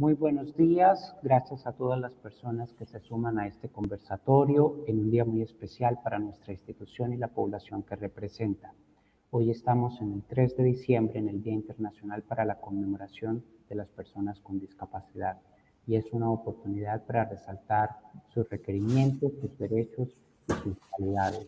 Muy 0.00 0.14
buenos 0.14 0.56
días, 0.56 1.14
gracias 1.22 1.66
a 1.66 1.72
todas 1.72 2.00
las 2.00 2.14
personas 2.14 2.72
que 2.72 2.86
se 2.86 3.00
suman 3.00 3.38
a 3.38 3.46
este 3.46 3.68
conversatorio 3.68 4.82
en 4.86 4.98
un 4.98 5.10
día 5.10 5.26
muy 5.26 5.42
especial 5.42 5.98
para 6.02 6.18
nuestra 6.18 6.54
institución 6.54 7.12
y 7.12 7.18
la 7.18 7.28
población 7.28 7.82
que 7.82 7.96
representa. 7.96 8.72
Hoy 9.30 9.50
estamos 9.50 10.00
en 10.00 10.14
el 10.14 10.22
3 10.22 10.56
de 10.56 10.64
diciembre, 10.64 11.18
en 11.18 11.28
el 11.28 11.42
Día 11.42 11.52
Internacional 11.52 12.22
para 12.22 12.46
la 12.46 12.58
Conmemoración 12.62 13.44
de 13.68 13.74
las 13.74 13.90
Personas 13.90 14.40
con 14.40 14.58
Discapacidad, 14.58 15.36
y 15.86 15.96
es 15.96 16.10
una 16.12 16.30
oportunidad 16.30 17.04
para 17.04 17.26
resaltar 17.26 17.90
sus 18.32 18.48
requerimientos, 18.48 19.34
sus 19.38 19.58
derechos 19.58 20.08
y 20.48 20.52
sus 20.62 20.78
calidades. 20.96 21.46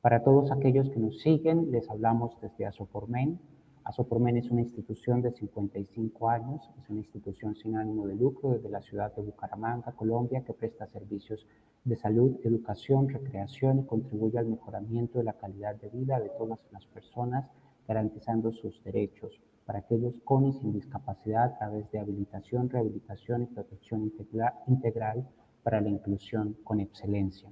Para 0.00 0.22
todos 0.22 0.52
aquellos 0.52 0.88
que 0.90 1.00
nos 1.00 1.18
siguen, 1.18 1.72
les 1.72 1.90
hablamos 1.90 2.40
desde 2.40 2.66
Asopormen, 2.66 3.40
Asopormen 3.84 4.36
es 4.36 4.50
una 4.50 4.60
institución 4.60 5.22
de 5.22 5.32
55 5.32 6.28
años, 6.28 6.70
es 6.78 6.90
una 6.90 7.00
institución 7.00 7.56
sin 7.56 7.76
ánimo 7.76 8.06
de 8.06 8.14
lucro 8.14 8.50
desde 8.50 8.68
la 8.68 8.82
ciudad 8.82 9.14
de 9.16 9.22
Bucaramanga, 9.22 9.92
Colombia, 9.92 10.44
que 10.44 10.52
presta 10.52 10.86
servicios 10.86 11.46
de 11.84 11.96
salud, 11.96 12.36
educación, 12.44 13.08
recreación 13.08 13.78
y 13.78 13.86
contribuye 13.86 14.38
al 14.38 14.46
mejoramiento 14.46 15.18
de 15.18 15.24
la 15.24 15.32
calidad 15.32 15.76
de 15.76 15.88
vida 15.88 16.20
de 16.20 16.28
todas 16.28 16.60
las 16.72 16.84
personas, 16.86 17.48
garantizando 17.88 18.52
sus 18.52 18.84
derechos 18.84 19.40
para 19.64 19.78
aquellos 19.78 20.14
con 20.24 20.46
y 20.46 20.52
sin 20.52 20.72
discapacidad 20.72 21.44
a 21.44 21.58
través 21.58 21.90
de 21.90 22.00
habilitación, 22.00 22.68
rehabilitación 22.68 23.42
y 23.42 23.46
protección 23.46 24.12
integral 24.66 25.26
para 25.62 25.80
la 25.80 25.88
inclusión 25.88 26.56
con 26.64 26.80
excelencia. 26.80 27.50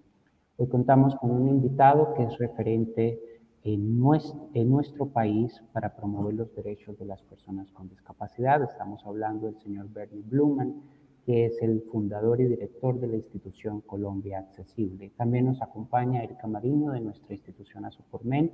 Hoy 0.58 0.68
contamos 0.68 1.14
con 1.16 1.30
un 1.30 1.48
invitado 1.48 2.12
que 2.14 2.24
es 2.24 2.36
referente 2.38 3.37
en 3.74 3.98
nuestro, 3.98 4.48
en 4.54 4.70
nuestro 4.70 5.06
país 5.12 5.52
para 5.72 5.94
promover 5.94 6.34
los 6.34 6.54
derechos 6.54 6.98
de 6.98 7.04
las 7.04 7.20
personas 7.22 7.70
con 7.72 7.88
discapacidad. 7.90 8.62
Estamos 8.62 9.04
hablando 9.04 9.46
del 9.46 9.60
señor 9.60 9.92
Bernie 9.92 10.22
Blumen, 10.24 10.82
que 11.26 11.44
es 11.44 11.60
el 11.60 11.82
fundador 11.92 12.40
y 12.40 12.46
director 12.46 12.98
de 12.98 13.08
la 13.08 13.16
institución 13.16 13.82
Colombia 13.82 14.38
Accesible. 14.38 15.12
También 15.18 15.44
nos 15.44 15.60
acompaña 15.60 16.22
Erika 16.22 16.46
Marino 16.46 16.92
de 16.92 17.00
nuestra 17.00 17.34
institución 17.34 17.84
Asopormen, 17.84 18.52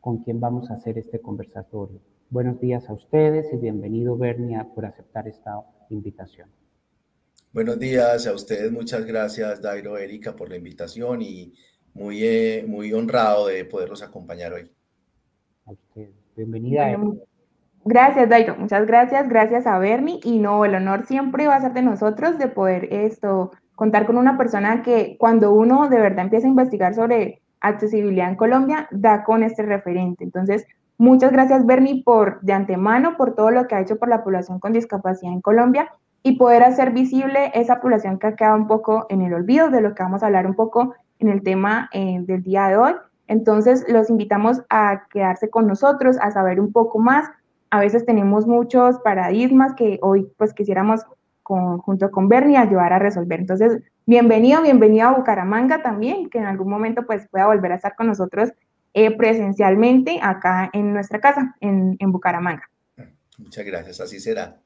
con 0.00 0.24
quien 0.24 0.40
vamos 0.40 0.70
a 0.70 0.74
hacer 0.74 0.96
este 0.96 1.20
conversatorio. 1.20 2.00
Buenos 2.30 2.58
días 2.58 2.88
a 2.88 2.94
ustedes 2.94 3.52
y 3.52 3.56
bienvenido 3.58 4.16
Bernie 4.16 4.58
por 4.74 4.86
aceptar 4.86 5.28
esta 5.28 5.60
invitación. 5.90 6.48
Buenos 7.52 7.78
días 7.78 8.26
a 8.26 8.32
ustedes, 8.32 8.72
muchas 8.72 9.04
gracias 9.04 9.60
Dairo, 9.60 9.98
Erika 9.98 10.34
por 10.34 10.48
la 10.48 10.56
invitación 10.56 11.20
y 11.20 11.52
muy, 11.94 12.24
eh, 12.24 12.64
muy 12.68 12.92
honrado 12.92 13.46
de 13.46 13.64
poderlos 13.64 14.02
acompañar 14.02 14.52
hoy. 14.52 14.70
A 15.66 15.72
usted. 15.72 16.10
Bienvenida. 16.36 16.98
gracias, 17.84 18.28
Dairo. 18.28 18.56
Muchas 18.56 18.86
gracias. 18.86 19.28
Gracias 19.28 19.66
a 19.66 19.78
Bernie. 19.78 20.20
Y 20.24 20.38
no, 20.38 20.64
el 20.64 20.74
honor 20.74 21.06
siempre 21.06 21.46
va 21.46 21.56
a 21.56 21.60
ser 21.60 21.72
de 21.72 21.82
nosotros 21.82 22.38
de 22.38 22.48
poder 22.48 22.92
esto, 22.92 23.52
contar 23.76 24.06
con 24.06 24.16
una 24.16 24.36
persona 24.36 24.82
que 24.82 25.16
cuando 25.18 25.52
uno 25.52 25.88
de 25.88 26.00
verdad 26.00 26.24
empieza 26.24 26.46
a 26.46 26.50
investigar 26.50 26.94
sobre 26.94 27.40
accesibilidad 27.60 28.28
en 28.28 28.36
Colombia, 28.36 28.88
da 28.90 29.24
con 29.24 29.42
este 29.42 29.62
referente. 29.62 30.24
Entonces, 30.24 30.66
muchas 30.98 31.32
gracias, 31.32 31.64
Bernie, 31.64 32.02
por 32.04 32.40
de 32.42 32.52
antemano, 32.52 33.16
por 33.16 33.34
todo 33.34 33.50
lo 33.50 33.66
que 33.66 33.76
ha 33.76 33.80
hecho 33.80 33.98
por 33.98 34.08
la 34.08 34.22
población 34.22 34.58
con 34.58 34.72
discapacidad 34.72 35.32
en 35.32 35.40
Colombia 35.40 35.90
y 36.22 36.36
poder 36.36 36.62
hacer 36.62 36.90
visible 36.90 37.52
esa 37.54 37.80
población 37.80 38.18
que 38.18 38.26
ha 38.26 38.36
quedado 38.36 38.56
un 38.56 38.66
poco 38.66 39.06
en 39.10 39.22
el 39.22 39.32
olvido, 39.32 39.70
de 39.70 39.80
lo 39.80 39.94
que 39.94 40.02
vamos 40.02 40.22
a 40.22 40.26
hablar 40.26 40.46
un 40.46 40.54
poco 40.54 40.94
en 41.18 41.28
el 41.28 41.42
tema 41.42 41.88
eh, 41.92 42.18
del 42.20 42.42
día 42.42 42.68
de 42.68 42.76
hoy. 42.76 42.92
Entonces, 43.26 43.84
los 43.88 44.10
invitamos 44.10 44.62
a 44.68 45.06
quedarse 45.10 45.48
con 45.48 45.66
nosotros, 45.66 46.16
a 46.20 46.30
saber 46.30 46.60
un 46.60 46.72
poco 46.72 46.98
más. 46.98 47.28
A 47.70 47.80
veces 47.80 48.04
tenemos 48.04 48.46
muchos 48.46 48.98
paradigmas 49.00 49.74
que 49.74 49.98
hoy 50.02 50.28
pues 50.36 50.52
quisiéramos 50.52 51.00
junto 51.42 52.10
con 52.10 52.28
Bernie 52.28 52.56
ayudar 52.56 52.92
a 52.92 52.98
resolver. 52.98 53.40
Entonces, 53.40 53.82
bienvenido, 54.06 54.62
bienvenido 54.62 55.08
a 55.08 55.12
Bucaramanga 55.12 55.82
también, 55.82 56.30
que 56.30 56.38
en 56.38 56.46
algún 56.46 56.68
momento 56.68 57.04
pues 57.06 57.28
pueda 57.28 57.46
volver 57.46 57.72
a 57.72 57.76
estar 57.76 57.94
con 57.96 58.06
nosotros 58.06 58.52
eh, 58.94 59.14
presencialmente 59.16 60.20
acá 60.22 60.70
en 60.72 60.92
nuestra 60.92 61.20
casa, 61.20 61.54
en, 61.60 61.96
en 61.98 62.12
Bucaramanga. 62.12 62.70
Muchas 63.38 63.64
gracias, 63.64 64.00
así 64.00 64.20
será. 64.20 64.56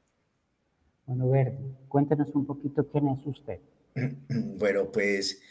Bueno, 1.05 1.29
Bernie, 1.29 1.75
cuéntenos 1.87 2.29
un 2.35 2.45
poquito 2.45 2.87
quién 2.87 3.07
es 3.09 3.25
usted. 3.25 3.59
Bueno, 4.59 4.85
pues 4.93 5.41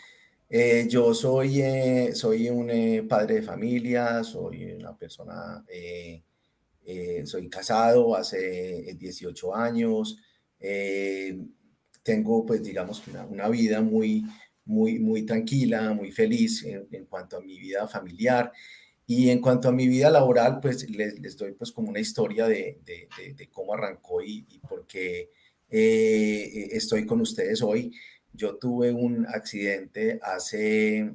eh, 0.51 0.87
yo 0.89 1.13
soy, 1.13 1.61
eh, 1.61 2.15
soy 2.15 2.49
un 2.49 2.71
eh, 2.71 3.03
padre 3.03 3.37
de 3.37 3.43
familia, 3.43 4.25
soy 4.25 4.73
una 4.73 4.97
persona, 4.97 5.63
soy 7.25 7.51
casado 7.51 8.17
hace 8.17 8.95
18 8.99 9.55
años, 9.55 10.17
tengo 12.03 12.47
pues 12.47 12.63
digamos 12.63 13.07
una, 13.09 13.27
una, 13.27 13.49
vida 13.49 13.83
muy, 13.83 14.25
muy, 14.65 14.99
muy 14.99 15.27
tranquila, 15.27 15.93
muy 15.93 16.13
feliz 16.13 16.65
en, 16.65 17.05
cuanto 17.05 17.37
a 17.37 17.41
mi 17.43 17.59
vida 17.59 17.87
familiar. 17.87 18.51
Y 19.07 19.31
en 19.31 19.41
cuanto 19.41 19.69
a 19.69 19.73
mi 19.73 19.87
vida 19.87 20.11
laboral, 20.11 20.61
pues 20.61 20.89
les, 20.91 21.19
les 21.19 21.37
doy 21.37 21.53
pues 21.53 21.73
como 21.73 21.91
una 21.91 22.01
historia 22.01 22.47
de, 22.47 22.81
de, 22.85 23.35
de, 23.35 23.49
cómo 23.51 23.75
arrancó 23.75 24.23
y, 24.23 24.47
y 24.51 24.59
por 24.61 24.87
qué 24.87 25.31
estoy 25.71 27.05
con 27.05 27.21
ustedes 27.21 27.61
hoy. 27.61 27.93
Yo 28.33 28.56
tuve 28.56 28.93
un 28.93 29.27
accidente 29.27 30.21
hace, 30.22 31.15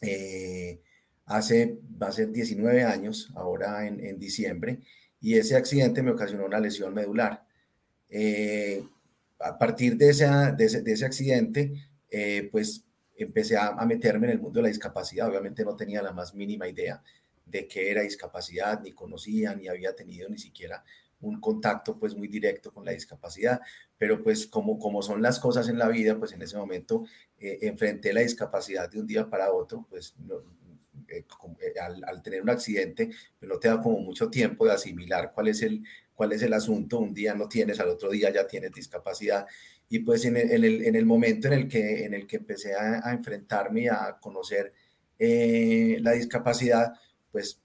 eh, 0.00 0.80
hace, 1.26 1.78
va 2.02 2.08
a 2.08 2.12
ser 2.12 2.32
19 2.32 2.84
años, 2.84 3.30
ahora 3.34 3.86
en, 3.86 4.18
diciembre, 4.18 4.80
y 5.20 5.36
ese 5.36 5.56
accidente 5.56 6.02
me 6.02 6.10
ocasionó 6.10 6.46
una 6.46 6.60
lesión 6.60 6.94
medular. 6.94 7.44
Eh, 8.08 8.82
a 9.40 9.58
partir 9.58 9.96
de, 9.96 10.10
esa, 10.10 10.52
de, 10.52 10.64
ese, 10.64 11.04
accidente, 11.04 11.88
eh, 12.10 12.48
pues 12.50 12.84
empecé 13.16 13.56
a, 13.56 13.68
a, 13.68 13.86
meterme 13.86 14.26
en 14.26 14.32
el 14.34 14.40
mundo 14.40 14.58
de 14.58 14.62
la 14.62 14.68
discapacidad. 14.68 15.28
Obviamente 15.28 15.64
no 15.64 15.76
tenía 15.76 16.02
la 16.02 16.12
más 16.12 16.34
mínima 16.34 16.68
idea 16.68 17.02
de 17.46 17.68
qué 17.68 17.90
era 17.90 18.02
discapacidad, 18.02 18.80
ni 18.82 18.92
conocía, 18.92 19.54
ni 19.54 19.68
había 19.68 19.94
tenido 19.94 20.28
ni 20.28 20.38
siquiera 20.38 20.84
un 21.24 21.40
contacto 21.40 21.98
pues 21.98 22.14
muy 22.14 22.28
directo 22.28 22.72
con 22.72 22.84
la 22.84 22.92
discapacidad, 22.92 23.60
pero 23.98 24.22
pues 24.22 24.46
como, 24.46 24.78
como 24.78 25.02
son 25.02 25.22
las 25.22 25.38
cosas 25.40 25.68
en 25.68 25.78
la 25.78 25.88
vida, 25.88 26.18
pues 26.18 26.32
en 26.32 26.42
ese 26.42 26.56
momento 26.56 27.04
eh, 27.38 27.58
enfrenté 27.62 28.12
la 28.12 28.20
discapacidad 28.20 28.90
de 28.90 29.00
un 29.00 29.06
día 29.06 29.28
para 29.28 29.52
otro, 29.52 29.86
pues 29.88 30.14
eh, 31.08 31.24
eh, 31.60 31.80
al, 31.80 32.22
tener 32.22 32.42
un 32.42 32.50
accidente, 32.50 33.10
pues 33.38 33.48
no 33.48 33.58
te 33.58 33.68
da 33.68 33.80
como 33.80 33.98
mucho 34.00 34.28
tiempo 34.30 34.66
de 34.66 34.72
asimilar 34.72 35.32
cuál 35.34 35.48
es 35.48 35.62
el, 35.62 35.82
cuál 36.14 36.32
es 36.32 36.42
el 36.42 36.52
asunto, 36.52 36.98
un 36.98 37.14
día 37.14 37.34
no 37.34 37.48
tienes, 37.48 37.80
al 37.80 37.88
otro 37.88 38.10
día 38.10 38.30
ya 38.30 38.46
tienes 38.46 38.72
discapacidad, 38.72 39.46
y 39.88 40.00
pues 40.00 40.24
en 40.24 40.36
el, 40.36 40.64
en 40.64 40.96
el, 40.96 41.06
momento 41.06 41.48
en 41.48 41.54
el 41.54 41.68
que, 41.68 42.04
en 42.04 42.14
el 42.14 42.26
que 42.26 42.36
empecé 42.36 42.74
a, 42.74 43.12
enfrentarme 43.12 43.88
a 43.90 44.18
conocer 44.20 44.72
la 45.18 46.12
discapacidad, 46.12 46.94
pues 47.30 47.60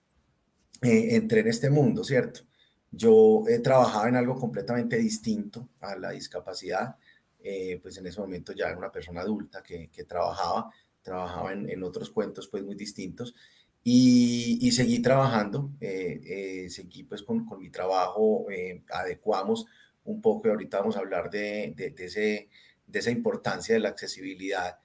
entré 0.82 1.42
en 1.42 1.48
este 1.48 1.70
mundo, 1.70 2.04
¿cierto? 2.04 2.49
Yo 2.92 3.44
he 3.48 3.60
trabajado 3.60 4.08
en 4.08 4.16
algo 4.16 4.36
completamente 4.36 4.98
distinto 4.98 5.70
a 5.80 5.96
la 5.96 6.12
discapacidad, 6.12 6.96
eh, 7.42 7.80
pues 7.82 7.98
en 7.98 8.08
ese 8.08 8.20
momento 8.20 8.54
ya 8.54 8.68
era 8.68 8.78
una 8.78 8.92
persona 8.92 9.22
adulta 9.22 9.64
que, 9.64 9.90
trabajaba, 10.08 10.72
trabajaba 11.02 11.54
en, 11.54 11.70
en, 11.70 11.84
otros 11.84 12.10
cuentos 12.10 12.48
pues 12.48 12.64
muy 12.64 12.76
distintos. 12.76 13.36
Y, 13.84 14.72
seguí 14.72 15.02
trabajando, 15.02 15.72
eh, 15.80 16.22
eh, 16.26 16.70
seguí 16.70 17.04
pues 17.04 17.24
con, 17.24 17.46
con 17.46 17.60
mi 17.60 17.70
trabajo, 17.70 18.46
adecuamos 18.92 19.66
un 20.04 20.22
poco 20.22 20.48
y 20.48 20.52
ahorita 20.52 20.80
vamos 20.80 20.98
a 20.98 21.00
hablar 21.00 21.30
de, 21.30 21.74
de, 21.76 21.92
de, 21.92 22.06
ese, 22.06 22.50
de 22.86 23.00
esa 23.00 23.12
importancia 23.12 23.74
de 23.74 23.80
la 23.80 23.90
accesibilidad 23.90 24.80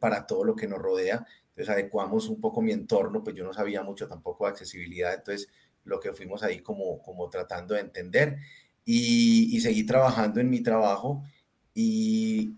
para 0.00 0.26
todo 0.26 0.44
lo 0.44 0.56
que 0.56 0.66
nos 0.66 0.78
rodea. 0.78 1.26
Entonces 1.48 1.68
adecuamos 1.68 2.28
un 2.28 2.40
poco 2.40 2.62
mi 2.62 2.72
entorno, 2.72 3.24
pues 3.24 3.34
yo 3.34 3.44
no 3.44 3.52
sabía 3.52 3.82
mucho 3.82 4.06
tampoco 4.06 4.44
de 4.44 4.52
accesibilidad, 4.52 5.12
entonces 5.12 5.48
lo 5.88 5.98
que 6.00 6.12
fuimos 6.12 6.42
ahí 6.42 6.60
como, 6.60 7.00
como 7.02 7.28
tratando 7.28 7.74
de 7.74 7.80
entender. 7.80 8.38
Y, 8.84 9.56
y 9.56 9.60
seguí 9.60 9.84
trabajando 9.84 10.40
en 10.40 10.48
mi 10.48 10.60
trabajo 10.60 11.22
y, 11.74 12.54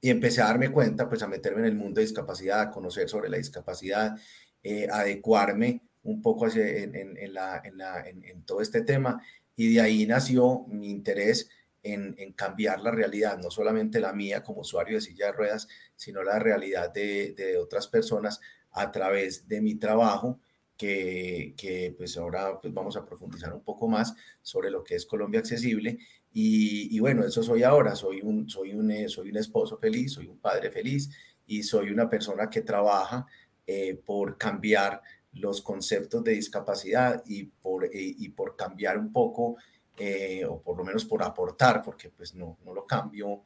y, 0.00 0.10
empecé 0.10 0.40
a 0.42 0.46
darme 0.46 0.70
cuenta, 0.70 1.08
pues 1.08 1.22
a 1.22 1.26
meterme 1.26 1.60
en 1.60 1.66
el 1.66 1.74
mundo 1.74 2.00
de 2.00 2.06
discapacidad, 2.06 2.60
a 2.60 2.70
conocer 2.70 3.08
sobre 3.08 3.28
la 3.28 3.38
discapacidad, 3.38 4.16
eh, 4.62 4.86
adecuarme 4.90 5.82
un 6.04 6.22
poco 6.22 6.46
hacia, 6.46 6.66
en, 6.66 8.42
todo 8.44 8.60
este 8.60 8.82
tema. 8.82 9.20
Y 9.56 9.74
de 9.74 9.80
ahí 9.80 10.06
nació 10.06 10.64
mi 10.68 10.90
interés 10.90 11.48
en, 11.82 12.14
cambiar 12.34 12.80
la 12.80 12.90
realidad, 12.90 13.38
no 13.38 13.50
solamente 13.50 14.00
la 14.00 14.12
mía 14.12 14.42
como 14.42 14.60
usuario 14.60 14.96
de 14.96 15.00
silla 15.00 15.26
de 15.26 15.32
ruedas, 15.32 15.68
sino 15.96 16.22
la 16.22 16.38
realidad 16.38 16.92
de 16.92 17.58
otras 17.60 17.88
personas 17.88 18.40
a 18.74 18.90
través 18.90 19.48
de 19.48 19.60
mi 19.60 19.76
trabajo 19.76 20.40
que, 20.76 21.94
pues 21.96 22.16
ahora 22.16 22.60
pues 22.60 22.72
vamos 22.72 22.96
a 22.96 23.04
profundizar 23.04 23.52
un 23.52 23.62
poco 23.62 23.88
más 23.88 24.14
sobre 24.42 24.70
lo 24.70 24.82
que 24.82 24.96
es 24.96 25.06
Colombia 25.06 25.40
Accesible. 25.40 25.98
Y, 26.32 26.98
bueno, 26.98 27.24
eso 27.24 27.42
soy 27.42 27.62
ahora, 27.62 27.94
soy 27.94 28.20
un, 28.20 28.48
soy, 28.48 28.74
un, 28.74 28.90
eh, 28.90 29.08
soy 29.08 29.30
un 29.30 29.36
esposo 29.36 29.78
feliz, 29.78 30.12
soy 30.14 30.26
un 30.26 30.38
padre 30.38 30.70
feliz 30.70 31.08
y 31.46 31.62
soy 31.62 31.90
una 31.90 32.08
persona 32.08 32.50
que 32.50 32.62
trabaja 32.62 33.26
eh, 33.66 34.00
por 34.04 34.36
cambiar 34.36 35.00
los 35.32 35.62
conceptos 35.62 36.24
de 36.24 36.32
discapacidad 36.32 37.22
y 37.26 37.44
por, 37.44 37.88
y 37.92 38.28
por 38.30 38.56
cambiar 38.56 38.98
un 38.98 39.12
poco 39.12 39.56
eh, 39.96 40.44
o 40.44 40.60
por 40.60 40.76
lo 40.76 40.84
menos 40.84 41.04
por 41.04 41.22
aportar, 41.22 41.80
porque 41.80 42.10
pues 42.10 42.34
no, 42.34 42.58
no 42.64 42.74
lo 42.74 42.84
cambio, 42.84 43.42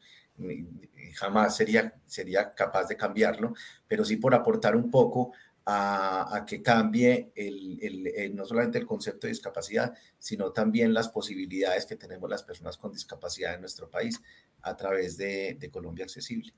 jamás 1.14 1.56
sería, 1.56 1.94
sería 2.06 2.54
capaz 2.54 2.86
de 2.88 2.96
cambiarlo, 2.96 3.52
pero 3.86 4.02
sí 4.02 4.16
por 4.16 4.34
aportar 4.34 4.74
un 4.74 4.90
poco 4.90 5.32
a, 5.70 6.44
que 6.46 6.62
cambie 6.62 7.30
el, 7.36 8.34
no 8.34 8.46
solamente 8.46 8.78
el 8.78 8.86
concepto 8.86 9.26
de 9.26 9.32
discapacidad, 9.32 9.92
sino 10.18 10.50
también 10.50 10.94
las 10.94 11.10
posibilidades 11.10 11.84
que 11.84 11.96
tenemos 11.96 12.30
las 12.30 12.42
personas 12.42 12.78
con 12.78 12.90
discapacidad 12.90 13.54
en 13.54 13.60
nuestro 13.60 13.90
país 13.90 14.18
a 14.62 14.74
través 14.74 15.18
de, 15.18 15.58
Colombia 15.70 16.06
Accesible. 16.06 16.54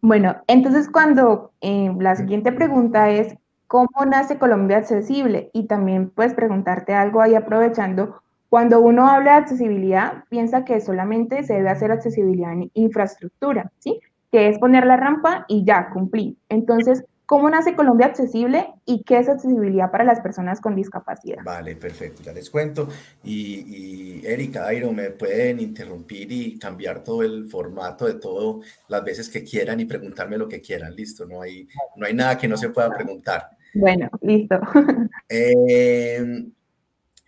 Bueno, 0.00 0.42
entonces 0.46 0.88
cuando 0.90 1.52
eh, 1.60 1.92
la 1.98 2.16
siguiente 2.16 2.52
pregunta 2.52 3.10
es, 3.10 3.34
¿cómo 3.66 4.06
nace 4.06 4.38
Colombia 4.38 4.78
Accesible? 4.78 5.50
Y 5.52 5.66
también 5.66 6.08
puedes 6.08 6.32
preguntarte 6.32 6.94
algo 6.94 7.20
ahí 7.20 7.34
aprovechando. 7.34 8.22
Cuando 8.48 8.80
uno 8.80 9.10
habla 9.10 9.32
de 9.32 9.38
accesibilidad, 9.40 10.24
piensa 10.30 10.64
que 10.64 10.80
solamente 10.80 11.42
se 11.42 11.52
debe 11.52 11.68
hacer 11.68 11.92
accesibilidad 11.92 12.52
en 12.54 12.70
infraestructura, 12.72 13.70
¿sí? 13.78 14.00
Que 14.30 14.48
es 14.48 14.58
poner 14.58 14.86
la 14.86 14.96
rampa 14.96 15.44
y 15.48 15.64
ya, 15.64 15.90
cumplí. 15.90 16.38
Entonces, 16.48 17.04
¿cómo 17.26 17.48
nace 17.50 17.74
Colombia 17.74 18.06
Accesible 18.06 18.68
y 18.84 19.02
qué 19.04 19.18
es 19.18 19.28
accesibilidad 19.28 19.90
para 19.90 20.04
las 20.04 20.20
personas 20.20 20.60
con 20.60 20.74
discapacidad? 20.74 21.42
Vale, 21.44 21.76
perfecto, 21.76 22.22
ya 22.22 22.32
les 22.32 22.50
cuento. 22.50 22.88
Y, 23.24 24.26
Erika, 24.26 24.66
Airo, 24.66 24.92
me 24.92 25.10
pueden 25.10 25.60
interrumpir 25.60 26.30
y 26.30 26.58
cambiar 26.58 27.02
todo 27.02 27.22
el 27.22 27.46
formato 27.46 28.06
de 28.06 28.14
todo 28.14 28.60
las 28.88 29.04
veces 29.04 29.28
que 29.28 29.44
quieran 29.44 29.80
y 29.80 29.86
preguntarme 29.86 30.36
lo 30.36 30.48
que 30.48 30.60
quieran, 30.60 30.94
listo, 30.94 31.26
no 31.26 31.42
hay, 31.42 31.68
no 31.96 32.06
hay 32.06 32.14
nada 32.14 32.36
que 32.36 32.48
no 32.48 32.56
se 32.56 32.70
pueda 32.70 32.90
preguntar. 32.90 33.48
Bueno, 33.74 34.08
listo. 34.20 34.58
Eh, 35.30 36.46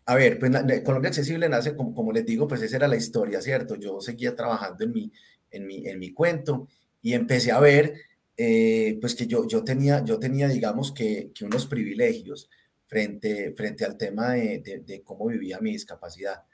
a 0.06 0.14
ver, 0.14 0.38
pues 0.38 0.50
Colombia 0.82 1.08
Accesible 1.08 1.48
nace, 1.48 1.76
como, 1.76 1.94
como 1.94 2.12
les 2.12 2.24
digo, 2.24 2.48
pues 2.48 2.62
esa 2.62 2.76
era 2.76 2.88
la 2.88 2.96
historia, 2.96 3.40
¿cierto? 3.42 3.76
Yo 3.76 4.00
seguía 4.00 4.34
trabajando 4.34 4.82
en 4.84 4.92
mi, 4.92 5.12
en 5.50 5.66
mi, 5.66 5.86
en 5.86 5.98
mi 5.98 6.12
cuento 6.12 6.66
y 7.02 7.14
empecé 7.14 7.52
a 7.52 7.60
ver 7.60 7.94
eh, 8.42 8.96
pues 9.02 9.14
que 9.14 9.26
yo, 9.26 9.46
yo, 9.46 9.62
tenía, 9.62 10.02
yo 10.02 10.18
tenía, 10.18 10.48
digamos, 10.48 10.92
que, 10.92 11.30
que 11.34 11.44
unos 11.44 11.66
privilegios 11.66 12.48
frente, 12.86 13.52
frente 13.54 13.84
al 13.84 13.98
tema 13.98 14.30
de, 14.30 14.82
de, 14.82 15.02
cómo 15.02 15.26
vivía 15.26 15.60
mi 15.60 15.72
discapacidad. 15.72 16.44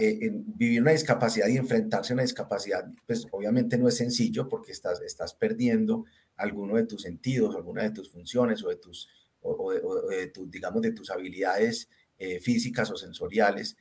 Eh, 0.00 0.32
vivir 0.32 0.82
una 0.82 0.90
discapacidad 0.90 1.46
y 1.46 1.58
enfrentarse 1.58 2.12
a 2.12 2.14
una 2.14 2.24
discapacidad, 2.24 2.88
pues 3.06 3.24
obviamente 3.30 3.78
no 3.78 3.86
es 3.86 3.96
sencillo 3.96 4.48
porque 4.48 4.72
estás, 4.72 5.00
estás 5.02 5.34
perdiendo 5.34 6.06
alguno 6.34 6.74
de 6.74 6.86
tus 6.86 7.02
sentidos, 7.02 7.54
alguna 7.54 7.84
de 7.84 7.92
tus 7.92 8.10
funciones 8.10 8.64
o 8.64 8.68
de 8.68 8.76
tus, 8.76 9.08
o, 9.42 9.72
de, 10.08 10.32
digamos, 10.48 10.82
de 10.82 10.90
tus 10.90 11.08
habilidades 11.08 11.88
eh, 12.18 12.40
físicas 12.40 12.90
o 12.90 12.96
sensoriales. 12.96 13.76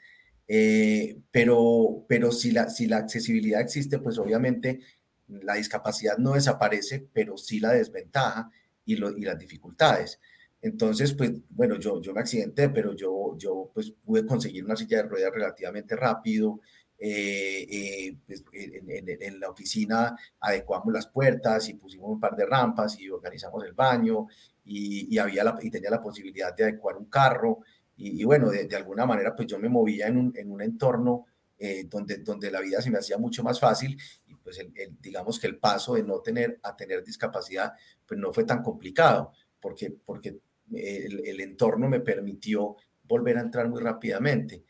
pero, 1.31 2.05
pero 2.07 2.31
si 2.31 2.51
la, 2.51 2.69
si 2.69 2.85
la 2.85 2.97
accesibilidad 2.97 3.61
existe, 3.61 3.97
pues 3.97 4.19
obviamente 4.19 4.79
la 5.41 5.55
discapacidad 5.55 6.17
no 6.17 6.33
desaparece, 6.33 7.07
pero 7.13 7.37
sí 7.37 7.59
la 7.59 7.71
desventaja 7.71 8.49
y, 8.85 8.95
las 8.95 9.37
dificultades. 9.37 10.19
Entonces, 10.61 11.13
pues 11.13 11.31
bueno, 11.49 11.77
yo, 11.77 12.01
yo 12.01 12.13
me 12.13 12.21
accidenté, 12.21 12.69
pero 12.69 12.95
yo, 12.95 13.35
yo 13.37 13.69
pues 13.73 13.91
pude 13.91 14.25
conseguir 14.25 14.63
una 14.63 14.75
silla 14.75 14.97
de 14.97 15.09
ruedas 15.09 15.31
relativamente 15.33 15.95
rápido. 15.95 16.61
Eh, 16.97 17.67
eh, 17.69 18.15
pues, 18.25 18.45
en, 18.53 19.39
la 19.39 19.49
oficina 19.49 20.15
adecuamos 20.39 20.93
las 20.93 21.07
puertas 21.07 21.67
y 21.67 21.73
pusimos 21.73 22.11
un 22.11 22.19
par 22.19 22.35
de 22.35 22.45
rampas 22.45 22.97
y 22.97 23.09
organizamos 23.09 23.61
el 23.65 23.73
baño 23.73 24.27
y, 24.63 25.17
había 25.17 25.53
y 25.61 25.69
tenía 25.69 25.89
la 25.89 26.01
posibilidad 26.01 26.55
de 26.55 26.63
adecuar 26.63 26.95
un 26.97 27.05
carro. 27.05 27.59
Y, 27.97 28.23
bueno, 28.23 28.49
de, 28.49 28.75
alguna 28.75 29.05
manera, 29.05 29.35
pues 29.35 29.47
yo 29.47 29.59
me 29.59 29.69
movía 29.69 30.07
en 30.07 30.17
un, 30.17 30.33
en 30.35 30.51
un 30.51 30.61
entorno 30.61 31.25
eh, 31.57 31.85
donde, 31.87 32.17
donde 32.17 32.49
la 32.49 32.59
vida 32.59 32.81
se 32.81 32.89
me 32.89 32.97
hacía 32.97 33.17
mucho 33.17 33.43
más 33.43 33.59
fácil 33.59 33.97
pues 34.43 34.59
el, 34.59 34.73
digamos 34.99 35.39
que 35.39 35.47
el 35.47 35.57
paso 35.57 35.95
de 35.95 36.03
no 36.03 36.19
tener 36.19 36.59
a 36.63 36.75
tener 36.75 37.03
discapacidad, 37.03 37.73
pues 38.05 38.19
no 38.19 38.33
fue 38.33 38.43
tan 38.43 38.61
complicado, 38.61 39.31
porque, 39.59 39.91
porque 40.05 40.39
el, 40.73 41.25
el 41.25 41.39
entorno 41.39 41.87
me 41.87 42.01
permitió 42.01 42.75
volver 43.03 43.37
a 43.37 43.41
entrar 43.41 43.69
muy 43.69 43.81
rápidamente. 43.81 44.65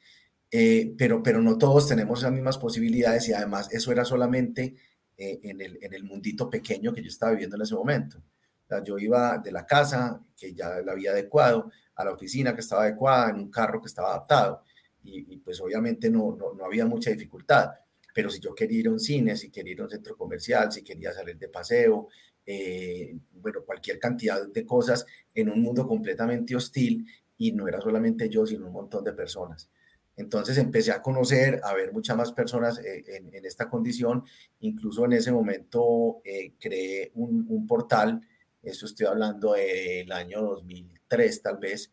Eh, 0.51 0.93
pero, 0.95 1.23
pero 1.23 1.41
no 1.41 1.57
todos 1.57 1.87
tenemos 1.87 2.21
las 2.21 2.31
mismas 2.31 2.59
posibilidades 2.59 3.27
y 3.27 3.33
además 3.33 3.73
eso 3.73 3.91
era 3.91 4.05
solamente 4.05 4.75
eh, 5.17 5.39
en, 5.41 5.61
el, 5.61 5.79
en 5.81 5.93
el 5.95 6.03
mundito 6.03 6.47
pequeño 6.47 6.93
que 6.93 7.01
yo 7.01 7.07
estaba 7.07 7.31
viviendo 7.31 7.55
en 7.55 7.63
ese 7.63 7.73
momento. 7.73 8.21
yo 8.85 8.99
iba 8.99 9.39
de 9.39 9.51
la 9.51 9.65
casa, 9.65 10.21
que 10.37 10.53
ya 10.53 10.79
la 10.81 10.91
había 10.91 11.11
adecuado, 11.11 11.71
a 11.95 12.05
la 12.05 12.11
oficina 12.11 12.53
que 12.53 12.61
estaba 12.61 12.83
adecuada, 12.83 13.31
en 13.31 13.37
un 13.37 13.49
carro 13.49 13.81
que 13.81 13.87
estaba 13.87 14.09
adaptado, 14.09 14.63
y, 15.03 15.33
y 15.33 15.37
pues 15.37 15.59
obviamente 15.59 16.09
no, 16.09 16.35
no, 16.35 16.53
no, 16.53 16.65
había 16.65 16.85
mucha 16.85 17.09
dificultad 17.09 17.71
pero 18.13 18.29
si 18.29 18.39
yo 18.39 18.53
quería 18.53 18.79
ir 18.79 18.87
a 18.87 18.91
un 18.91 18.99
cine, 18.99 19.35
si 19.35 19.49
quería 19.49 19.73
ir 19.73 19.81
a 19.81 19.85
un 19.85 19.89
centro 19.89 20.15
comercial, 20.15 20.71
si 20.71 20.83
quería 20.83 21.11
salir 21.11 21.37
de 21.37 21.49
paseo, 21.49 22.09
eh, 22.45 23.17
bueno, 23.31 23.63
cualquier 23.65 23.99
cantidad 23.99 24.47
de 24.47 24.65
cosas 24.65 25.05
en 25.33 25.49
un 25.49 25.61
mundo 25.61 25.87
completamente 25.87 26.55
hostil 26.55 27.05
y 27.37 27.51
no 27.53 27.67
era 27.67 27.81
solamente 27.81 28.29
yo, 28.29 28.45
sino 28.45 28.67
un 28.67 28.73
montón 28.73 29.03
de 29.03 29.13
personas. 29.13 29.69
Entonces 30.15 30.59
empecé 30.59 30.91
a 30.91 31.01
conocer, 31.01 31.59
a 31.63 31.73
ver 31.73 31.91
muchas 31.91 32.15
más 32.15 32.31
personas 32.31 32.77
eh, 32.79 33.03
en, 33.07 33.45
esta 33.45 33.67
condición. 33.67 34.23
Incluso 34.59 35.05
en 35.05 35.13
ese 35.13 35.31
momento 35.31 36.21
eh, 36.23 36.53
creé 36.59 37.11
un, 37.15 37.65
portal, 37.65 38.21
esto 38.61 38.85
estoy 38.85 39.07
hablando 39.07 39.53
del 39.53 40.11
año 40.11 40.41
2003 40.41 41.41
tal 41.41 41.57
vez, 41.57 41.91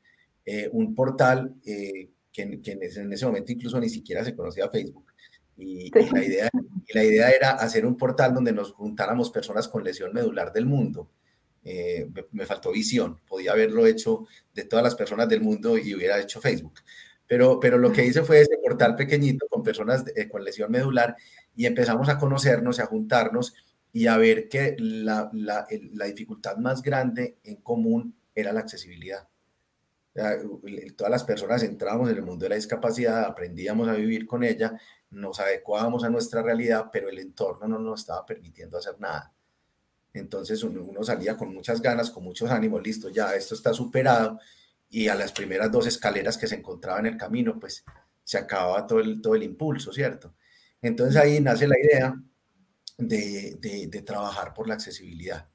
un 0.72 0.96
portal 0.96 1.54
que, 1.62 2.10
que 2.32 2.42
en, 2.42 2.82
ese, 2.82 3.02
en, 3.02 3.12
ese, 3.12 3.26
momento 3.26 3.52
incluso 3.52 3.78
ni 3.78 3.88
siquiera 3.88 4.24
se 4.24 4.34
conocía 4.34 4.68
Facebook, 4.68 5.09
y, 5.60 5.90
la 5.90 6.24
idea, 6.24 6.50
y 6.86 6.94
la 6.94 7.04
idea 7.04 7.30
era 7.30 7.50
hacer 7.50 7.84
un 7.86 7.96
portal 7.96 8.34
donde 8.34 8.52
nos 8.52 8.72
juntáramos 8.72 9.30
personas 9.30 9.68
con 9.68 9.84
lesión 9.84 10.12
medular 10.12 10.52
del 10.52 10.66
mundo. 10.66 11.10
Eh, 11.62 12.08
me, 12.32 12.46
faltó 12.46 12.72
visión, 12.72 13.20
podía 13.28 13.52
haberlo 13.52 13.86
hecho 13.86 14.26
de 14.54 14.64
todas 14.64 14.82
las 14.82 14.94
personas 14.94 15.28
del 15.28 15.42
mundo 15.42 15.76
y 15.76 15.94
hubiera 15.94 16.18
hecho 16.18 16.40
Facebook. 16.40 16.80
Pero, 17.26 17.60
pero 17.60 17.78
lo 17.78 17.92
que 17.92 18.04
hice 18.04 18.22
fue 18.22 18.40
ese 18.40 18.56
portal 18.62 18.96
pequeñito 18.96 19.46
con 19.48 19.62
personas 19.62 20.04
eh, 20.16 20.28
con 20.28 20.42
lesión 20.42 20.70
medular 20.70 21.14
y 21.54 21.66
empezamos 21.66 22.08
a 22.08 22.18
conocernos 22.18 22.78
y 22.78 22.82
a 22.82 22.86
juntarnos 22.86 23.54
y 23.92 24.06
a 24.06 24.16
ver 24.16 24.48
que 24.48 24.74
la, 24.78 25.30
la, 25.32 25.66
la 25.92 26.04
dificultad 26.06 26.56
más 26.56 26.82
grande 26.82 27.36
en 27.44 27.56
común 27.56 28.16
era 28.34 28.52
la 28.52 28.60
accesibilidad. 28.60 29.29
Todas 30.96 31.10
las 31.10 31.24
personas 31.24 31.62
entrábamos 31.62 32.10
en 32.10 32.16
el 32.16 32.22
mundo 32.22 32.44
de 32.44 32.50
la 32.50 32.54
discapacidad, 32.56 33.24
aprendíamos 33.24 33.88
a 33.88 33.94
vivir 33.94 34.26
con 34.26 34.42
ella 34.42 34.78
nos 35.10 35.40
adecuábamos 35.40 36.04
a 36.04 36.10
nuestra 36.10 36.42
realidad, 36.42 36.86
pero 36.92 37.08
el 37.08 37.18
entorno 37.18 37.66
no 37.66 37.78
nos 37.78 38.00
estaba 38.00 38.24
permitiendo 38.24 38.78
hacer 38.78 38.98
nada. 39.00 39.32
Entonces 40.12 40.62
uno, 40.62 41.02
salía 41.04 41.36
con 41.36 41.52
muchas 41.52 41.80
ganas, 41.80 42.10
con 42.10 42.24
muchos 42.24 42.50
ánimos, 42.50 42.82
listo, 42.82 43.08
ya 43.10 43.34
esto 43.34 43.54
está 43.54 43.72
superado, 43.72 44.38
y 44.88 45.08
a 45.08 45.14
las 45.14 45.32
primeras 45.32 45.70
dos 45.70 45.86
escaleras 45.86 46.36
que 46.36 46.48
se 46.48 46.56
encontraban 46.56 47.06
en 47.06 47.14
el 47.14 47.18
camino, 47.18 47.58
pues 47.58 47.84
se 48.24 48.38
acababa 48.38 48.86
todo 48.86 49.00
el, 49.00 49.20
todo 49.20 49.34
el 49.34 49.42
impulso, 49.42 49.92
¿cierto? 49.92 50.34
Entonces 50.82 51.16
ahí 51.16 51.40
nace 51.40 51.66
la 51.66 51.78
idea 51.78 52.14
de, 52.96 53.56
de, 53.60 54.02
trabajar 54.02 54.52
por 54.52 54.68
la 54.68 54.74
accesibilidad. 54.74 55.48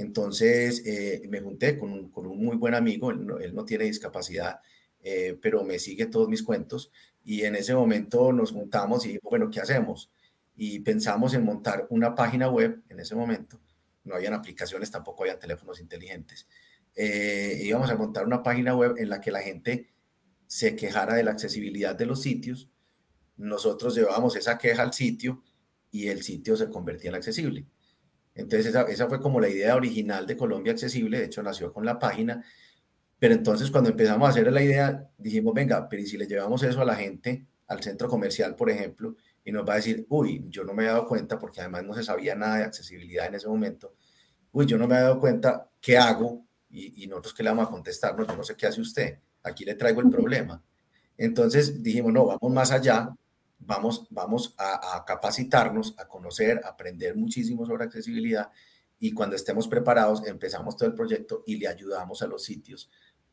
Entonces 0.00 0.82
eh, 0.86 1.22
me 1.28 1.40
junté 1.40 1.76
con 1.76 1.92
un, 1.92 2.38
muy 2.38 2.56
buen 2.56 2.74
amigo, 2.74 3.10
él 3.10 3.54
no, 3.54 3.64
tiene 3.66 3.84
discapacidad, 3.84 4.60
eh, 5.02 5.38
pero 5.42 5.62
me 5.62 5.78
sigue 5.78 6.06
todos 6.06 6.26
mis 6.26 6.42
cuentos 6.42 6.90
y 7.22 7.42
en 7.42 7.54
ese 7.54 7.74
momento 7.74 8.32
nos 8.32 8.52
juntamos 8.52 9.04
y 9.04 9.08
dijimos, 9.08 9.30
bueno, 9.30 9.50
¿qué 9.50 9.60
hacemos? 9.60 10.10
Y 10.56 10.80
pensamos 10.80 11.34
en 11.34 11.44
montar 11.44 11.86
una 11.90 12.14
página 12.14 12.48
web 12.48 12.82
en 12.88 12.98
ese 12.98 13.14
momento. 13.14 13.60
No 14.04 14.14
habían 14.14 14.32
aplicaciones, 14.32 14.90
tampoco 14.90 15.24
habían 15.24 15.38
teléfonos 15.38 15.78
inteligentes. 15.80 16.48
Eh, 16.96 17.60
íbamos 17.62 17.90
a 17.90 17.96
montar 17.96 18.26
una 18.26 18.42
página 18.42 18.74
web 18.74 18.94
en 18.96 19.10
la 19.10 19.20
que 19.20 19.30
la 19.30 19.42
gente 19.42 19.90
se 20.46 20.76
quejara 20.76 21.14
de 21.14 21.24
la 21.24 21.32
accesibilidad 21.32 21.94
de 21.94 22.06
los 22.06 22.22
sitios. 22.22 22.70
Nosotros 23.36 23.94
llevábamos 23.94 24.34
esa 24.34 24.56
queja 24.56 24.82
al 24.82 24.94
sitio 24.94 25.42
y 25.90 26.08
el 26.08 26.22
sitio 26.22 26.56
se 26.56 26.70
convertía 26.70 27.10
en 27.10 27.16
accesible. 27.16 27.66
Entonces 28.34 28.74
esa, 28.74 29.08
fue 29.08 29.20
como 29.20 29.40
la 29.40 29.48
idea 29.48 29.76
original 29.76 30.26
de 30.26 30.36
Colombia 30.36 30.72
Accesible, 30.72 31.18
de 31.18 31.24
hecho 31.26 31.42
nació 31.42 31.72
con 31.72 31.84
la 31.84 31.98
página 31.98 32.44
pero 33.20 33.34
entonces 33.34 33.70
cuando 33.70 33.90
empezamos 33.90 34.26
a 34.26 34.30
hacer 34.30 34.50
la 34.50 34.62
idea, 34.62 35.06
dijimos, 35.18 35.52
venga, 35.52 35.86
pero 35.88 36.02
si 36.06 36.16
le 36.16 36.26
llevamos 36.26 36.62
eso 36.62 36.80
a 36.80 36.86
la 36.86 36.96
gente, 36.96 37.46
al 37.66 37.82
centro 37.82 38.08
comercial, 38.08 38.56
por 38.56 38.70
ejemplo, 38.70 39.14
y 39.44 39.52
nos 39.52 39.68
va 39.68 39.74
a 39.74 39.76
decir, 39.76 40.06
uy, 40.08 40.46
yo 40.48 40.64
no 40.64 40.72
me 40.72 40.84
he 40.84 40.86
dado 40.86 41.06
cuenta, 41.06 41.38
porque 41.38 41.60
además 41.60 41.84
no 41.84 41.92
se 41.92 42.02
sabía 42.02 42.34
nada 42.34 42.56
de 42.56 42.64
accesibilidad 42.64 43.26
en 43.26 43.34
ese 43.34 43.46
momento, 43.46 43.94
uy, 44.52 44.64
yo 44.64 44.78
no 44.78 44.88
me 44.88 44.96
he 44.96 45.00
dado 45.02 45.20
cuenta, 45.20 45.70
¿qué 45.82 45.98
hago? 45.98 46.46
Y, 46.70 47.06
nosotros 47.08 47.34
qué 47.34 47.42
le 47.42 47.50
vamos 47.50 47.66
a 47.66 47.70
contestar, 47.70 48.16
no, 48.18 48.26
yo 48.26 48.34
no 48.34 48.42
sé 48.42 48.56
qué 48.56 48.66
hace 48.66 48.80
usted, 48.80 49.18
aquí 49.42 49.66
le 49.66 49.74
traigo 49.74 50.00
el 50.00 50.08
problema. 50.08 50.62
Entonces 51.18 51.82
dijimos, 51.82 52.14
no, 52.14 52.24
vamos 52.24 52.50
más 52.50 52.70
allá, 52.72 53.10
vamos, 53.60 54.06
vamos 54.10 54.54
a, 54.58 54.96
a 54.96 55.04
capacitarnos, 55.04 55.94
a 55.98 56.08
conocer, 56.08 56.60
a 56.64 56.70
aprender 56.70 57.16
muchísimo 57.16 57.64
sobre 57.64 57.84
accesibilidad 57.84 58.50
y 58.98 59.12
cuando 59.12 59.34
estemos 59.34 59.66
preparados 59.66 60.26
empezamos 60.26 60.76
todo 60.76 60.88
el 60.88 60.94
proyecto 60.94 61.42
y 61.46 61.56
le 61.56 61.68
ayudamos 61.68 62.20
a 62.22 62.26
los 62.26 62.44
sitios 62.44 62.90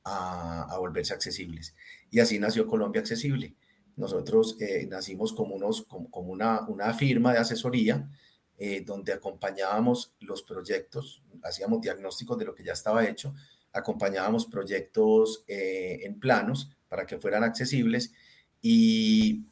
a, 0.07 0.77
volverse 0.79 1.13
accesibles. 1.13 1.75
Y 2.09 2.19
así 2.19 2.39
nació 2.39 2.67
Colombia 2.67 3.01
Accesible. 3.01 3.55
Nosotros 3.95 4.55
eh, 4.59 4.87
nacimos 4.89 5.33
como, 5.33 5.55
unos, 5.55 5.83
como, 5.83 6.31
una, 6.31 6.61
una, 6.67 6.93
firma 6.93 7.33
de 7.33 7.39
asesoría 7.39 8.09
eh, 8.57 8.83
donde 8.85 9.11
acompañábamos 9.11 10.15
los 10.19 10.43
proyectos, 10.43 11.21
hacíamos 11.43 11.81
diagnósticos 11.81 12.37
de 12.37 12.45
lo 12.45 12.55
que 12.55 12.63
ya 12.63 12.73
estaba 12.73 13.05
hecho, 13.05 13.33
acompañábamos 13.73 14.45
proyectos 14.45 15.43
eh, 15.47 15.99
en 16.03 16.19
planos 16.19 16.71
para 16.87 17.05
que 17.05 17.17
fueran 17.19 17.43
accesibles 17.43 18.13
y, 18.61 19.45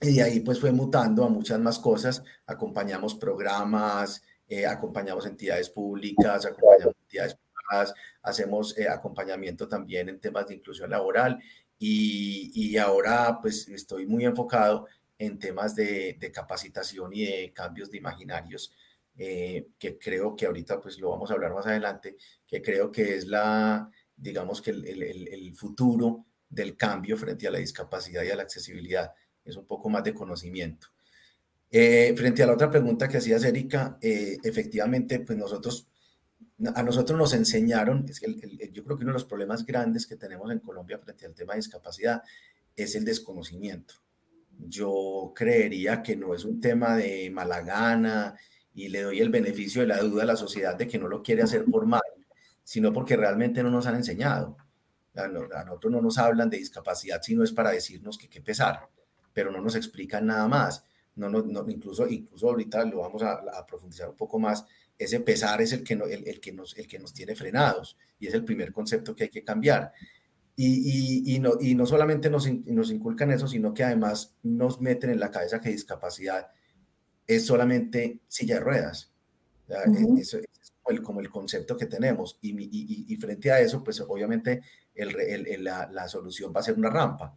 y 0.00 0.16
de 0.16 0.22
ahí 0.22 0.40
pues 0.40 0.60
fue 0.60 0.72
mutando 0.72 1.24
a 1.24 1.28
muchas 1.28 1.60
más 1.60 1.78
cosas, 1.78 2.22
acompañamos 2.46 3.14
programas, 3.14 4.22
acompañamos 4.68 5.26
entidades 5.26 5.70
públicas, 5.70 6.46
acompañamos 6.46 6.94
entidades 7.02 7.38
hacemos 8.22 8.76
eh, 8.78 8.88
acompañamiento 8.88 9.68
también 9.68 10.08
en 10.08 10.20
temas 10.20 10.46
de 10.48 10.54
inclusión 10.54 10.90
laboral. 10.90 11.40
Y, 11.78 12.50
y, 12.54 12.76
ahora 12.78 13.38
pues 13.42 13.68
estoy 13.68 14.06
muy 14.06 14.24
enfocado 14.24 14.86
en 15.18 15.38
temas 15.38 15.74
de, 15.74 16.16
de 16.18 16.30
capacitación 16.30 17.12
y 17.12 17.24
de 17.26 17.52
cambios 17.52 17.90
de 17.90 17.98
imaginarios, 17.98 18.72
eh, 19.16 19.66
que 19.78 19.98
creo 19.98 20.36
que 20.36 20.46
ahorita 20.46 20.80
pues 20.80 20.98
lo 20.98 21.10
vamos 21.10 21.30
a 21.30 21.34
hablar 21.34 21.52
más 21.52 21.66
adelante, 21.66 22.16
que 22.46 22.62
creo 22.62 22.90
que 22.90 23.16
es 23.16 23.26
la, 23.26 23.90
digamos 24.16 24.62
que 24.62 24.70
el, 24.70 24.86
el, 24.86 25.28
el 25.28 25.54
futuro 25.54 26.26
del 26.48 26.76
cambio 26.76 27.16
frente 27.16 27.48
a 27.48 27.50
la 27.50 27.58
discapacidad 27.58 28.22
y 28.22 28.30
a 28.30 28.36
la 28.36 28.44
accesibilidad. 28.44 29.12
Es 29.44 29.56
un 29.56 29.66
poco 29.66 29.88
más 29.88 30.04
de 30.04 30.14
conocimiento. 30.14 30.88
Eh, 31.70 32.14
frente 32.16 32.42
a 32.42 32.46
la 32.46 32.54
otra 32.54 32.70
pregunta 32.70 33.08
que 33.08 33.18
hacías, 33.18 33.44
Erika, 33.44 33.98
efectivamente, 34.00 35.20
pues 35.20 35.36
nosotros 35.36 35.88
a 36.74 36.82
nosotros 36.82 37.18
nos 37.18 37.34
enseñaron, 37.34 38.06
es 38.08 38.20
que 38.20 38.70
yo 38.72 38.84
creo 38.84 38.96
que 38.96 39.02
uno 39.02 39.12
de 39.12 39.18
los 39.18 39.24
problemas 39.24 39.66
grandes 39.66 40.06
que 40.06 40.16
tenemos 40.16 40.50
en 40.52 40.60
Colombia 40.60 40.98
frente 40.98 41.26
al 41.26 41.34
tema 41.34 41.54
de 41.54 41.58
discapacidad 41.58 42.22
es 42.76 42.94
el 42.94 43.04
desconocimiento. 43.04 43.94
Yo 44.58 45.32
creería 45.34 46.02
que 46.02 46.16
no 46.16 46.34
es 46.34 46.44
un 46.44 46.60
tema 46.60 46.96
de 46.96 47.28
mala 47.30 47.62
gana 47.62 48.36
y 48.72 48.88
le 48.88 49.02
doy 49.02 49.20
el 49.20 49.30
beneficio 49.30 49.80
de 49.80 49.88
la 49.88 49.98
duda 49.98 50.22
a 50.22 50.26
la 50.26 50.36
sociedad 50.36 50.76
de 50.76 50.86
que 50.86 50.98
no 50.98 51.08
lo 51.08 51.22
quiere 51.22 51.42
hacer 51.42 51.64
por 51.64 51.86
mal, 51.86 52.02
sino 52.62 52.92
porque 52.92 53.16
realmente 53.16 53.62
no 53.62 53.70
nos 53.70 53.86
han 53.86 53.96
enseñado. 53.96 54.56
A, 55.16 55.28
nosotros 55.28 55.92
no 55.92 56.00
nos 56.00 56.18
hablan 56.18 56.50
de 56.50 56.58
discapacidad, 56.58 57.20
sino 57.22 57.42
es 57.42 57.52
para 57.52 57.70
decirnos 57.70 58.16
que 58.16 58.28
qué 58.28 58.40
pesar, 58.40 58.88
pero 59.34 59.50
no 59.50 59.60
nos 59.60 59.76
explican 59.76 60.26
nada 60.26 60.48
más. 60.48 60.86
No, 61.16 61.28
no, 61.28 61.68
incluso, 61.68 62.08
incluso 62.08 62.48
ahorita 62.48 62.84
lo 62.86 63.00
vamos 63.00 63.22
a, 63.22 63.34
a 63.34 63.66
profundizar 63.66 64.08
un 64.08 64.16
poco 64.16 64.38
más 64.38 64.64
ese 64.98 65.20
pesar 65.20 65.60
es 65.60 65.72
el 65.72 65.82
que, 65.82 65.94
el, 65.94 66.40
que 66.40 66.52
nos, 66.52 66.76
el 66.78 66.86
que 66.86 66.98
nos 66.98 67.12
tiene 67.12 67.34
frenados 67.34 67.96
y 68.18 68.28
es 68.28 68.34
el 68.34 68.44
primer 68.44 68.72
concepto 68.72 69.14
que 69.14 69.24
hay 69.24 69.30
que 69.30 69.42
cambiar. 69.42 69.92
Y, 70.56 71.34
y, 71.34 71.40
no, 71.40 71.54
y 71.60 71.74
no 71.74 71.84
solamente 71.84 72.30
nos, 72.30 72.48
nos 72.66 72.90
inculcan 72.92 73.32
eso, 73.32 73.48
sino 73.48 73.74
que 73.74 73.82
además 73.82 74.36
nos 74.44 74.80
meten 74.80 75.10
en 75.10 75.18
la 75.18 75.32
cabeza 75.32 75.60
que 75.60 75.70
discapacidad 75.70 76.48
es 77.26 77.44
solamente 77.44 78.20
silla 78.28 78.56
de 78.56 78.60
ruedas. 78.60 79.12
eso, 80.16 80.38
es 80.38 80.72
como 80.80 80.96
el, 80.96 81.02
como 81.02 81.20
el, 81.20 81.28
concepto 81.28 81.76
que 81.76 81.86
tenemos. 81.86 82.38
Y, 82.40 82.54
y, 83.12 83.16
frente 83.16 83.50
a 83.50 83.58
eso, 83.58 83.82
pues 83.82 84.00
obviamente 84.00 84.62
el, 84.94 85.64
la, 85.64 85.90
la, 85.90 86.06
solución 86.06 86.52
va 86.54 86.60
a 86.60 86.64
ser 86.64 86.76
una 86.76 86.90
rampa. 86.90 87.36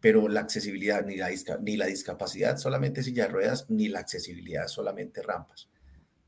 Pero 0.00 0.28
la 0.28 0.40
accesibilidad, 0.40 1.04
ni 1.04 1.16
la, 1.16 1.30
ni 1.60 1.76
la 1.76 1.86
discapacidad 1.86 2.56
solamente 2.56 3.02
silla 3.02 3.26
de 3.26 3.32
ruedas, 3.32 3.66
ni 3.68 3.88
la 3.88 4.00
accesibilidad 4.00 4.68
solamente 4.68 5.22
rampas 5.22 5.68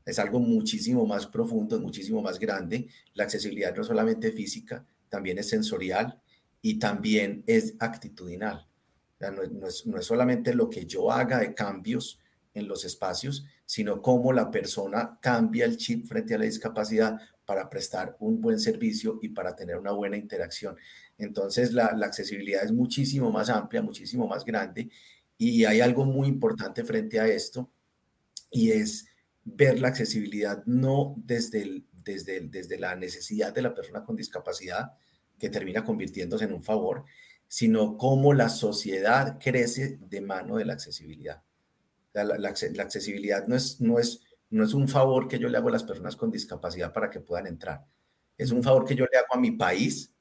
es 0.05 0.19
algo 0.19 0.39
muchísimo 0.39 1.05
más 1.05 1.27
profundo, 1.27 1.79
muchísimo 1.79 2.21
más 2.21 2.39
grande. 2.39 2.87
La 3.13 3.23
accesibilidad 3.23 3.75
no 3.75 3.81
es 3.81 3.87
solamente 3.87 4.31
física, 4.31 4.85
también 5.09 5.37
es 5.37 5.49
sensorial 5.49 6.19
y 6.61 6.79
también 6.79 7.43
es 7.47 7.75
actitudinal. 7.79 8.67
no, 9.19 9.67
es, 9.67 9.85
no, 9.85 9.97
es, 9.97 10.05
solamente 10.05 10.53
lo 10.53 10.69
que 10.69 10.85
yo 10.85 11.11
haga 11.11 11.39
de 11.39 11.53
cambios 11.53 12.19
en 12.53 12.67
los 12.67 12.83
espacios, 12.83 13.45
sino 13.65 14.01
cómo 14.01 14.33
la 14.33 14.51
persona 14.51 15.17
cambia 15.21 15.65
el 15.65 15.77
chip 15.77 16.07
frente 16.07 16.35
a 16.35 16.37
la 16.37 16.45
discapacidad 16.45 17.17
para 17.45 17.69
prestar 17.69 18.17
un 18.19 18.41
buen 18.41 18.59
servicio 18.59 19.19
y 19.21 19.29
para 19.29 19.55
tener 19.55 19.77
una 19.77 19.91
buena 19.91 20.17
interacción. 20.17 20.75
Entonces, 21.21 21.71
la, 21.71 21.85
accesibilidad 21.85 22.63
es 22.63 22.71
muchísimo 22.71 23.31
más 23.31 23.49
amplia, 23.49 23.81
muchísimo 23.83 24.27
más 24.27 24.43
grande 24.43 24.89
y 25.37 25.65
hay 25.65 25.79
algo 25.79 26.03
muy 26.03 26.27
importante 26.27 26.83
frente 26.83 27.19
a 27.19 27.27
esto 27.27 27.71
y 28.49 28.71
es 28.71 29.05
ver 29.43 29.79
la 29.79 29.89
accesibilidad 29.89 30.63
no 30.65 31.13
desde, 31.17 31.83
desde, 31.91 32.41
desde 32.41 32.79
la 32.79 32.95
necesidad 32.95 33.53
de 33.53 33.61
la 33.61 33.73
persona 33.73 34.03
con 34.03 34.15
discapacidad, 34.15 34.93
que 35.37 35.49
termina 35.49 35.83
convirtiéndose 35.83 36.45
en 36.45 36.53
un 36.53 36.63
favor, 36.63 37.05
sino 37.47 37.97
cómo 37.97 38.33
la 38.33 38.49
sociedad 38.49 39.37
crece 39.39 39.99
de 40.01 40.21
mano 40.21 40.57
de 40.57 40.65
la 40.65 40.73
accesibilidad. 40.73 41.43
La, 42.13 42.23
la, 42.23 42.49
accesibilidad 42.49 43.47
no 43.47 43.55
es, 43.55 43.79
no, 43.79 43.99
es, 43.99 44.21
no 44.49 44.63
es 44.63 44.73
un 44.73 44.87
favor 44.87 45.27
que 45.27 45.37
yo 45.37 45.49
le 45.49 45.57
hago 45.57 45.69
a 45.69 45.73
las 45.73 45.83
personas 45.83 46.15
con 46.15 46.31
discapacidad 46.31 46.91
para 46.91 47.09
que 47.09 47.19
puedan 47.19 47.47
entrar. 47.47 47.85
Es 48.37 48.51
un 48.51 48.63
favor 48.63 48.85
que 48.85 48.95
yo 48.95 49.05
le 49.11 49.19
hago 49.19 49.35
a 49.35 49.39
mi 49.39 49.51
país 49.51 50.13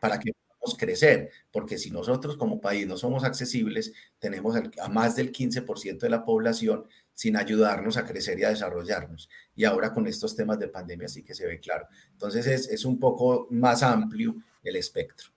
para 0.00 0.18
que 0.18 0.32
podamos 0.32 0.78
crecer, 0.78 1.30
porque 1.50 1.78
si 1.78 1.90
nosotros 1.90 2.36
como 2.36 2.60
país 2.60 2.86
no 2.86 2.96
somos 2.96 3.24
accesibles, 3.24 3.92
tenemos 4.18 4.56
a 4.56 4.88
más 4.88 5.16
del 5.16 5.32
15% 5.32 5.98
de 5.98 6.10
la 6.10 6.24
población 6.24 6.84
sin 7.14 7.36
ayudarnos 7.36 7.96
a 7.96 8.04
crecer 8.04 8.38
y 8.38 8.44
a 8.44 8.50
desarrollarnos. 8.50 9.28
Y 9.54 9.64
ahora 9.64 9.92
con 9.92 10.06
estos 10.06 10.34
temas 10.34 10.58
de 10.58 10.68
pandemia 10.68 11.08
sí 11.08 11.22
que 11.22 11.34
se 11.34 11.46
ve 11.46 11.60
claro. 11.60 11.86
Entonces 12.12 12.46
es, 12.46 12.68
es 12.68 12.84
un 12.84 12.98
poco 12.98 13.46
más 13.50 13.82
amplio 13.82 14.34
el 14.62 14.76
espectro. 14.76 15.30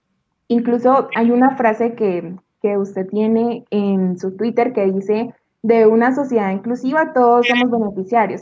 Incluso 0.47 1.09
hay 1.15 1.31
una 1.31 1.57
frase 1.57 1.95
que, 1.95 2.35
que 2.61 2.77
usted 2.77 3.07
tiene 3.07 3.65
en 3.71 4.17
su 4.17 4.35
Twitter 4.35 4.73
que 4.73 4.85
dice, 4.85 5.33
de 5.65 5.87
una 5.87 6.13
sociedad 6.13 6.51
inclusiva 6.51 7.11
todos 7.13 7.47
somos 7.47 7.71
beneficiarios. 7.71 8.41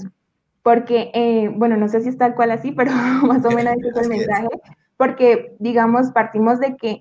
Porque, 0.62 1.12
eh, 1.13 1.50
bueno, 1.54 1.78
no 1.78 1.88
sé 1.88 2.02
si 2.02 2.10
es 2.10 2.18
tal 2.18 2.36
cual 2.36 2.52
así, 2.52 2.72
pero 2.72 2.92
más 3.24 3.46
o 3.46 3.52
menos 3.52 3.75
ese 3.78 3.90
es 3.90 3.98
el 3.98 4.10
mensaje. 4.10 4.48
Porque, 5.04 5.54
digamos, 5.60 6.12
partimos 6.12 6.62
de 6.62 6.78
que 6.78 6.98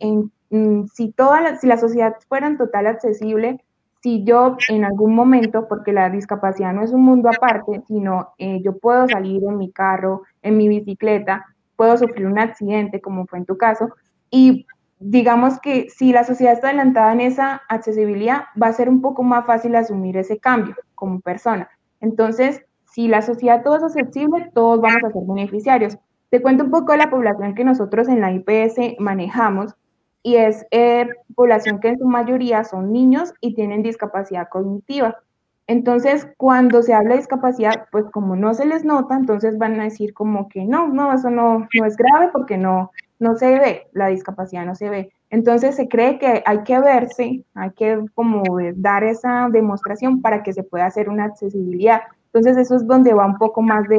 mm, 0.50 0.86
si, 0.92 1.12
toda 1.12 1.40
la, 1.40 1.56
si 1.58 1.68
la 1.68 1.76
sociedad 1.76 2.16
fuera 2.28 2.48
en 2.48 2.58
total 2.58 2.88
accesible, 2.88 3.64
si 4.02 4.24
yo 4.24 4.56
en 4.68 4.84
algún 4.84 5.14
momento, 5.14 5.68
porque 5.68 5.92
la 5.92 6.10
discapacidad 6.10 6.72
no 6.72 6.82
es 6.82 6.90
un 6.90 7.02
mundo 7.02 7.28
aparte, 7.28 7.80
sino 7.86 8.30
eh, 8.38 8.60
yo 8.60 8.76
puedo 8.76 9.06
salir 9.06 9.44
en 9.44 9.56
mi 9.56 9.70
carro, 9.70 10.22
en 10.42 10.56
mi 10.56 10.66
bicicleta, 10.66 11.46
puedo 11.76 11.96
sufrir 11.96 12.26
un 12.26 12.40
accidente, 12.40 13.00
como 13.00 13.24
fue 13.28 13.38
en 13.38 13.46
tu 13.46 13.56
caso, 13.56 13.90
y 14.32 14.66
digamos 14.98 15.60
que 15.60 15.88
si 15.88 16.12
la 16.12 16.24
sociedad 16.24 16.54
está 16.54 16.70
adelantada 16.70 17.12
en 17.12 17.20
esa 17.20 17.62
accesibilidad, 17.68 18.46
va 18.60 18.66
a 18.66 18.72
ser 18.72 18.88
un 18.88 19.00
poco 19.00 19.22
más 19.22 19.46
fácil 19.46 19.76
asumir 19.76 20.16
ese 20.16 20.38
cambio 20.38 20.74
como 20.96 21.20
persona. 21.20 21.70
Entonces, 22.00 22.62
si 22.84 23.06
la 23.06 23.22
sociedad 23.22 23.62
todo 23.62 23.76
es 23.76 23.84
accesible, 23.84 24.50
todos 24.52 24.80
vamos 24.80 25.04
a 25.04 25.12
ser 25.12 25.22
beneficiarios. 25.24 25.98
Te 26.32 26.40
cuento 26.40 26.64
un 26.64 26.70
poco 26.70 26.92
de 26.92 26.98
la 26.98 27.10
población 27.10 27.54
que 27.54 27.62
nosotros 27.62 28.08
en 28.08 28.22
la 28.22 28.32
IPS 28.32 28.98
manejamos 28.98 29.74
y 30.22 30.36
es 30.36 30.64
eh, 30.70 31.06
población 31.34 31.78
que 31.78 31.88
en 31.88 31.98
su 31.98 32.06
mayoría 32.06 32.64
son 32.64 32.90
niños 32.90 33.34
y 33.42 33.54
tienen 33.54 33.82
discapacidad 33.82 34.48
cognitiva. 34.48 35.18
Entonces, 35.66 36.26
cuando 36.38 36.82
se 36.82 36.94
habla 36.94 37.10
de 37.10 37.16
discapacidad, 37.18 37.84
pues 37.92 38.06
como 38.10 38.34
no 38.34 38.54
se 38.54 38.64
les 38.64 38.82
nota, 38.82 39.14
entonces 39.14 39.58
van 39.58 39.78
a 39.78 39.84
decir 39.84 40.14
como 40.14 40.48
que 40.48 40.64
no, 40.64 40.88
no, 40.88 41.12
eso 41.12 41.28
no, 41.28 41.68
no 41.78 41.84
es 41.84 41.98
grave 41.98 42.30
porque 42.32 42.56
no, 42.56 42.92
no 43.18 43.36
se 43.36 43.58
ve, 43.58 43.88
la 43.92 44.06
discapacidad 44.06 44.64
no 44.64 44.74
se 44.74 44.88
ve. 44.88 45.12
Entonces 45.28 45.76
se 45.76 45.86
cree 45.86 46.18
que 46.18 46.42
hay 46.46 46.62
que 46.62 46.80
verse, 46.80 47.44
hay 47.54 47.70
que 47.72 48.06
como 48.14 48.42
dar 48.76 49.04
esa 49.04 49.48
demostración 49.52 50.22
para 50.22 50.42
que 50.42 50.54
se 50.54 50.62
pueda 50.62 50.86
hacer 50.86 51.10
una 51.10 51.24
accesibilidad. 51.24 52.00
Entonces 52.32 52.56
eso 52.56 52.76
es 52.76 52.86
donde 52.86 53.12
va 53.12 53.26
un 53.26 53.36
poco 53.36 53.60
más 53.60 53.86
de, 53.86 53.98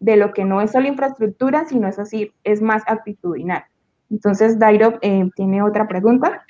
de 0.00 0.16
lo 0.16 0.32
que 0.32 0.44
no 0.44 0.60
es 0.60 0.72
solo 0.72 0.88
infraestructura, 0.88 1.64
sino 1.66 1.88
es 1.88 1.98
así, 1.98 2.32
es 2.44 2.60
más 2.60 2.82
actitudinal. 2.86 3.64
Entonces, 4.10 4.58
Dairo 4.58 4.98
eh, 5.02 5.28
tiene 5.34 5.62
otra 5.62 5.88
pregunta. 5.88 6.44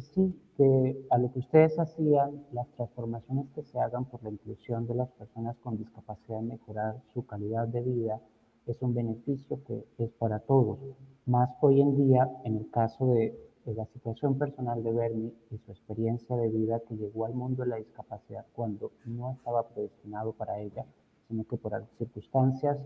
Sí, 0.00 0.34
que 0.56 1.06
a 1.10 1.18
lo 1.18 1.32
que 1.32 1.40
ustedes 1.40 1.78
hacían, 1.78 2.44
las 2.52 2.68
transformaciones 2.76 3.46
que 3.54 3.62
se 3.62 3.78
hagan 3.78 4.04
por 4.04 4.22
la 4.22 4.30
inclusión 4.30 4.86
de 4.86 4.94
las 4.94 5.10
personas 5.10 5.56
con 5.58 5.76
discapacidad 5.76 6.40
mejorar 6.40 6.96
su 7.12 7.26
calidad 7.26 7.68
de 7.68 7.82
vida 7.82 8.20
es 8.66 8.80
un 8.80 8.94
beneficio 8.94 9.60
que 9.66 9.84
es 9.98 10.10
para 10.12 10.38
todos. 10.40 10.78
Más 11.26 11.50
hoy 11.60 11.80
en 11.80 11.96
día, 11.96 12.30
en 12.44 12.56
el 12.56 12.70
caso 12.70 13.06
de, 13.14 13.36
de 13.64 13.74
la 13.74 13.86
situación 13.86 14.38
personal 14.38 14.82
de 14.82 14.92
Bernie 14.92 15.32
y 15.50 15.58
su 15.58 15.72
experiencia 15.72 16.36
de 16.36 16.48
vida 16.48 16.80
que 16.88 16.96
llegó 16.96 17.26
al 17.26 17.34
mundo 17.34 17.62
de 17.62 17.70
la 17.70 17.76
discapacidad 17.76 18.46
cuando 18.52 18.92
no 19.04 19.32
estaba 19.32 19.68
predestinado 19.68 20.32
para 20.32 20.58
ella, 20.60 20.84
sino 21.32 21.44
que 21.44 21.56
por 21.56 21.72
circunstancias 21.96 22.78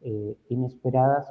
eh, 0.00 0.36
inesperadas 0.48 1.24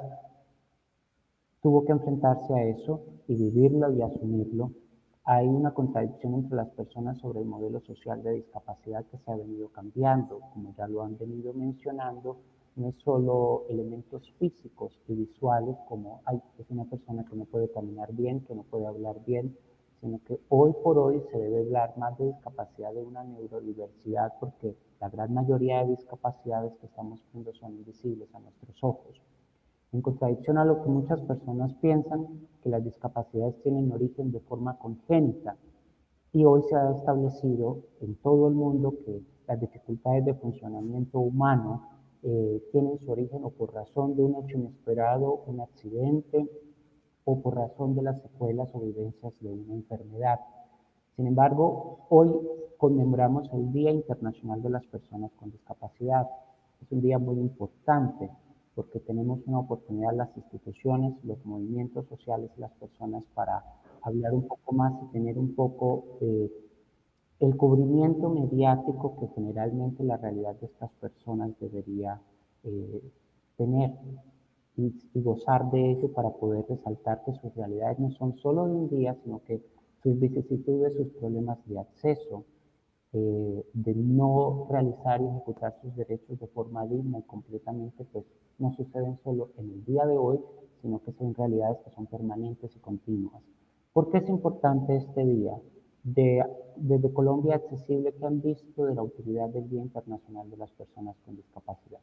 tuvo 1.60 1.84
que 1.84 1.92
enfrentarse 1.92 2.54
a 2.54 2.64
eso 2.64 3.02
y 3.28 3.34
vivirlo 3.36 3.92
y 3.92 4.00
asumirlo. 4.00 4.72
Hay 5.24 5.46
una 5.46 5.74
contradicción 5.74 6.32
entre 6.32 6.56
las 6.56 6.70
personas 6.70 7.18
sobre 7.18 7.40
el 7.40 7.44
modelo 7.44 7.80
social 7.80 8.22
de 8.22 8.32
discapacidad 8.36 9.04
que 9.04 9.18
se 9.18 9.30
ha 9.30 9.36
venido 9.36 9.68
cambiando, 9.68 10.40
como 10.54 10.74
ya 10.74 10.88
lo 10.88 11.02
han 11.02 11.18
venido 11.18 11.52
mencionando. 11.52 12.38
no 12.74 12.88
es 12.88 12.94
solo 13.04 13.64
elementos 13.68 14.22
físicos 14.38 14.98
y 15.06 15.14
visuales 15.14 15.76
como, 15.90 16.22
hay 16.24 16.40
es 16.58 16.70
una 16.70 16.86
persona 16.86 17.22
que 17.26 17.36
no 17.36 17.44
puede 17.44 17.70
caminar 17.70 18.14
bien, 18.14 18.40
que 18.46 18.54
no 18.54 18.62
puede 18.62 18.86
hablar 18.86 19.16
bien, 19.26 19.54
sino 20.00 20.18
que 20.26 20.40
hoy 20.48 20.72
por 20.82 20.96
hoy 20.98 21.22
se 21.30 21.38
debe 21.38 21.60
hablar 21.66 21.98
más 21.98 22.16
de 22.16 22.28
discapacidad 22.28 22.94
de 22.94 23.02
una 23.02 23.24
neurodiversidad 23.24 24.32
porque 24.40 24.74
la 25.02 25.08
gran 25.08 25.34
mayoría 25.34 25.82
de 25.82 25.96
discapacidades 25.96 26.76
que 26.76 26.86
estamos 26.86 27.20
viendo 27.32 27.52
son 27.54 27.72
invisibles 27.72 28.32
a 28.36 28.38
nuestros 28.38 28.84
ojos. 28.84 29.20
En 29.92 30.00
contradicción 30.00 30.58
a 30.58 30.64
lo 30.64 30.80
que 30.80 30.88
muchas 30.88 31.20
personas 31.22 31.74
piensan, 31.80 32.46
que 32.62 32.68
las 32.68 32.84
discapacidades 32.84 33.60
tienen 33.64 33.90
origen 33.90 34.30
de 34.30 34.38
forma 34.38 34.78
congénita, 34.78 35.56
y 36.32 36.44
hoy 36.44 36.62
se 36.62 36.76
ha 36.76 36.92
establecido 36.92 37.80
en 38.00 38.14
todo 38.14 38.46
el 38.46 38.54
mundo 38.54 38.94
que 39.04 39.20
las 39.48 39.60
dificultades 39.60 40.24
de 40.24 40.34
funcionamiento 40.34 41.18
humano 41.18 41.82
eh, 42.22 42.62
tienen 42.70 42.96
su 43.00 43.10
origen 43.10 43.44
o 43.44 43.50
por 43.50 43.74
razón 43.74 44.14
de 44.14 44.22
un 44.22 44.36
hecho 44.36 44.56
inesperado, 44.56 45.42
un 45.48 45.62
accidente, 45.62 46.48
o 47.24 47.42
por 47.42 47.56
razón 47.56 47.96
de 47.96 48.02
las 48.02 48.22
secuelas 48.22 48.72
o 48.72 48.78
vivencias 48.78 49.32
de 49.40 49.50
una 49.50 49.74
enfermedad. 49.74 50.38
Sin 51.16 51.26
embargo, 51.26 52.06
hoy 52.08 52.30
conmemoramos 52.78 53.48
el 53.52 53.72
Día 53.72 53.90
Internacional 53.90 54.62
de 54.62 54.70
las 54.70 54.84
Personas 54.86 55.30
con 55.38 55.50
Discapacidad. 55.50 56.26
Es 56.80 56.90
un 56.90 57.02
día 57.02 57.18
muy 57.18 57.38
importante 57.38 58.30
porque 58.74 59.00
tenemos 59.00 59.40
una 59.46 59.58
oportunidad 59.60 60.14
las 60.14 60.34
instituciones, 60.36 61.14
los 61.24 61.44
movimientos 61.44 62.06
sociales 62.08 62.50
y 62.56 62.60
las 62.60 62.72
personas 62.72 63.24
para 63.34 63.62
hablar 64.00 64.32
un 64.32 64.48
poco 64.48 64.72
más 64.72 64.94
y 65.02 65.12
tener 65.12 65.38
un 65.38 65.54
poco 65.54 66.04
eh, 66.20 66.50
el 67.40 67.56
cubrimiento 67.56 68.30
mediático 68.30 69.16
que 69.20 69.28
generalmente 69.34 70.02
la 70.04 70.16
realidad 70.16 70.54
de 70.56 70.66
estas 70.66 70.90
personas 70.92 71.50
debería 71.60 72.20
eh, 72.64 73.02
tener 73.56 73.92
y, 74.76 74.94
gozar 75.20 75.70
de 75.70 75.90
ello 75.90 76.12
para 76.12 76.30
poder 76.30 76.64
resaltar 76.68 77.22
que 77.24 77.34
sus 77.34 77.54
realidades 77.54 77.98
no 77.98 78.10
son 78.12 78.36
solo 78.38 78.66
de 78.66 78.72
un 78.72 78.88
día, 78.88 79.14
sino 79.22 79.42
que 79.44 79.62
sus 80.02 80.18
vicisitudes, 80.18 80.94
sus 80.96 81.08
problemas 81.18 81.58
de 81.66 81.78
acceso, 81.78 82.44
eh, 83.12 83.66
de 83.74 83.94
no 83.94 84.66
realizar 84.70 85.20
y 85.20 85.26
ejecutar 85.26 85.78
sus 85.82 85.94
derechos 85.94 86.40
de 86.40 86.46
forma 86.48 86.86
digna 86.86 87.18
y 87.18 87.22
completamente, 87.22 88.04
pues 88.04 88.24
no 88.58 88.72
suceden 88.72 89.18
solo 89.22 89.50
en 89.58 89.70
el 89.70 89.84
día 89.84 90.06
de 90.06 90.16
hoy, 90.16 90.40
sino 90.80 90.98
que 91.04 91.12
son 91.12 91.34
realidades 91.34 91.78
que 91.84 91.90
son 91.90 92.06
permanentes 92.06 92.74
y 92.74 92.78
continuas. 92.78 93.42
¿Por 93.92 94.10
qué 94.10 94.18
es 94.18 94.28
importante 94.28 94.96
este 94.96 95.24
día? 95.24 95.52
De, 96.04 96.42
desde 96.76 97.12
Colombia 97.12 97.56
Accesible, 97.56 98.12
¿qué 98.14 98.26
han 98.26 98.40
visto 98.40 98.86
de 98.86 98.94
la 98.94 99.02
utilidad 99.02 99.50
del 99.50 99.68
Día 99.68 99.82
Internacional 99.82 100.50
de 100.50 100.56
las 100.56 100.72
Personas 100.72 101.16
con 101.24 101.36
Discapacidad? 101.36 102.00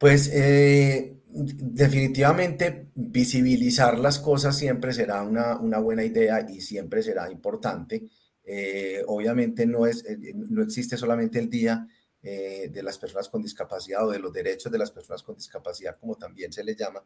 Pues 0.00 0.30
eh, 0.32 1.18
definitivamente 1.26 2.86
visibilizar 2.94 3.98
las 3.98 4.18
cosas 4.18 4.56
siempre 4.56 4.94
será 4.94 5.22
una, 5.22 5.58
una, 5.58 5.78
buena 5.78 6.02
idea 6.02 6.40
y 6.48 6.62
siempre 6.62 7.02
será 7.02 7.30
importante. 7.30 8.08
Eh, 8.42 9.04
obviamente 9.06 9.66
no, 9.66 9.84
es, 9.86 10.02
eh, 10.06 10.32
no 10.34 10.62
existe 10.62 10.96
solamente 10.96 11.38
el 11.38 11.50
día 11.50 11.86
de 12.22 12.82
las 12.82 12.98
personas 12.98 13.30
con 13.30 13.42
discapacidad 13.42 14.06
o 14.06 14.10
de 14.10 14.18
los 14.18 14.30
derechos 14.30 14.70
de 14.70 14.76
las 14.76 14.90
personas 14.90 15.22
con 15.22 15.36
discapacidad, 15.36 15.96
como 15.98 16.16
también 16.16 16.52
se 16.52 16.62
les 16.62 16.76
llama. 16.76 17.02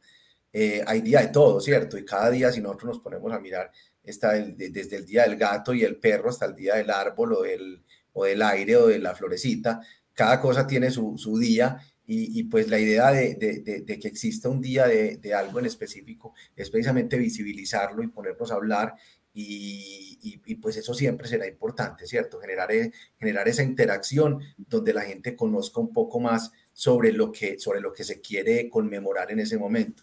hay 0.87 1.01
día 1.03 1.21
de 1.21 1.29
todo, 1.29 1.61
¿cierto? 1.61 1.97
Y 1.97 2.05
cada 2.05 2.31
día, 2.31 2.51
si 2.51 2.61
nosotros 2.61 2.97
nos 2.97 2.99
ponemos 3.01 3.33
a 3.33 3.39
mirar, 3.39 3.71
está 4.03 4.33
desde 4.33 4.97
el 4.97 5.07
día 5.07 5.23
del 5.23 5.37
gato 5.37 5.73
y 5.73 5.85
el 5.85 5.99
perro 5.99 6.31
hasta 6.31 6.47
el 6.47 6.57
día 6.57 6.75
del 6.75 6.91
árbol 6.91 7.33
o 7.33 7.43
del, 7.43 7.85
o 8.13 8.25
del 8.25 8.43
aire 8.43 8.77
o 8.77 8.89
de 8.89 8.99
la 8.99 9.15
florecita, 9.15 9.81
cada 10.13 10.41
cosa 10.41 10.67
tiene 10.67 10.91
su, 10.91 11.17
su 11.17 11.39
día 11.39 11.79
y, 12.07 12.43
pues 12.45 12.69
la 12.69 12.79
idea 12.79 13.11
de, 13.11 13.39
que 13.87 14.09
exista 14.09 14.51
un 14.51 14.61
día 14.61 14.87
de, 14.87 15.35
algo 15.35 15.59
en 15.59 15.67
específico 15.67 16.35
es 16.55 16.69
precisamente 16.69 17.17
visibilizarlo 17.17 18.03
y 18.03 18.09
ponernos 18.09 18.51
a 18.51 18.57
hablar 18.57 18.95
y, 19.33 20.57
pues 20.61 20.77
eso 20.77 20.95
siempre 20.95 21.27
será 21.27 21.47
importante, 21.47 22.07
¿cierto? 22.07 22.39
Generar, 22.41 22.71
e, 22.73 22.93
generar 23.19 23.49
esa 23.49 23.63
interacción 23.63 24.41
donde 24.57 24.93
la 24.93 25.03
gente 25.03 25.35
conozca 25.35 25.81
un 25.81 25.93
poco 25.93 26.21
más 26.21 26.53
sobre 26.73 27.13
lo 27.13 27.33
que, 27.33 27.57
se 27.59 28.21
quiere 28.21 28.69
conmemorar 28.69 29.33
en 29.33 29.41
ese 29.41 29.57
momento. 29.57 30.03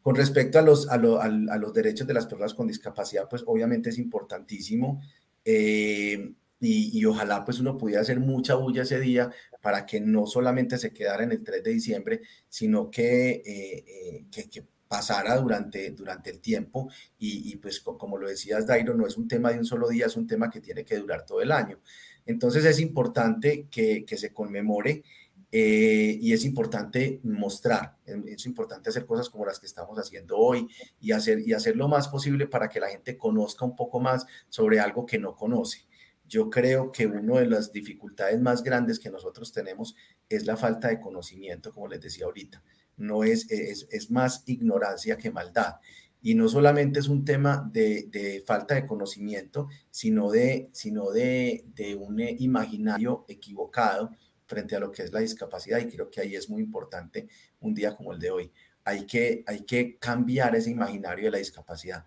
Con 0.00 0.16
respecto 0.16 0.58
a 0.58 0.62
los, 0.62 0.88
a, 0.90 0.94
a, 0.94 1.58
los 1.58 1.72
derechos 1.72 2.06
de 2.06 2.14
las 2.14 2.26
personas 2.26 2.54
con 2.54 2.66
discapacidad, 2.66 3.28
pues 3.28 3.42
obviamente 3.46 3.90
es 3.90 3.98
importantísimo. 3.98 5.00
Eh, 5.44 6.34
y, 6.64 7.04
ojalá 7.04 7.44
pues 7.44 7.60
uno 7.60 7.76
pudiera 7.76 8.00
hacer 8.00 8.20
mucha 8.20 8.54
bulla 8.54 8.82
ese 8.82 9.00
día 9.00 9.30
para 9.60 9.86
que 9.86 10.00
no 10.00 10.26
solamente 10.26 10.78
se 10.78 10.92
quedara 10.92 11.24
en 11.24 11.32
el 11.32 11.44
3 11.44 11.62
de 11.62 11.70
diciembre, 11.70 12.20
sino 12.48 12.90
que, 12.90 13.42
eh, 13.44 13.84
eh, 13.86 14.26
que, 14.30 14.64
pasara 14.86 15.36
durante, 15.38 15.90
durante 15.90 16.30
el 16.30 16.38
tiempo 16.38 16.88
y, 17.18 17.56
pues 17.56 17.80
como 17.80 18.16
lo 18.16 18.28
decías 18.28 18.64
Dairo, 18.64 18.94
no 18.94 19.06
es 19.08 19.16
un 19.16 19.26
tema 19.26 19.50
de 19.50 19.58
un 19.58 19.64
solo 19.64 19.88
día, 19.88 20.06
es 20.06 20.14
un 20.14 20.26
tema 20.26 20.48
que 20.50 20.60
tiene 20.60 20.84
que 20.84 20.96
durar 20.96 21.26
todo 21.26 21.40
el 21.40 21.50
año. 21.50 21.80
Entonces 22.26 22.64
es 22.64 22.78
importante 22.78 23.66
que, 23.70 24.04
que 24.04 24.16
se 24.16 24.32
conmemore 24.32 25.02
eh, 25.56 26.18
y 26.20 26.32
es 26.32 26.44
importante 26.44 27.20
mostrar, 27.22 27.96
es 28.04 28.44
importante 28.44 28.90
hacer 28.90 29.06
cosas 29.06 29.30
como 29.30 29.46
las 29.46 29.60
que 29.60 29.66
estamos 29.66 29.96
haciendo 29.98 30.36
hoy 30.36 30.68
y 31.00 31.12
hacer, 31.12 31.40
y 31.46 31.52
hacer 31.52 31.76
lo 31.76 31.86
más 31.86 32.08
posible 32.08 32.48
para 32.48 32.68
que 32.68 32.80
la 32.80 32.88
gente 32.88 33.16
conozca 33.16 33.64
un 33.64 33.76
poco 33.76 34.00
más 34.00 34.26
sobre 34.48 34.80
algo 34.80 35.06
que 35.06 35.16
no 35.18 35.36
conoce. 35.36 35.86
Yo 36.34 36.50
creo 36.50 36.90
que 36.90 37.06
una 37.06 37.38
de 37.38 37.46
las 37.46 37.70
dificultades 37.70 38.40
más 38.40 38.64
grandes 38.64 38.98
que 38.98 39.08
nosotros 39.08 39.52
tenemos 39.52 39.94
es 40.28 40.46
la 40.46 40.56
falta 40.56 40.88
de 40.88 40.98
conocimiento, 40.98 41.72
como 41.72 41.86
les 41.86 42.00
decía 42.00 42.26
ahorita. 42.26 42.60
No 42.96 43.22
es, 43.22 43.48
es, 43.52 43.86
es 43.88 44.10
más 44.10 44.42
ignorancia 44.46 45.16
que 45.16 45.30
maldad. 45.30 45.76
Y 46.20 46.34
no 46.34 46.48
solamente 46.48 46.98
es 46.98 47.06
un 47.06 47.24
tema 47.24 47.70
de, 47.72 48.08
de 48.10 48.42
falta 48.44 48.74
de 48.74 48.84
conocimiento, 48.84 49.68
sino 49.92 50.28
de, 50.28 50.70
sino 50.72 51.12
de, 51.12 51.66
de 51.72 51.94
un 51.94 52.18
imaginario 52.18 53.24
equivocado 53.28 54.10
frente 54.44 54.74
a 54.74 54.80
lo 54.80 54.90
que 54.90 55.04
es 55.04 55.12
la 55.12 55.20
discapacidad. 55.20 55.78
Y 55.78 55.86
creo 55.86 56.10
que 56.10 56.20
ahí 56.20 56.34
es 56.34 56.50
muy 56.50 56.62
importante 56.64 57.28
un 57.60 57.74
día 57.74 57.94
como 57.94 58.12
el 58.12 58.18
de 58.18 58.32
hoy. 58.32 58.52
Hay 58.82 59.06
que, 59.06 59.44
hay 59.46 59.60
que 59.60 59.98
cambiar 60.00 60.56
ese 60.56 60.70
imaginario 60.70 61.26
de 61.26 61.30
la 61.30 61.38
discapacidad 61.38 62.04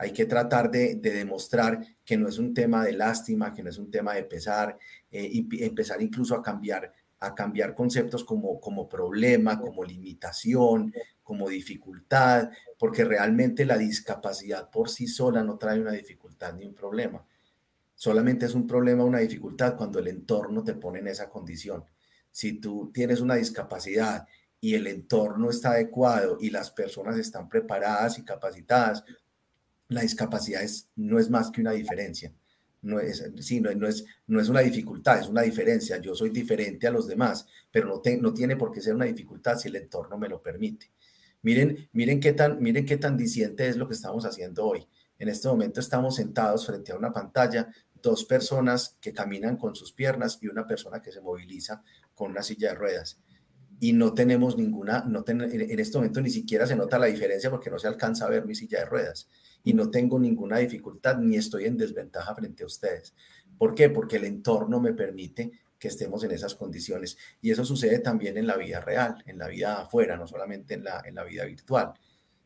hay 0.00 0.12
que 0.12 0.24
tratar 0.24 0.70
de, 0.70 0.94
demostrar 0.94 1.78
que 2.02 2.16
no 2.16 2.26
es 2.26 2.38
un 2.38 2.54
tema 2.54 2.86
de 2.86 2.94
lástima, 2.94 3.52
que 3.52 3.62
no 3.62 3.68
es 3.68 3.76
un 3.76 3.90
tema 3.90 4.14
de 4.14 4.24
pesar, 4.24 4.78
eh, 5.10 5.28
y 5.30 5.62
empezar 5.62 6.00
incluso 6.00 6.34
a 6.34 6.42
cambiar, 6.42 6.90
a 7.18 7.34
cambiar 7.34 7.74
conceptos 7.74 8.24
como, 8.24 8.58
como 8.58 8.88
problema, 8.88 9.60
como 9.60 9.84
limitación, 9.84 10.90
como 11.22 11.50
dificultad, 11.50 12.48
porque 12.78 13.04
realmente 13.04 13.66
la 13.66 13.76
discapacidad 13.76 14.70
por 14.70 14.88
sí 14.88 15.06
sola 15.06 15.44
no 15.44 15.58
trae 15.58 15.78
una 15.78 15.92
dificultad 15.92 16.54
ni 16.54 16.64
un 16.64 16.74
problema. 16.74 17.22
Solamente 17.94 18.46
es 18.46 18.54
un 18.54 18.66
problema, 18.66 19.04
una 19.04 19.18
dificultad 19.18 19.76
cuando 19.76 19.98
el 19.98 20.08
entorno 20.08 20.64
te 20.64 20.72
pone 20.72 21.00
en 21.00 21.08
esa 21.08 21.28
condición. 21.28 21.84
Si 22.30 22.54
tú 22.54 22.90
tienes 22.90 23.20
una 23.20 23.34
discapacidad 23.34 24.26
y 24.62 24.76
el 24.76 24.86
entorno 24.86 25.50
está 25.50 25.72
adecuado 25.72 26.38
y 26.40 26.48
las 26.48 26.70
personas 26.70 27.18
están 27.18 27.50
preparadas 27.50 28.18
y 28.18 28.24
capacitadas 28.24 29.04
la 29.90 30.02
discapacidad 30.02 30.62
no 30.96 31.18
es 31.18 31.28
más 31.28 31.50
que 31.50 31.60
una 31.60 31.72
diferencia. 31.72 32.32
No 32.82 32.98
es, 32.98 33.22
sí, 33.40 33.60
no, 33.60 33.70
es, 33.86 34.04
no 34.26 34.40
es 34.40 34.48
una 34.48 34.60
dificultad, 34.60 35.18
es 35.18 35.28
una 35.28 35.42
diferencia. 35.42 35.98
Yo 35.98 36.14
soy 36.14 36.30
diferente 36.30 36.86
a 36.86 36.90
los 36.90 37.06
demás, 37.06 37.46
pero 37.70 37.88
no, 37.88 38.00
no 38.20 38.32
tiene 38.32 38.56
por 38.56 38.72
qué 38.72 38.80
ser 38.80 38.94
una 38.94 39.04
dificultad 39.04 39.58
si 39.58 39.68
el 39.68 39.76
entorno 39.76 40.16
me 40.16 40.28
lo 40.28 40.40
permite. 40.40 40.90
Miren, 41.42 41.88
miren, 41.92 42.20
qué 42.20 42.32
tan, 42.32 42.62
miren 42.62 42.86
qué 42.86 42.96
tan 42.96 43.16
diciente 43.16 43.68
es 43.68 43.76
lo 43.76 43.88
que 43.88 43.94
estamos 43.94 44.24
haciendo 44.24 44.64
hoy. 44.64 44.86
En 45.18 45.28
este 45.28 45.48
momento 45.48 45.80
estamos 45.80 46.16
sentados 46.16 46.66
frente 46.66 46.92
a 46.92 46.96
una 46.96 47.12
pantalla, 47.12 47.68
dos 48.00 48.24
personas 48.24 48.96
que 49.00 49.12
caminan 49.12 49.56
con 49.56 49.74
sus 49.74 49.92
piernas 49.92 50.38
y 50.40 50.48
una 50.48 50.66
persona 50.66 51.02
que 51.02 51.12
se 51.12 51.20
moviliza 51.20 51.82
con 52.14 52.30
una 52.30 52.42
silla 52.42 52.70
de 52.70 52.74
ruedas. 52.76 53.18
Y 53.80 53.94
no 53.94 54.12
tenemos 54.12 54.56
ninguna, 54.56 55.04
no 55.08 55.24
en 55.26 55.80
este 55.80 55.96
momento 55.96 56.20
ni 56.20 56.30
siquiera 56.30 56.66
se 56.66 56.76
nota 56.76 56.98
la 56.98 57.06
diferencia 57.06 57.50
porque 57.50 57.70
no 57.70 57.78
se 57.78 57.88
alcanza 57.88 58.26
a 58.26 58.28
ver 58.28 58.44
mi 58.44 58.54
silla 58.54 58.80
de 58.80 58.84
ruedas 58.84 59.26
y 59.64 59.74
no 59.74 59.90
tengo 59.90 60.18
ninguna 60.18 60.58
dificultad 60.58 61.18
ni 61.18 61.36
estoy 61.36 61.64
en 61.64 61.76
desventaja 61.76 62.34
frente 62.34 62.62
a 62.62 62.66
ustedes. 62.66 63.14
¿Por 63.58 63.74
qué? 63.74 63.90
Porque 63.90 64.16
el 64.16 64.24
entorno 64.24 64.80
me 64.80 64.92
permite 64.92 65.50
que 65.78 65.88
estemos 65.88 66.22
en 66.24 66.30
esas 66.30 66.54
condiciones. 66.54 67.16
Y 67.40 67.50
eso 67.50 67.64
sucede 67.64 67.98
también 67.98 68.36
en 68.36 68.46
la 68.46 68.56
vida 68.56 68.80
real, 68.80 69.22
en 69.26 69.38
la 69.38 69.48
vida 69.48 69.80
afuera, 69.80 70.16
no 70.16 70.26
solamente 70.26 70.74
en 70.74 70.84
la, 70.84 71.02
en 71.04 71.14
la 71.14 71.24
vida 71.24 71.44
virtual. 71.46 71.94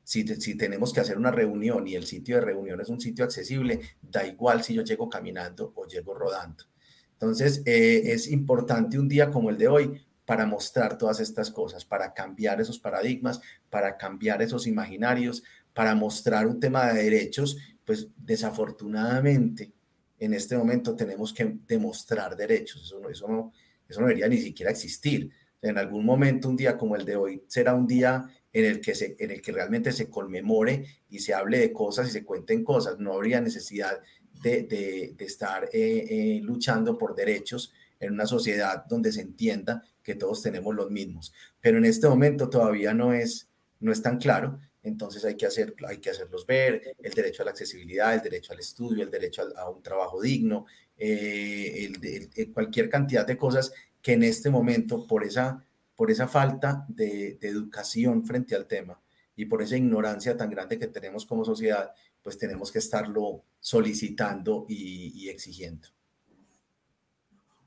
Si, 0.05 0.27
si, 0.27 0.57
tenemos 0.57 0.93
que 0.93 1.01
hacer 1.01 1.19
una 1.19 1.31
reunión 1.31 1.87
y 1.89 1.95
el 1.95 2.07
sitio 2.07 2.37
de 2.37 2.43
reunión 2.43 2.81
es 2.81 2.89
un 2.89 3.01
sitio 3.01 3.25
accesible, 3.25 3.81
da 4.03 4.25
igual 4.27 4.63
si 4.63 4.75
yo 4.75 4.83
llego 4.83 5.09
caminando 5.09 5.73
o 5.75 5.87
llego 5.87 6.15
rodando. 6.15 6.65
Entonces, 7.13 7.63
eh, 7.65 8.03
es 8.13 8.31
importante 8.31 8.99
un 8.99 9.09
día 9.09 9.31
como 9.31 9.51
el 9.51 9.59
de 9.59 9.69
hoy 9.69 10.07
para 10.25 10.47
mostrar 10.47 10.97
todas 10.97 11.21
estas 11.21 11.51
cosas, 11.51 11.85
para 11.85 12.15
cambiar 12.15 12.61
esos 12.61 12.79
paradigmas, 12.79 13.41
para 13.71 13.97
cambiar 13.97 14.43
esos 14.43 14.67
imaginarios, 14.67 15.43
para 15.73 15.95
mostrar 15.95 16.47
un 16.47 16.61
tema 16.61 16.93
de 16.93 17.03
derechos, 17.03 17.59
pues 17.85 18.09
desafortunadamente 18.17 19.73
en 20.19 20.33
este 20.33 20.57
momento 20.57 20.95
tenemos 20.97 21.33
que 21.33 21.57
demostrar 21.67 22.37
derechos. 22.37 22.85
Eso 22.85 23.01
no, 23.01 23.11
eso 23.11 23.29
no, 23.29 23.53
eso 23.89 24.01
no 24.01 24.07
debería 24.07 24.29
ni 24.29 24.39
siquiera 24.39 24.71
existir. 24.71 25.31
En 25.61 25.79
algún 25.79 26.05
momento, 26.05 26.49
un 26.49 26.57
día 26.57 26.77
como 26.77 26.97
el 26.97 27.05
de 27.05 27.17
hoy, 27.17 27.43
será 27.47 27.75
un 27.75 27.87
día 27.87 28.27
en 28.53 28.65
el 28.65 28.81
que, 28.81 28.95
se, 28.95 29.17
en 29.19 29.31
el 29.33 29.43
que 29.43 29.53
realmente 29.53 29.93
se 29.93 30.09
conmemore 30.09 30.85
y 31.09 31.19
se 31.19 31.35
hable 31.35 31.59
de 31.59 31.73
cosas 31.73 32.09
y 32.09 32.13
se 32.13 32.25
cuenten 32.25 32.63
cosas. 32.63 32.99
No 32.99 33.15
habría 33.15 33.41
necesidad 33.41 34.01
de, 34.43 34.63
de, 34.63 35.25
estar 35.25 35.65
eh, 35.73 36.07
eh, 36.09 36.41
luchando 36.43 36.97
por 36.97 37.15
derechos 37.15 37.73
en 37.99 38.13
una 38.13 38.27
sociedad 38.27 38.85
donde 38.87 39.11
se 39.13 39.23
entienda 39.23 39.83
que 40.05 40.15
todos 40.15 40.43
tenemos 40.43 40.73
los 40.75 40.91
mismos. 40.93 41.33
Pero 41.61 41.79
en 41.79 41.87
este 41.87 42.09
momento 42.09 42.49
todavía 42.49 42.95
no 42.95 43.13
es, 43.13 43.49
no 43.81 43.91
es 43.91 44.01
tan 44.01 44.19
claro 44.19 44.61
entonces 44.85 45.25
hay 45.25 45.35
que, 45.35 45.47
hacer, 45.47 45.75
hay 45.89 45.97
que 45.97 46.11
hacerlos 46.11 46.47
ver, 46.47 46.95
el 47.03 47.13
derecho 47.13 47.43
a 47.43 47.47
la 47.47 47.53
accesibilidad, 47.53 48.15
el 48.15 48.21
derecho 48.21 48.53
al 48.53 48.61
estudio, 48.61 49.03
el 49.03 49.11
derecho 49.11 49.43
a, 49.57 49.71
un 49.71 49.83
trabajo 49.83 50.21
digno, 50.21 50.67
eh, 50.99 51.91
el, 52.37 52.53
cualquier 52.53 52.91
cantidad 52.91 53.27
de 53.27 53.39
cosas 53.39 53.73
que 54.03 54.13
en 54.13 54.23
este 54.23 54.51
momento, 54.51 55.07
por 55.07 55.25
esa, 55.25 55.65
por 55.97 56.11
esa 56.11 56.29
falta 56.29 56.85
de, 56.89 57.39
educación 57.41 58.27
frente 58.27 58.55
al 58.55 58.67
tema 58.67 59.01
y 59.35 59.47
por 59.47 59.63
esa 59.63 59.79
ignorancia 59.79 60.37
tan 60.37 60.51
grande 60.51 60.79
que 60.79 60.89
tenemos 60.89 61.25
como 61.25 61.47
sociedad, 61.47 61.93
pues 62.23 62.37
tenemos 62.37 62.71
que 62.71 62.79
estarlo 62.79 63.43
solicitando 63.61 64.67
y, 64.69 65.31
exigiendo. 65.31 65.89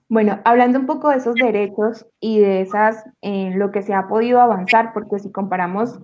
Bueno, 0.10 0.39
hablando 0.46 0.80
un 0.80 0.86
poco 0.86 1.10
de 1.10 1.17
esos 1.17 1.36
derechos 1.36 2.08
y 2.22 2.39
de 2.39 2.62
esas, 2.62 3.04
en 3.22 3.60
lo 3.60 3.72
que 3.72 3.82
se 3.82 3.93
ha 3.93 4.08
podido 4.08 4.39
avanzar, 4.39 4.93
porque 4.93 5.20
si 5.20 5.32
comparamos 5.32 6.00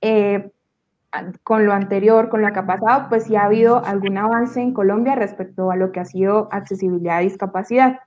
eh, 0.00 0.50
con 1.42 1.66
lo 1.66 1.72
anterior, 1.72 2.30
con 2.30 2.42
lo 2.42 2.52
que 2.52 2.58
ha 2.58 2.66
pasado, 2.66 3.08
pues 3.10 3.24
sí 3.24 3.36
ha 3.36 3.44
habido 3.44 3.84
algún 3.84 4.16
avance 4.16 4.60
en 4.60 4.72
Colombia 4.72 5.14
respecto 5.14 5.70
a 5.70 5.76
lo 5.76 5.92
que 5.92 6.00
ha 6.00 6.04
sido 6.06 6.48
accesibilidad 6.52 7.20
y 7.20 7.24
discapacidad. 7.24 8.00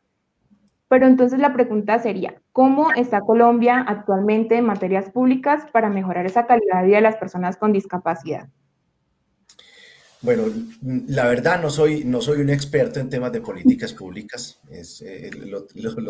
Pero 0.90 1.06
entonces 1.06 1.40
la 1.40 1.54
pregunta 1.54 2.00
sería, 2.00 2.42
¿cómo 2.52 2.92
está 2.92 3.22
Colombia 3.22 3.86
actualmente 3.88 4.58
en 4.58 4.66
materias 4.66 5.10
públicas 5.10 5.66
para 5.72 5.90
mejorar 5.90 6.26
esa 6.26 6.48
calidad 6.48 6.82
de 6.82 6.88
vida 6.88 6.98
de 6.98 7.02
las 7.04 7.18
personas 7.18 7.58
con 7.58 7.74
discapacidad? 7.74 8.48
Bueno, 10.28 10.44
la 11.08 11.26
verdad 11.26 11.62
no 11.62 11.70
soy, 11.70 12.04
no 12.04 12.20
soy 12.20 12.42
un 12.42 12.50
experto 12.50 13.00
en 13.00 13.10
temas 13.10 13.32
de 13.32 13.40
políticas 13.40 13.94
públicas, 13.94 14.60
es, 14.70 15.02
eh, 15.02 15.32
lo, 15.34 15.64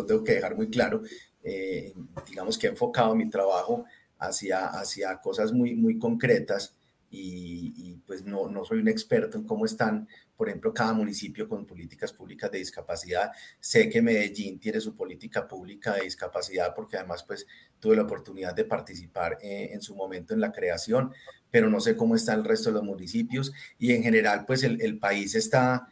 tengo 0.08 0.24
que 0.24 0.34
dejar 0.34 0.56
muy 0.56 0.72
claro. 0.72 1.04
Eh, 1.44 1.94
digamos 2.28 2.58
que 2.58 2.66
he 2.66 2.72
enfocado 2.72 3.14
mi 3.14 3.30
trabajo 3.30 3.86
hacia, 4.18 4.70
hacia 4.70 5.22
cosas 5.22 5.54
muy, 5.54 5.76
muy 5.76 6.00
concretas 6.00 6.76
y, 7.12 8.02
pues 8.08 8.26
no, 8.26 8.50
no 8.50 8.66
soy 8.66 8.80
un 8.80 8.88
experto 8.88 9.38
en 9.38 9.46
cómo 9.46 9.66
están, 9.66 10.08
por 10.36 10.50
ejemplo, 10.50 10.74
cada 10.74 10.94
municipio 10.94 11.48
con 11.48 11.68
políticas 11.68 12.12
públicas 12.12 12.52
de 12.52 12.58
discapacidad. 12.58 13.32
Sé 13.60 13.88
que 13.88 14.02
Medellín 14.02 14.60
tiene 14.60 14.82
su 14.82 14.96
política 14.96 15.48
pública 15.48 15.94
de 15.94 16.02
discapacidad 16.02 16.74
porque 16.76 16.98
además 16.98 17.24
pues 17.24 17.46
tuve 17.80 17.96
la 17.96 18.02
oportunidad 18.02 18.56
de 18.56 18.66
participar 18.66 19.38
eh, 19.42 19.70
en 19.72 19.82
su 19.82 19.96
momento 19.96 20.34
en 20.34 20.42
la 20.42 20.52
creación, 20.52 21.14
pero 21.52 21.70
no 21.70 21.80
sé 21.80 21.96
cómo 21.96 22.16
está 22.16 22.34
el 22.34 22.44
resto 22.44 22.70
de 22.70 22.76
los 22.76 22.84
municipios 22.84 23.52
y 23.80 23.94
en 23.94 24.04
general 24.04 24.46
pues 24.46 24.64
el, 24.64 24.82
el 24.82 25.00
país 25.00 25.36
está... 25.36 25.88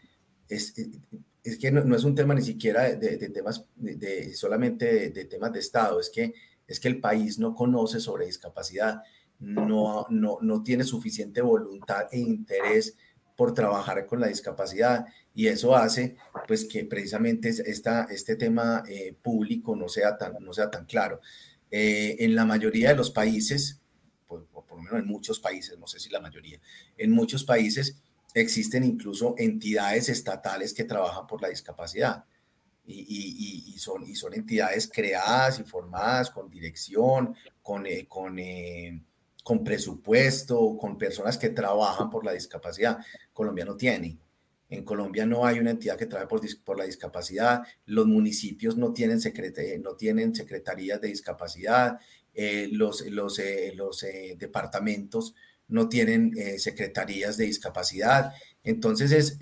Es, 0.48 0.74
es 1.46 1.60
que 1.60 1.72
no, 1.72 1.96
es 1.96 2.04
un 2.04 2.15
tema 2.15 2.34
ni 2.34 2.41
siquiera 2.41 2.84
de, 2.96 3.18
de 3.18 3.30
temas, 3.30 3.65
de, 3.76 4.34
solamente 4.34 5.12
de, 5.12 5.26
temas 5.26 5.54
de 5.54 5.60
Estado, 5.60 6.00
es 6.00 6.10
que 6.10 6.34
es 6.68 6.80
que 6.80 6.88
el 6.88 7.00
país 7.00 7.38
no 7.38 7.54
conoce 7.54 8.00
sobre 8.00 8.26
discapacidad, 8.26 9.04
no, 9.38 10.08
no, 10.10 10.39
no 10.41 10.63
tiene 10.63 10.84
suficiente 10.84 11.41
voluntad 11.41 12.08
e 12.12 12.18
interés 12.18 12.98
por 13.36 13.54
trabajar 13.54 14.08
con 14.08 14.20
la 14.20 14.28
discapacidad 14.28 15.06
y 15.36 15.48
eso 15.48 15.76
hace 15.76 16.15
pues 16.48 16.65
que 16.65 16.86
precisamente 16.86 17.50
esta, 17.50 18.06
este 18.06 18.36
tema 18.36 18.84
eh, 18.88 19.15
público 19.22 19.76
no 19.76 19.88
sea 19.88 20.18
tan, 20.18 20.34
no 20.39 20.54
sea 20.54 20.72
tan 20.72 20.86
claro. 20.86 21.20
Eh, 21.70 22.15
en 22.20 22.34
la 22.34 22.46
mayoría 22.46 22.89
de 22.89 22.96
los 22.96 23.12
países, 23.12 23.82
por, 24.75 24.83
lo 24.83 24.83
menos 24.83 24.99
en 24.99 25.07
muchos 25.07 25.39
países, 25.39 25.77
no 25.79 25.88
sé 25.88 25.99
si 25.99 26.09
la 26.09 26.19
mayoría, 26.19 26.59
en 26.97 27.11
muchos 27.11 27.43
países 27.43 27.97
existen 28.33 28.83
incluso 28.83 29.35
entidades 29.38 30.09
estatales 30.09 30.73
que 30.73 30.83
trabajan 30.83 31.25
por 31.25 31.41
la 31.41 31.49
discapacidad 31.49 32.25
y, 32.88 33.75
son, 33.79 34.03
y 34.07 34.15
son 34.15 34.33
entidades 34.33 34.89
creadas 34.93 35.59
y 35.59 35.63
formadas 35.63 36.29
con 36.29 36.49
dirección, 36.49 37.35
con, 37.61 37.85
eh, 37.88 38.05
con, 38.07 38.38
eh, 38.38 39.01
con 39.43 39.63
presupuesto, 39.63 40.77
con 40.77 40.97
personas 40.97 41.38
que 41.38 41.49
trabajan 41.49 42.09
por 42.09 42.25
la 42.25 42.33
discapacidad. 42.33 42.99
Colombia 43.33 43.65
no 43.65 43.75
tiene. 43.75 44.19
En 44.69 44.83
Colombia 44.83 45.25
no 45.25 45.45
hay 45.45 45.59
una 45.59 45.71
entidad 45.71 45.97
que 45.97 46.07
trabaje 46.07 46.27
por, 46.27 46.41
por 46.63 46.77
la 46.77 46.85
discapacidad, 46.85 47.63
los 47.85 48.07
municipios 48.07 48.75
no 48.75 48.93
tienen, 48.93 49.19
no 49.81 49.95
tienen 49.95 50.35
secretarías 50.35 50.99
de 50.99 51.07
discapacidad, 51.07 51.99
eh, 52.36 52.69
los, 52.71 53.06
los, 53.08 53.41
los 53.76 54.06
departamentos 54.38 55.34
no 55.67 55.89
tienen 55.89 56.34
secretarías 56.60 57.38
de 57.38 57.45
discapacidad. 57.45 58.34
Entonces, 58.63 59.12
es, 59.12 59.38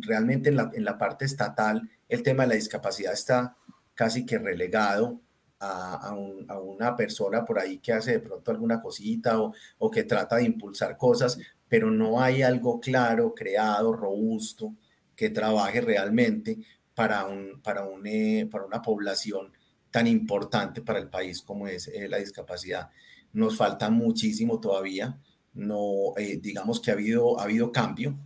realmente 0.00 0.50
en 0.50 0.56
la, 0.56 0.70
en 0.74 0.84
la 0.84 0.98
parte 0.98 1.24
estatal 1.24 1.88
el 2.08 2.22
tema 2.22 2.42
de 2.42 2.50
la 2.50 2.54
discapacidad 2.56 3.14
está 3.14 3.56
casi 3.94 4.26
que 4.26 4.38
relegado 4.38 5.20
a, 5.62 6.14
una 6.60 6.96
persona 6.96 7.44
por 7.44 7.58
ahí 7.58 7.78
que 7.78 7.92
hace 7.92 8.12
de 8.12 8.20
pronto 8.20 8.50
alguna 8.50 8.80
cosita 8.80 9.40
o, 9.40 9.90
que 9.90 10.04
trata 10.04 10.36
de 10.36 10.44
impulsar 10.44 10.96
cosas, 10.96 11.38
pero 11.68 11.90
no 11.90 12.20
hay 12.20 12.42
algo 12.42 12.80
claro, 12.80 13.34
creado, 13.34 13.92
robusto, 13.92 14.74
que 15.14 15.30
trabaje 15.30 15.80
realmente 15.80 16.58
para, 16.94 17.26
un, 17.26 17.60
para, 17.62 17.84
un, 17.84 18.06
eh, 18.06 18.48
para 18.50 18.64
una 18.64 18.82
población 18.82 19.52
tan 19.92 20.08
importante 20.08 20.82
para 20.82 20.98
el 20.98 21.08
país 21.08 21.40
como 21.42 21.68
es 21.68 21.86
eh, 21.86 22.08
la 22.08 22.16
discapacidad. 22.16 22.90
Nos 23.32 23.56
falta 23.56 23.88
muchísimo 23.90 24.58
todavía. 24.58 25.20
No, 25.54 26.14
eh, 26.16 26.40
digamos 26.42 26.80
que 26.80 26.90
ha 26.90 26.94
habido, 26.94 27.38
ha 27.38 27.44
habido 27.44 27.70
cambio. 27.70 28.18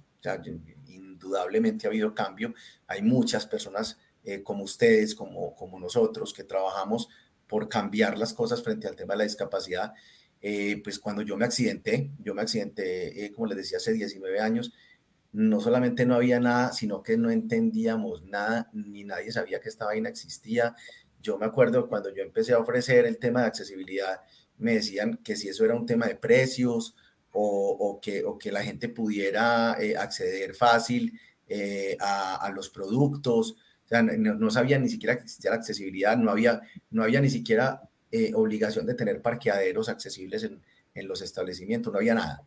Indudablemente 0.87 1.87
ha 1.87 1.90
habido 1.90 2.14
cambio. 2.14 2.55
Hay 2.87 3.02
muchas 3.02 3.46
personas 3.46 3.98
eh, 4.24 4.42
como 4.42 4.64
ustedes, 4.64 5.14
como, 5.14 5.55
como 5.55 5.79
nosotros, 5.79 6.33
que 6.33 6.42
trabajamos 6.42 7.09
por 7.46 7.68
cambiar 7.68 8.18
las 8.18 8.35
cosas 8.35 8.62
frente 8.62 8.88
al 8.88 8.96
tema 8.96 9.14
de 9.14 9.18
la 9.18 9.24
discapacidad. 9.24 9.92
Eh, 10.40 10.81
pues 10.83 10.98
cuando 10.98 11.22
yo 11.22 11.37
me 11.37 11.44
accidenté, 11.44 12.11
yo 12.18 12.35
me 12.35 12.42
accidenté, 12.42 13.24
eh, 13.24 13.33
como 13.33 13.46
les 13.46 13.59
decía, 13.59 13.79
hace 13.79 13.92
19 13.92 14.40
años, 14.40 14.72
no 15.33 15.61
solamente 15.61 16.07
no 16.07 16.14
había 16.14 16.40
nada, 16.40 16.72
sino 16.72 17.02
que 17.02 17.16
no 17.16 17.31
entendíamos 17.31 18.24
nada, 18.24 18.68
ni 18.72 19.05
nadie 19.05 19.31
sabía 19.33 19.61
que 19.61 19.68
esta 19.68 19.87
vaina 19.87 20.09
existía. 20.09 20.74
Yo 21.26 21.38
me 21.38 21.46
acuerdo 21.46 21.88
cuando 21.88 22.14
yo 22.14 22.22
empecé 22.22 22.52
a 22.52 22.58
ofrecer 22.58 23.04
el 23.04 23.18
tema 23.18 23.40
de 23.40 23.48
accesibilidad, 23.48 24.20
me 24.58 24.74
decían 24.74 25.18
que 25.24 25.34
si 25.34 25.48
eso 25.48 25.64
era 25.64 25.74
un 25.74 25.86
tema 25.86 26.06
de 26.06 26.14
precios, 26.14 26.94
o, 27.38 27.98
que, 28.00 28.24
o 28.24 28.38
que 28.38 28.50
la 28.50 28.62
gente 28.62 28.88
pudiera 28.88 29.76
eh, 29.78 29.96
acceder 29.96 30.54
fácil 30.54 31.18
eh, 31.48 31.96
a, 32.00 32.50
los 32.54 32.70
productos. 32.70 33.52
O 33.84 33.88
sea, 33.88 34.02
no, 34.02 34.50
sabía 34.50 34.78
ni 34.78 34.88
siquiera 34.88 35.16
que 35.16 35.24
existía 35.24 35.50
la 35.50 35.56
accesibilidad, 35.56 36.16
no 36.16 36.30
había, 36.30 36.60
no 36.90 37.02
había 37.02 37.20
ni 37.20 37.28
siquiera 37.28 37.82
eh, 38.10 38.32
obligación 38.34 38.86
de 38.86 38.94
tener 38.94 39.20
parqueaderos 39.20 39.88
accesibles 39.88 40.44
en, 40.44 40.62
en, 40.94 41.06
los 41.06 41.22
establecimientos, 41.22 41.92
no 41.92 41.98
había 41.98 42.14
nada. 42.14 42.42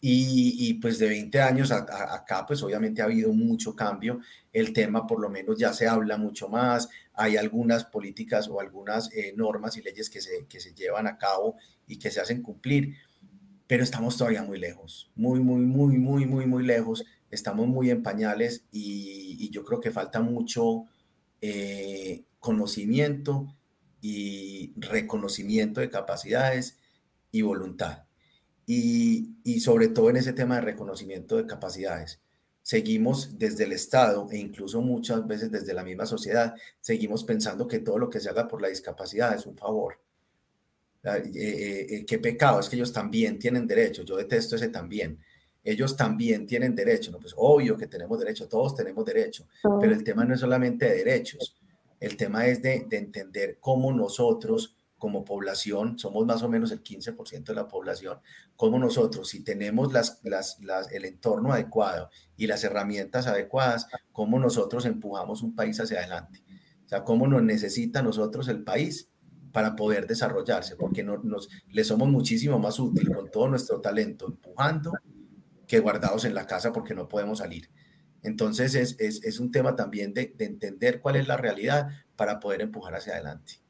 Y, 0.00 0.68
y 0.68 0.74
pues 0.74 0.98
de 0.98 1.08
20 1.08 1.40
años 1.40 1.70
acá, 1.70 2.44
pues 2.46 2.62
obviamente 2.62 3.00
ha 3.00 3.06
habido 3.06 3.32
mucho 3.32 3.74
cambio. 3.74 4.20
El 4.52 4.74
tema 4.74 5.06
por 5.06 5.18
lo 5.20 5.30
menos 5.30 5.56
ya 5.58 5.72
se 5.72 5.86
habla 5.86 6.18
mucho 6.18 6.48
más. 6.48 6.90
Hay 7.14 7.36
algunas 7.36 7.84
políticas 7.84 8.48
o 8.48 8.60
algunas 8.60 9.10
normas 9.36 9.76
y 9.76 9.82
leyes 9.82 10.10
que 10.10 10.20
se, 10.20 10.46
que 10.48 10.60
se 10.60 10.74
llevan 10.74 11.06
a 11.06 11.16
cabo 11.16 11.56
y 11.86 11.98
que 11.98 12.10
se 12.10 12.20
hacen 12.20 12.42
cumplir 12.42 12.94
pero 13.66 13.82
estamos 13.82 14.16
todavía 14.16 14.42
muy 14.42 14.58
lejos, 14.58 15.10
muy, 15.14 15.40
muy, 15.40 15.62
muy, 15.62 15.98
muy, 15.98 16.26
muy, 16.26 16.46
muy 16.46 16.64
lejos. 16.64 17.04
Estamos 17.30 17.66
muy 17.66 17.90
en 17.90 18.02
pañales 18.02 18.64
y, 18.70 19.50
yo 19.50 19.64
creo 19.64 19.80
que 19.80 19.92
falta 19.92 20.20
mucho 20.20 20.84
eh, 21.40 22.24
conocimiento 22.40 23.54
y 24.00 24.72
reconocimiento 24.76 25.80
de 25.80 25.90
capacidades 25.90 26.78
y 27.30 27.42
voluntad. 27.42 28.04
Y, 28.66 29.60
sobre 29.60 29.88
todo 29.88 30.10
en 30.10 30.16
ese 30.16 30.32
tema 30.32 30.56
de 30.56 30.62
reconocimiento 30.62 31.36
de 31.36 31.46
capacidades. 31.46 32.20
Seguimos 32.64 33.38
desde 33.38 33.64
el 33.64 33.72
Estado 33.72 34.26
e 34.30 34.38
incluso 34.38 34.80
muchas 34.80 35.26
veces 35.26 35.50
desde 35.50 35.74
la 35.74 35.84
misma 35.84 36.06
sociedad, 36.06 36.54
seguimos 36.80 37.22
pensando 37.22 37.68
que 37.68 37.80
todo 37.80 37.98
lo 37.98 38.08
que 38.08 38.20
se 38.20 38.30
haga 38.30 38.48
por 38.48 38.62
la 38.62 38.68
discapacidad 38.68 39.34
es 39.34 39.44
un 39.44 39.54
favor. 39.54 40.00
Eh, 41.02 41.30
eh, 41.34 41.86
eh, 41.90 42.06
qué 42.06 42.18
pecado, 42.18 42.60
es 42.60 42.70
que 42.70 42.76
ellos 42.76 42.90
también 42.90 43.38
tienen 43.38 43.66
derecho, 43.66 44.02
yo 44.02 44.16
detesto 44.16 44.56
ese 44.56 44.68
también, 44.68 45.18
ellos 45.62 45.94
también 45.94 46.46
tienen 46.46 46.74
derecho, 46.74 47.10
¿no? 47.10 47.20
pues 47.20 47.34
obvio 47.36 47.76
que 47.76 47.86
tenemos 47.86 48.18
derecho, 48.18 48.48
todos 48.48 48.74
tenemos 48.74 49.04
derecho, 49.04 49.46
pero 49.78 49.92
el 49.92 50.02
tema 50.02 50.24
no 50.24 50.32
es 50.32 50.40
solamente 50.40 50.86
de 50.86 51.04
derechos, 51.04 51.54
el 52.00 52.16
tema 52.16 52.46
es 52.46 52.62
de, 52.62 52.86
de 52.88 52.96
entender 52.96 53.58
cómo 53.60 53.92
nosotros 53.92 54.74
como 55.04 55.22
población, 55.22 55.98
somos 55.98 56.24
más 56.24 56.42
o 56.42 56.48
menos 56.48 56.72
el 56.72 56.82
15% 56.82 57.44
de 57.44 57.54
la 57.54 57.68
población, 57.68 58.20
cómo 58.56 58.78
nosotros, 58.78 59.28
si 59.28 59.44
tenemos 59.44 59.92
las, 59.92 60.18
las, 60.22 60.58
las, 60.62 60.90
el 60.92 61.04
entorno 61.04 61.52
adecuado 61.52 62.08
y 62.38 62.46
las 62.46 62.64
herramientas 62.64 63.26
adecuadas, 63.26 63.86
cómo 64.12 64.38
nosotros 64.38 64.86
empujamos 64.86 65.42
un 65.42 65.54
país 65.54 65.78
hacia 65.78 65.98
adelante. 65.98 66.42
O 66.86 66.88
sea, 66.88 67.04
cómo 67.04 67.28
nos 67.28 67.42
necesita 67.42 68.00
nosotros 68.00 68.48
el 68.48 68.64
país 68.64 69.10
para 69.52 69.76
poder 69.76 70.06
desarrollarse, 70.06 70.74
porque 70.76 71.04
no, 71.04 71.18
nos, 71.18 71.50
le 71.68 71.84
somos 71.84 72.08
muchísimo 72.08 72.58
más 72.58 72.80
útil 72.80 73.14
con 73.14 73.30
todo 73.30 73.50
nuestro 73.50 73.82
talento 73.82 74.26
empujando 74.26 74.90
que 75.66 75.80
guardados 75.80 76.24
en 76.24 76.34
la 76.34 76.46
casa 76.46 76.72
porque 76.72 76.94
no 76.94 77.08
podemos 77.08 77.40
salir. 77.40 77.68
Entonces 78.22 78.74
es, 78.74 78.98
es, 78.98 79.22
es 79.22 79.38
un 79.38 79.50
tema 79.50 79.76
también 79.76 80.14
de, 80.14 80.32
de, 80.34 80.46
entender 80.46 81.02
cuál 81.02 81.16
es 81.16 81.28
la 81.28 81.36
realidad 81.36 81.90
para 82.16 82.40
poder 82.40 82.62
empujar 82.62 82.94
hacia 82.94 83.12
adelante. 83.12 83.63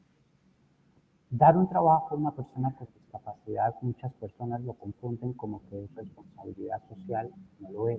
Dar 1.36 1.56
un 1.56 1.68
trabajo 1.68 2.14
a 2.14 2.16
una 2.16 2.30
persona 2.30 2.72
con 2.78 2.86
discapacidad, 2.94 3.74
muchas 3.82 4.12
personas 4.14 4.60
lo 4.60 4.74
confunden 4.74 5.32
como 5.32 5.62
que 5.68 5.82
es 5.82 5.94
responsabilidad 5.96 6.80
social, 6.88 7.28
no 7.58 7.72
lo 7.72 7.88
es. 7.88 7.98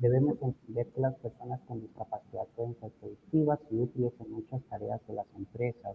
Debemos 0.00 0.36
entender 0.42 0.88
que 0.88 1.02
las 1.02 1.14
personas 1.18 1.60
con 1.68 1.80
discapacidad 1.80 2.42
pueden 2.56 2.74
ser 2.80 2.90
productivas 2.98 3.60
y 3.70 3.78
útiles 3.78 4.12
en 4.18 4.32
muchas 4.32 4.60
tareas 4.64 5.00
de 5.06 5.14
las 5.14 5.26
empresas 5.36 5.94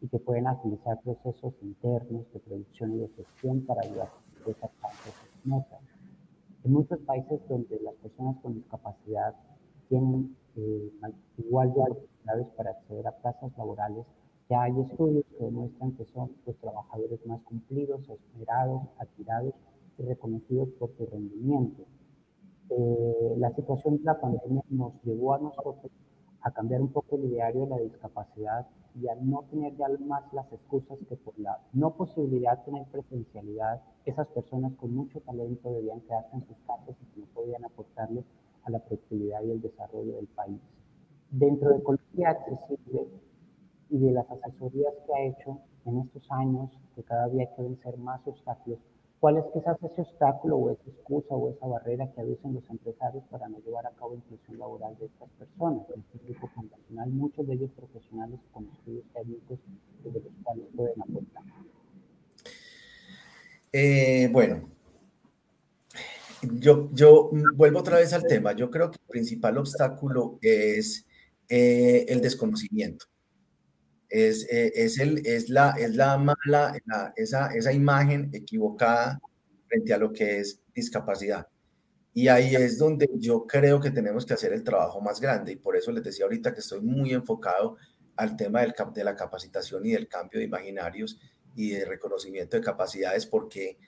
y 0.00 0.08
que 0.08 0.18
pueden 0.18 0.48
agilizar 0.48 1.00
procesos 1.02 1.54
internos 1.62 2.26
de 2.32 2.40
producción 2.40 2.94
y 2.96 2.98
de 3.02 3.08
gestión 3.10 3.64
para 3.64 3.82
ayudar 3.82 4.08
a 4.08 4.50
esas 4.50 4.72
partes 4.72 5.14
metas. 5.44 5.82
En 6.64 6.72
muchos 6.72 6.98
países 7.06 7.40
donde 7.48 7.78
las 7.84 7.94
personas 7.94 8.36
con 8.42 8.54
discapacidad 8.54 9.36
tienen 9.88 10.36
eh, 10.56 10.90
igual 11.38 11.72
de 11.72 11.80
oportunidades 11.80 12.48
para 12.56 12.70
acceder 12.72 13.06
a 13.06 13.12
plazas 13.12 13.56
laborales, 13.56 14.04
ya 14.50 14.62
hay 14.62 14.80
estudios 14.80 15.24
que 15.38 15.44
demuestran 15.44 15.92
que 15.92 16.04
son 16.06 16.32
los 16.44 16.56
trabajadores 16.56 17.24
más 17.24 17.40
cumplidos, 17.42 18.00
esperados, 18.08 18.82
admirados 18.98 19.54
y 19.96 20.02
reconocidos 20.02 20.68
por 20.70 20.90
su 20.96 21.06
rendimiento. 21.06 21.84
Eh, 22.70 23.34
la 23.38 23.54
situación 23.54 23.98
de 23.98 24.04
la 24.04 24.20
pandemia 24.20 24.62
nos 24.68 24.92
llevó 25.04 25.34
a 25.34 25.38
nosotros 25.38 25.76
a 26.42 26.50
cambiar 26.50 26.80
un 26.80 26.88
poco 26.88 27.16
el 27.16 27.26
ideario 27.26 27.62
de 27.62 27.70
la 27.70 27.78
discapacidad 27.78 28.66
y 29.00 29.06
a 29.06 29.14
no 29.14 29.44
tener 29.50 29.76
ya 29.76 29.86
más 30.00 30.24
las 30.32 30.52
excusas 30.52 30.98
que 31.08 31.16
por 31.16 31.38
la 31.38 31.60
no 31.72 31.94
posibilidad 31.94 32.58
de 32.58 32.64
tener 32.64 32.86
presencialidad, 32.86 33.80
esas 34.04 34.26
personas 34.28 34.72
con 34.80 34.92
mucho 34.92 35.20
talento 35.20 35.72
debían 35.72 36.00
quedarse 36.00 36.34
en 36.34 36.46
sus 36.48 36.56
casas 36.66 36.96
y 37.16 37.20
no 37.20 37.26
podían 37.26 37.64
aportarle 37.64 38.24
a 38.64 38.70
la 38.70 38.80
productividad 38.80 39.44
y 39.44 39.52
el 39.52 39.60
desarrollo 39.60 40.16
del 40.16 40.26
país. 40.26 40.60
Dentro 41.30 41.70
de 41.70 41.82
Colombia 41.84 42.30
Accesible 42.30 43.06
y 43.90 43.98
de 43.98 44.12
las 44.12 44.26
asesorías 44.30 44.94
que 45.06 45.14
ha 45.14 45.24
hecho 45.26 45.60
en 45.86 45.98
estos 45.98 46.22
años, 46.30 46.70
que 46.94 47.02
cada 47.02 47.28
día 47.28 47.42
hay 47.42 47.56
que 47.56 47.62
vencer 47.62 47.98
más 47.98 48.20
obstáculos, 48.26 48.78
¿Cuál 49.20 49.36
es 49.36 49.44
quizás 49.52 49.76
ese 49.82 50.00
obstáculo 50.00 50.56
o 50.56 50.70
esa 50.70 50.82
excusa 50.88 51.34
o 51.34 51.50
esa 51.50 51.66
barrera 51.66 52.10
que 52.14 52.22
aducen 52.22 52.54
los 52.54 52.64
empresarios 52.70 53.22
para 53.30 53.50
no 53.50 53.58
llevar 53.60 53.86
a 53.86 53.90
cabo 53.90 54.14
inclusión 54.14 54.58
laboral 54.58 54.96
de 54.98 55.06
estas 55.06 55.28
personas? 55.38 55.86
En 55.94 56.00
este 56.00 56.26
grupo 56.26 56.48
fundacional, 56.54 57.10
muchos 57.10 57.46
de 57.46 57.52
ellos 57.52 57.70
profesionales 57.76 58.40
con 58.50 58.66
estudios 58.78 59.04
técnicos 59.12 59.58
desde 60.02 60.20
los 60.20 60.32
cuales 60.42 60.64
pueden 60.74 61.02
aportar. 61.02 61.42
Eh, 63.74 64.30
bueno, 64.32 64.70
yo, 66.54 66.88
yo 66.94 67.30
vuelvo 67.56 67.80
otra 67.80 67.98
vez 67.98 68.14
al 68.14 68.26
tema. 68.26 68.52
Yo 68.54 68.70
creo 68.70 68.90
que 68.90 68.96
el 68.96 69.06
principal 69.06 69.58
obstáculo 69.58 70.38
es 70.40 71.06
eh, 71.46 72.06
el 72.08 72.22
desconocimiento 72.22 73.09
es, 74.10 74.46
eh, 74.50 74.72
es, 74.74 74.98
el, 74.98 75.24
es, 75.24 75.48
la, 75.48 75.70
es 75.78 75.94
la 75.94 76.18
mala, 76.18 76.76
esa, 77.16 77.46
esa 77.48 77.72
imagen 77.72 78.28
equivocada 78.32 79.20
frente 79.68 79.94
a 79.94 79.98
lo 79.98 80.12
que 80.12 80.40
es 80.40 80.60
discapacidad. 80.74 81.46
Y 82.12 82.26
ahí 82.26 82.56
es 82.56 82.76
donde 82.76 83.08
yo 83.14 83.46
creo 83.46 83.80
que 83.80 83.92
tenemos 83.92 84.26
que 84.26 84.34
hacer 84.34 84.52
el 84.52 84.64
trabajo 84.64 85.00
más 85.00 85.20
grande. 85.20 85.52
Y 85.52 85.56
por 85.56 85.76
eso 85.76 85.92
les 85.92 86.02
decía 86.02 86.24
ahorita 86.24 86.52
que 86.52 86.60
estoy 86.60 86.80
muy 86.80 87.12
enfocado 87.12 87.76
al 88.16 88.36
tema 88.36 88.60
del, 88.62 88.74
de 88.92 89.04
la 89.04 89.14
capacitación 89.14 89.86
y 89.86 89.92
del 89.92 90.08
cambio 90.08 90.40
de 90.40 90.46
imaginarios 90.46 91.20
y 91.54 91.70
de 91.70 91.84
reconocimiento 91.84 92.56
de 92.56 92.62
capacidades, 92.62 93.26
porque, 93.26 93.78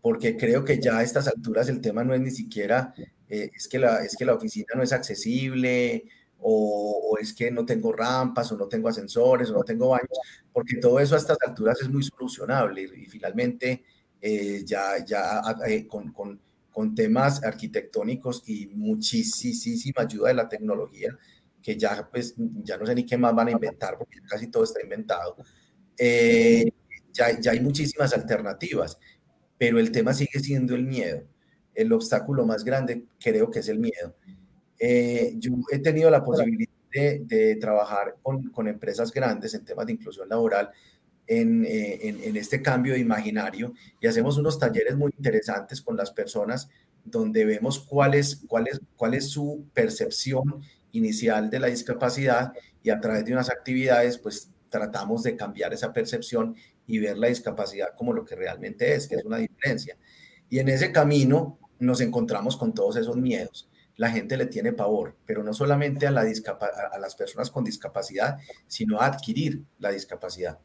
porque 0.00 0.36
creo 0.36 0.64
que 0.64 0.80
ya 0.80 0.98
a 0.98 1.02
estas 1.02 1.28
alturas 1.28 1.68
el 1.68 1.80
tema 1.80 2.02
no 2.02 2.14
es 2.14 2.20
ni 2.20 2.30
siquiera, 2.30 2.94
eh, 3.28 3.50
es, 3.54 3.68
que 3.68 3.78
la, 3.78 4.04
es 4.04 4.16
que 4.16 4.24
la 4.24 4.34
oficina 4.34 4.68
no 4.74 4.82
es 4.82 4.92
accesible 4.92 6.04
o, 6.40 7.16
es 7.20 7.32
que 7.32 7.50
no 7.50 7.64
tengo 7.64 7.92
rampas, 7.92 8.50
o 8.52 8.56
no 8.56 8.66
tengo 8.68 8.88
ascensores, 8.88 9.50
o 9.50 9.54
no 9.54 9.62
tengo 9.62 9.88
baños, 9.88 10.18
porque 10.52 10.76
todo 10.76 11.00
eso 11.00 11.14
a 11.14 11.18
estas 11.18 11.38
alturas 11.46 11.80
es 11.80 11.88
muy 11.88 12.02
solucionable 12.02 12.82
y, 12.82 13.06
finalmente 13.06 13.84
eh, 14.20 14.62
ya, 14.64 15.04
ya 15.04 15.42
eh, 15.66 15.86
con, 15.86 16.12
con, 16.12 16.40
con, 16.70 16.94
temas 16.94 17.42
arquitectónicos 17.42 18.42
y 18.48 18.66
muchísima 18.68 20.02
ayuda 20.02 20.28
de 20.28 20.34
la 20.34 20.48
tecnología, 20.48 21.16
que 21.62 21.76
ya, 21.76 22.08
pues, 22.10 22.34
ya 22.36 22.76
no 22.76 22.86
sé 22.86 22.94
ni 22.94 23.04
qué 23.04 23.16
más 23.16 23.34
van 23.34 23.48
a 23.48 23.52
inventar, 23.52 23.96
porque 23.98 24.20
casi 24.28 24.48
todo 24.48 24.64
está 24.64 24.82
inventado, 24.82 25.36
eh, 25.98 26.70
ya, 27.12 27.40
ya 27.40 27.52
hay 27.52 27.60
muchísimas 27.60 28.12
alternativas, 28.12 28.98
pero 29.58 29.78
el 29.78 29.90
tema 29.90 30.12
sigue 30.12 30.38
siendo 30.40 30.74
el 30.74 30.84
miedo. 30.84 31.26
El 31.74 31.92
obstáculo 31.92 32.46
más 32.46 32.64
grande 32.64 33.06
creo 33.18 33.50
que 33.50 33.60
es 33.60 33.68
el 33.68 33.78
miedo. 33.78 34.14
Eh, 34.78 35.34
yo 35.38 35.52
he 35.72 35.78
tenido 35.78 36.10
la 36.10 36.22
posibilidad 36.22 36.70
de, 36.92 37.56
trabajar 37.60 38.16
con, 38.22 38.50
con, 38.50 38.68
empresas 38.68 39.12
grandes 39.12 39.52
en 39.54 39.64
temas 39.64 39.86
de 39.86 39.92
inclusión 39.92 40.28
laboral 40.28 40.70
en, 41.26 41.64
eh, 41.66 42.08
en, 42.08 42.22
en, 42.22 42.36
este 42.36 42.62
cambio 42.62 42.94
de 42.94 43.00
imaginario 43.00 43.74
y 44.00 44.06
hacemos 44.06 44.38
unos 44.38 44.58
talleres 44.58 44.96
muy 44.96 45.12
interesantes 45.16 45.82
con 45.82 45.96
las 45.96 46.10
personas 46.10 46.70
donde 47.04 47.44
vemos 47.44 47.80
cuál 47.80 48.14
es, 48.14 48.42
cuál 48.46 48.68
es, 48.68 48.80
cuál 48.96 49.14
es 49.14 49.28
su 49.28 49.66
percepción 49.74 50.62
inicial 50.92 51.50
de 51.50 51.60
la 51.60 51.66
discapacidad 51.66 52.52
y 52.82 52.90
a 52.90 53.00
través 53.00 53.24
de 53.24 53.32
unas 53.32 53.50
actividades 53.50 54.18
pues 54.18 54.50
tratamos 54.70 55.22
de 55.22 55.36
cambiar 55.36 55.72
esa 55.74 55.92
percepción 55.92 56.56
y 56.86 56.98
ver 56.98 57.18
la 57.18 57.28
discapacidad 57.28 57.88
como 57.96 58.12
lo 58.12 58.24
que 58.24 58.36
realmente 58.36 58.94
es, 58.94 59.06
que 59.08 59.16
es 59.16 59.24
una 59.24 59.38
diferencia. 59.38 59.96
Y 60.48 60.60
en 60.60 60.68
ese 60.68 60.92
camino 60.92 61.58
nos 61.78 62.00
encontramos 62.00 62.56
con 62.56 62.72
todos 62.72 62.96
esos 62.96 63.16
miedos 63.16 63.68
la 63.96 64.10
gente 64.10 64.36
le 64.36 64.46
tiene 64.46 64.72
pavor, 64.72 65.16
pero 65.24 65.42
no 65.42 65.54
solamente 65.54 66.06
a, 66.06 66.10
la 66.10 66.20
a 66.20 66.98
las 66.98 67.14
personas 67.14 67.50
con 67.50 67.64
discapacidad, 67.64 68.38
sino 68.66 69.00
a 69.00 69.06
adquirir 69.06 69.64
la 69.78 69.90
discapacidad. 69.90 70.58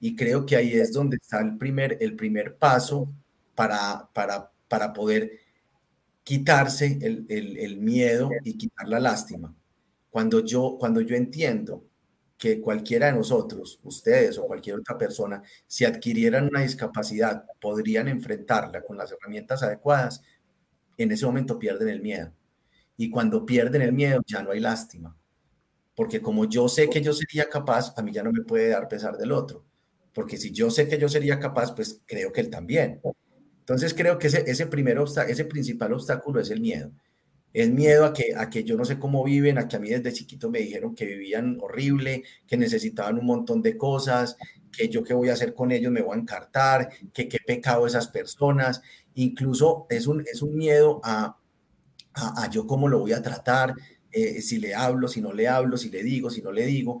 Y 0.00 0.16
creo 0.16 0.46
que 0.46 0.56
ahí 0.56 0.72
es 0.72 0.92
donde 0.92 1.18
está 1.20 1.40
el 1.40 1.58
primer, 1.58 1.98
el 2.00 2.16
primer 2.16 2.56
paso 2.56 3.12
para, 3.54 4.08
para, 4.12 4.50
para 4.68 4.92
poder 4.92 5.32
quitarse 6.24 6.98
el, 7.02 7.26
el, 7.28 7.78
miedo 7.78 8.30
y 8.44 8.56
quitar 8.56 8.88
la 8.88 9.00
lástima. 9.00 9.54
Cuando 10.10 10.44
yo, 10.44 10.76
cuando 10.78 11.00
yo 11.00 11.16
entiendo 11.16 11.84
que 12.38 12.60
cualquiera 12.60 13.06
de 13.06 13.14
nosotros, 13.14 13.80
ustedes 13.82 14.38
o 14.38 14.46
cualquier 14.46 14.76
otra 14.76 14.96
persona, 14.96 15.42
si 15.66 15.84
adquirieran 15.84 16.46
una 16.48 16.60
discapacidad, 16.60 17.44
podrían 17.60 18.08
enfrentarla 18.08 18.82
con 18.82 18.96
las 18.96 19.10
herramientas 19.10 19.62
adecuadas, 19.62 20.22
en 20.96 21.10
ese 21.12 21.26
momento 21.26 21.58
pierden 21.58 21.88
el 21.88 22.00
miedo 22.00 22.32
y 22.98 23.08
cuando 23.08 23.46
pierden 23.46 23.80
el 23.80 23.92
miedo 23.92 24.20
ya 24.26 24.42
no 24.42 24.50
hay 24.50 24.60
lástima. 24.60 25.16
Porque 25.94 26.20
como 26.20 26.44
yo 26.44 26.68
sé 26.68 26.90
que 26.90 27.00
yo 27.00 27.12
sería 27.12 27.48
capaz, 27.48 27.94
a 27.96 28.02
mí 28.02 28.12
ya 28.12 28.24
no 28.24 28.32
me 28.32 28.42
puede 28.42 28.68
dar 28.68 28.88
pesar 28.88 29.16
del 29.16 29.32
otro. 29.32 29.64
Porque 30.12 30.36
si 30.36 30.50
yo 30.50 30.68
sé 30.68 30.88
que 30.88 30.98
yo 30.98 31.08
sería 31.08 31.38
capaz, 31.38 31.74
pues 31.74 32.02
creo 32.04 32.32
que 32.32 32.40
él 32.40 32.50
también. 32.50 33.00
Entonces 33.60 33.94
creo 33.94 34.18
que 34.18 34.26
ese, 34.26 34.44
ese, 34.50 34.66
primer 34.66 34.98
ese 35.28 35.44
principal 35.44 35.92
obstáculo 35.92 36.40
es 36.40 36.50
el 36.50 36.60
miedo. 36.60 36.90
El 37.52 37.72
miedo 37.72 38.04
a 38.04 38.12
que, 38.12 38.34
a 38.36 38.50
que 38.50 38.64
yo 38.64 38.76
no 38.76 38.84
sé 38.84 38.98
cómo 38.98 39.22
viven, 39.22 39.58
a 39.58 39.68
que 39.68 39.76
a 39.76 39.80
mí 39.80 39.90
desde 39.90 40.12
chiquito 40.12 40.50
me 40.50 40.58
dijeron 40.58 40.96
que 40.96 41.06
vivían 41.06 41.56
horrible, 41.60 42.24
que 42.48 42.56
necesitaban 42.56 43.16
un 43.18 43.26
montón 43.26 43.62
de 43.62 43.76
cosas, 43.76 44.36
que 44.72 44.88
yo 44.88 45.04
qué 45.04 45.14
voy 45.14 45.28
a 45.28 45.34
hacer 45.34 45.54
con 45.54 45.70
ellos, 45.70 45.92
me 45.92 46.02
voy 46.02 46.16
a 46.16 46.20
encartar, 46.20 46.90
que 47.12 47.28
qué 47.28 47.38
pecado 47.46 47.86
esas 47.86 48.08
personas. 48.08 48.82
Incluso 49.14 49.86
es 49.88 50.08
un, 50.08 50.22
es 50.22 50.42
un 50.42 50.56
miedo 50.56 51.00
a, 51.04 51.38
a, 52.18 52.50
yo 52.50 52.66
cómo 52.66 52.88
lo 52.88 52.98
voy 52.98 53.12
a 53.12 53.22
tratar, 53.22 53.74
eh, 54.10 54.40
si 54.40 54.58
le 54.58 54.74
hablo, 54.74 55.08
si 55.08 55.20
no 55.20 55.32
le 55.32 55.48
hablo, 55.48 55.76
si 55.76 55.90
le 55.90 56.02
digo, 56.02 56.30
si 56.30 56.42
no 56.42 56.52
le 56.52 56.66
digo. 56.66 57.00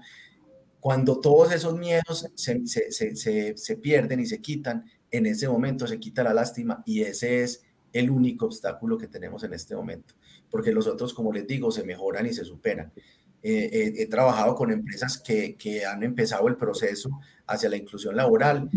Cuando 0.80 1.20
todos 1.20 1.52
esos 1.52 1.76
miedos 1.76 2.30
se, 2.34 2.66
se, 2.66 2.92
se, 2.92 3.56
se, 3.56 3.76
pierden 3.76 4.20
y 4.20 4.26
se 4.26 4.40
quitan, 4.40 4.84
en 5.10 5.26
ese 5.26 5.48
momento 5.48 5.86
se 5.86 5.98
quita 5.98 6.22
la 6.22 6.34
lástima 6.34 6.82
y 6.86 7.02
ese 7.02 7.42
es 7.42 7.62
el 7.92 8.10
único 8.10 8.46
obstáculo 8.46 8.98
que 8.98 9.08
tenemos 9.08 9.42
en 9.44 9.54
este 9.54 9.74
momento, 9.74 10.14
porque 10.50 10.72
los 10.72 10.86
otros, 10.86 11.14
como 11.14 11.32
les 11.32 11.46
digo, 11.46 11.70
se 11.70 11.84
mejoran 11.84 12.26
y 12.26 12.32
se 12.32 12.44
superan. 12.44 12.92
Eh, 13.42 13.94
he 13.96 14.06
trabajado 14.06 14.54
con 14.54 14.70
empresas 14.70 15.18
que, 15.18 15.56
que, 15.56 15.86
han 15.86 16.02
empezado 16.02 16.48
el 16.48 16.56
proceso 16.56 17.08
hacia 17.46 17.68
la 17.68 17.76
inclusión 17.76 18.16
laboral 18.16 18.68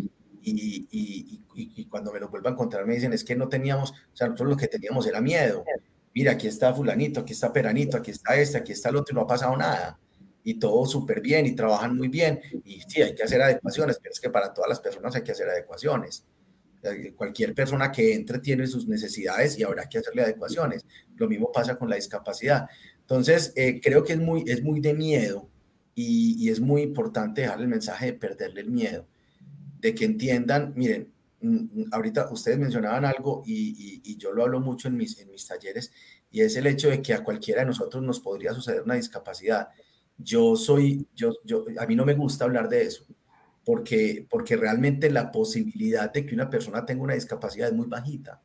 y, 0.43 0.88
y, 0.91 1.41
y, 1.56 1.86
cuando 1.86 2.12
me 2.13 2.19
lo 2.19 2.30
vuelvo 2.30 2.49
a 2.49 2.51
encontrar 2.51 2.86
me 2.86 2.95
dicen 2.95 3.13
es 3.13 3.23
que 3.23 3.36
no 3.36 3.49
teníamos, 3.49 3.91
o 3.91 4.15
sea, 4.15 4.27
nosotros 4.27 4.49
lo 4.49 4.58
que 4.58 4.67
teníamos 4.67 5.06
era 5.08 5.19
miedo, 5.19 5.63
mira, 6.13 6.34
aquí 6.34 6.47
está 6.47 6.74
fulanito, 6.74 7.21
aquí 7.21 7.34
está 7.34 7.52
peranito, 7.52 7.97
aquí 7.97 8.12
está 8.12 8.36
este, 8.36 8.58
aquí 8.58 8.71
está 8.71 8.89
el 8.89 8.97
otro 8.97 9.13
y 9.13 9.15
no 9.15 9.21
ha 9.21 9.28
pasado 9.28 9.56
nada. 9.56 10.00
Y 10.43 10.56
todo 10.56 10.86
súper 10.86 11.21
bien 11.21 11.45
y 11.45 11.56
trabajan 11.56 11.95
muy 11.95 12.08
bien. 12.08 12.39
Y 12.65 12.82
sí, 12.82 13.02
hay 13.02 13.13
que 13.13 13.24
hacer 13.24 13.41
adecuaciones, 13.41 14.00
pero 14.02 14.12
es 14.12 14.19
que 14.19 14.30
para 14.30 14.54
todas 14.54 14.69
las 14.69 14.80
personas 14.80 15.15
hay 15.15 15.24
que 15.24 15.32
hacer 15.32 15.47
adecuaciones. 15.47 16.26
Cualquier 17.15 17.54
persona 17.54 17.91
que 17.91 18.15
entre 18.15 18.39
tiene 18.39 18.65
sus 18.65 18.88
necesidades 18.88 19.58
y 19.60 19.63
habrá 19.63 19.88
que 19.88 20.00
hacerle 20.00 20.24
adecuaciones. 20.24 20.86
Lo 21.15 21.30
mismo 21.30 21.52
pasa 21.52 21.76
con 21.76 21.89
la 21.89 21.95
discapacidad. 21.95 22.67
Entonces, 23.02 23.54
eh, 23.56 23.80
creo 23.84 24.04
que 24.04 24.13
es 24.13 24.19
muy, 24.19 24.43
es 24.47 24.63
muy 24.63 24.80
de 24.80 24.93
miedo 24.95 25.47
y, 25.93 26.50
es 26.50 26.60
muy 26.60 26.82
importante 26.82 27.41
dejar 27.41 27.62
el 27.62 27.67
mensaje 27.67 28.08
de 28.08 28.13
perderle 28.13 28.62
el 28.62 28.71
miedo, 28.71 29.06
de 29.80 29.93
que 29.93 30.06
entiendan, 30.06 30.74
miren, 30.76 31.12
ahorita 31.91 32.30
ustedes 32.32 32.60
mencionaban 32.60 33.06
algo 33.06 33.43
y, 33.45 34.17
yo 34.17 34.32
lo 34.32 34.43
hablo 34.43 34.60
mucho 34.60 34.88
en 34.88 34.97
mis, 34.97 35.17
en 35.19 35.32
mis 35.32 35.47
talleres, 35.47 35.91
y 36.30 36.41
es 36.41 36.56
el 36.56 36.67
hecho 36.67 36.89
de 36.89 37.01
que 37.01 37.13
a 37.13 37.23
cualquiera 37.23 37.62
de 37.62 37.67
nosotros 37.67 38.04
nos 38.04 38.19
podría 38.19 38.54
suceder 38.54 38.84
una 38.84 38.95
discapacidad. 38.95 39.69
Yo 40.17 40.56
soy, 40.56 41.08
yo, 41.15 41.34
yo, 41.43 41.65
a 41.80 41.86
mí 41.86 41.95
no 41.95 42.06
me 42.06 42.13
gusta 42.13 42.45
hablar 42.45 42.69
de 42.69 42.84
eso, 42.84 43.06
porque, 43.65 44.25
porque 44.30 44.56
realmente 44.56 45.10
la 45.10 45.32
posibilidad 45.32 46.12
de 46.12 46.25
que 46.25 46.36
una 46.36 46.49
persona 46.49 46.86
tenga 46.86 47.04
una 47.04 47.15
discapacidad 47.15 47.69
es 47.69 47.75
muy 47.75 47.88
bajita. 47.88 48.41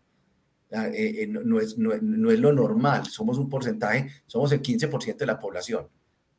Ah, 0.72 0.88
eh, 0.88 1.22
eh, 1.22 1.26
no, 1.28 1.60
es, 1.60 1.78
no, 1.78 1.90
no, 2.00 2.30
es 2.30 2.40
lo 2.40 2.52
normal, 2.52 3.06
somos 3.06 3.38
un 3.38 3.48
porcentaje, 3.48 4.10
somos 4.26 4.50
el 4.52 4.62
15% 4.62 5.16
de 5.16 5.26
la 5.26 5.38
población. 5.38 5.88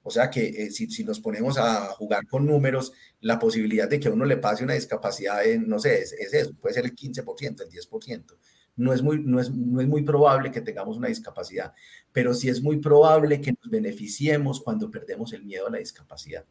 O 0.07 0.09
sea 0.09 0.29
que 0.29 0.47
eh, 0.47 0.71
si, 0.71 0.89
si, 0.89 1.03
nos 1.03 1.19
ponemos 1.19 1.57
a 1.57 1.87
jugar 1.87 2.25
con 2.27 2.45
números, 2.45 2.93
la 3.19 3.37
posibilidad 3.37 3.89
de 3.89 3.99
que 3.99 4.07
a 4.07 4.11
uno 4.11 4.23
le 4.23 4.37
pase 4.37 4.63
una 4.63 4.73
discapacidad, 4.73 5.43
no 5.65 5.79
sé, 5.79 6.01
es, 6.01 6.13
es, 6.13 6.33
eso, 6.33 6.53
puede 6.53 6.75
ser 6.75 6.85
el 6.85 6.95
15%, 6.95 7.61
el 7.61 7.69
10%. 7.69 8.37
No 8.77 8.93
es, 8.93 9.01
muy, 9.01 9.21
no, 9.21 9.41
es, 9.41 9.51
no 9.51 9.81
es 9.81 9.87
muy 9.87 10.03
probable 10.03 10.49
que 10.49 10.61
tengamos 10.61 10.95
una 10.95 11.09
discapacidad, 11.09 11.73
pero 12.13 12.33
sí 12.33 12.47
es 12.47 12.63
muy 12.63 12.77
probable 12.77 13.41
que 13.41 13.51
nos 13.51 13.69
beneficiemos 13.69 14.61
cuando 14.61 14.89
perdemos 14.89 15.33
el 15.33 15.43
miedo 15.43 15.67
a 15.67 15.71
la 15.71 15.79
discapacidad 15.79 16.45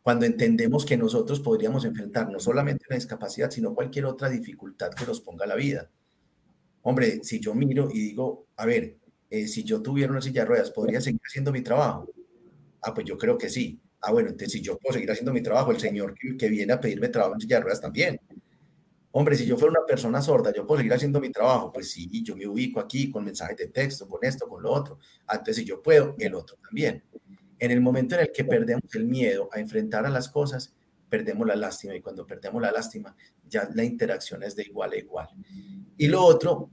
cuando 0.00 0.24
entendemos 0.24 0.86
que 0.86 0.96
nosotros 0.96 1.38
podríamos 1.40 1.84
enfrentar 1.84 2.30
no 2.30 2.40
solamente 2.40 2.86
una 2.88 2.96
discapacidad, 2.96 3.50
sino 3.50 3.74
cualquier 3.74 4.06
otra 4.06 4.30
dificultad 4.30 4.94
que 4.94 5.04
nos 5.04 5.20
ponga 5.20 5.44
la 5.44 5.54
vida. 5.54 5.90
Hombre, 6.80 7.22
si 7.24 7.40
yo 7.40 7.54
miro 7.54 7.90
y 7.92 7.98
digo, 7.98 8.46
a 8.56 8.64
ver, 8.64 8.96
eh, 9.28 9.46
si 9.46 9.64
yo 9.64 9.82
tuviera 9.82 10.10
una 10.10 10.22
silla 10.22 10.42
de 10.42 10.46
ruedas, 10.46 10.70
¿podría 10.70 11.02
seguir 11.02 11.20
haciendo 11.26 11.52
mi 11.52 11.60
trabajo? 11.60 12.08
Ah, 12.82 12.94
pues 12.94 13.06
yo 13.06 13.16
creo 13.18 13.36
que 13.36 13.48
sí. 13.48 13.80
Ah, 14.00 14.12
bueno, 14.12 14.28
entonces 14.28 14.52
si 14.52 14.60
yo 14.60 14.78
puedo 14.78 14.94
seguir 14.94 15.10
haciendo 15.10 15.32
mi 15.32 15.42
trabajo, 15.42 15.70
el 15.70 15.80
señor 15.80 16.14
que, 16.14 16.48
viene 16.48 16.72
a 16.72 16.80
pedirme 16.80 17.08
trabajo 17.08 17.34
en 17.34 17.40
silla 17.40 17.56
de 17.56 17.62
ruedas 17.62 17.80
también. 17.80 18.20
Hombre, 19.10 19.36
si 19.36 19.46
yo 19.46 19.56
fuera 19.56 19.72
una 19.78 19.86
persona 19.86 20.22
sorda, 20.22 20.52
yo 20.52 20.66
puedo 20.66 20.78
seguir 20.78 20.92
haciendo 20.92 21.20
mi 21.20 21.30
trabajo. 21.30 21.72
Pues 21.72 21.90
sí, 21.90 22.08
yo 22.22 22.36
me 22.36 22.46
ubico 22.46 22.78
aquí 22.78 23.10
con 23.10 23.24
mensajes 23.24 23.56
de 23.56 23.68
texto, 23.68 24.06
con 24.06 24.20
esto, 24.22 24.48
con 24.48 24.62
lo 24.62 24.70
otro. 24.70 24.98
Ah, 25.26 25.42
si 25.44 25.64
yo 25.64 25.82
puedo, 25.82 26.14
el 26.18 26.34
otro 26.34 26.56
también. 26.62 27.02
En 27.58 27.70
el 27.70 27.80
momento 27.80 28.14
en 28.14 28.22
el 28.22 28.32
que 28.32 28.44
perdemos 28.44 28.94
el 28.94 29.04
miedo 29.04 29.48
a 29.52 29.58
enfrentar 29.58 30.06
a 30.06 30.10
las 30.10 30.28
cosas, 30.28 30.74
perdemos 31.08 31.46
la 31.46 31.56
lástima 31.56 31.94
y 31.94 32.00
cuando 32.00 32.26
perdemos 32.26 32.60
la 32.62 32.70
lástima, 32.70 33.16
ya 33.48 33.68
la 33.74 33.82
interacción 33.82 34.42
es 34.42 34.54
de 34.54 34.64
igual 34.64 34.92
a 34.92 34.96
igual. 34.96 35.28
Y 35.96 36.06
lo 36.06 36.22
otro, 36.24 36.70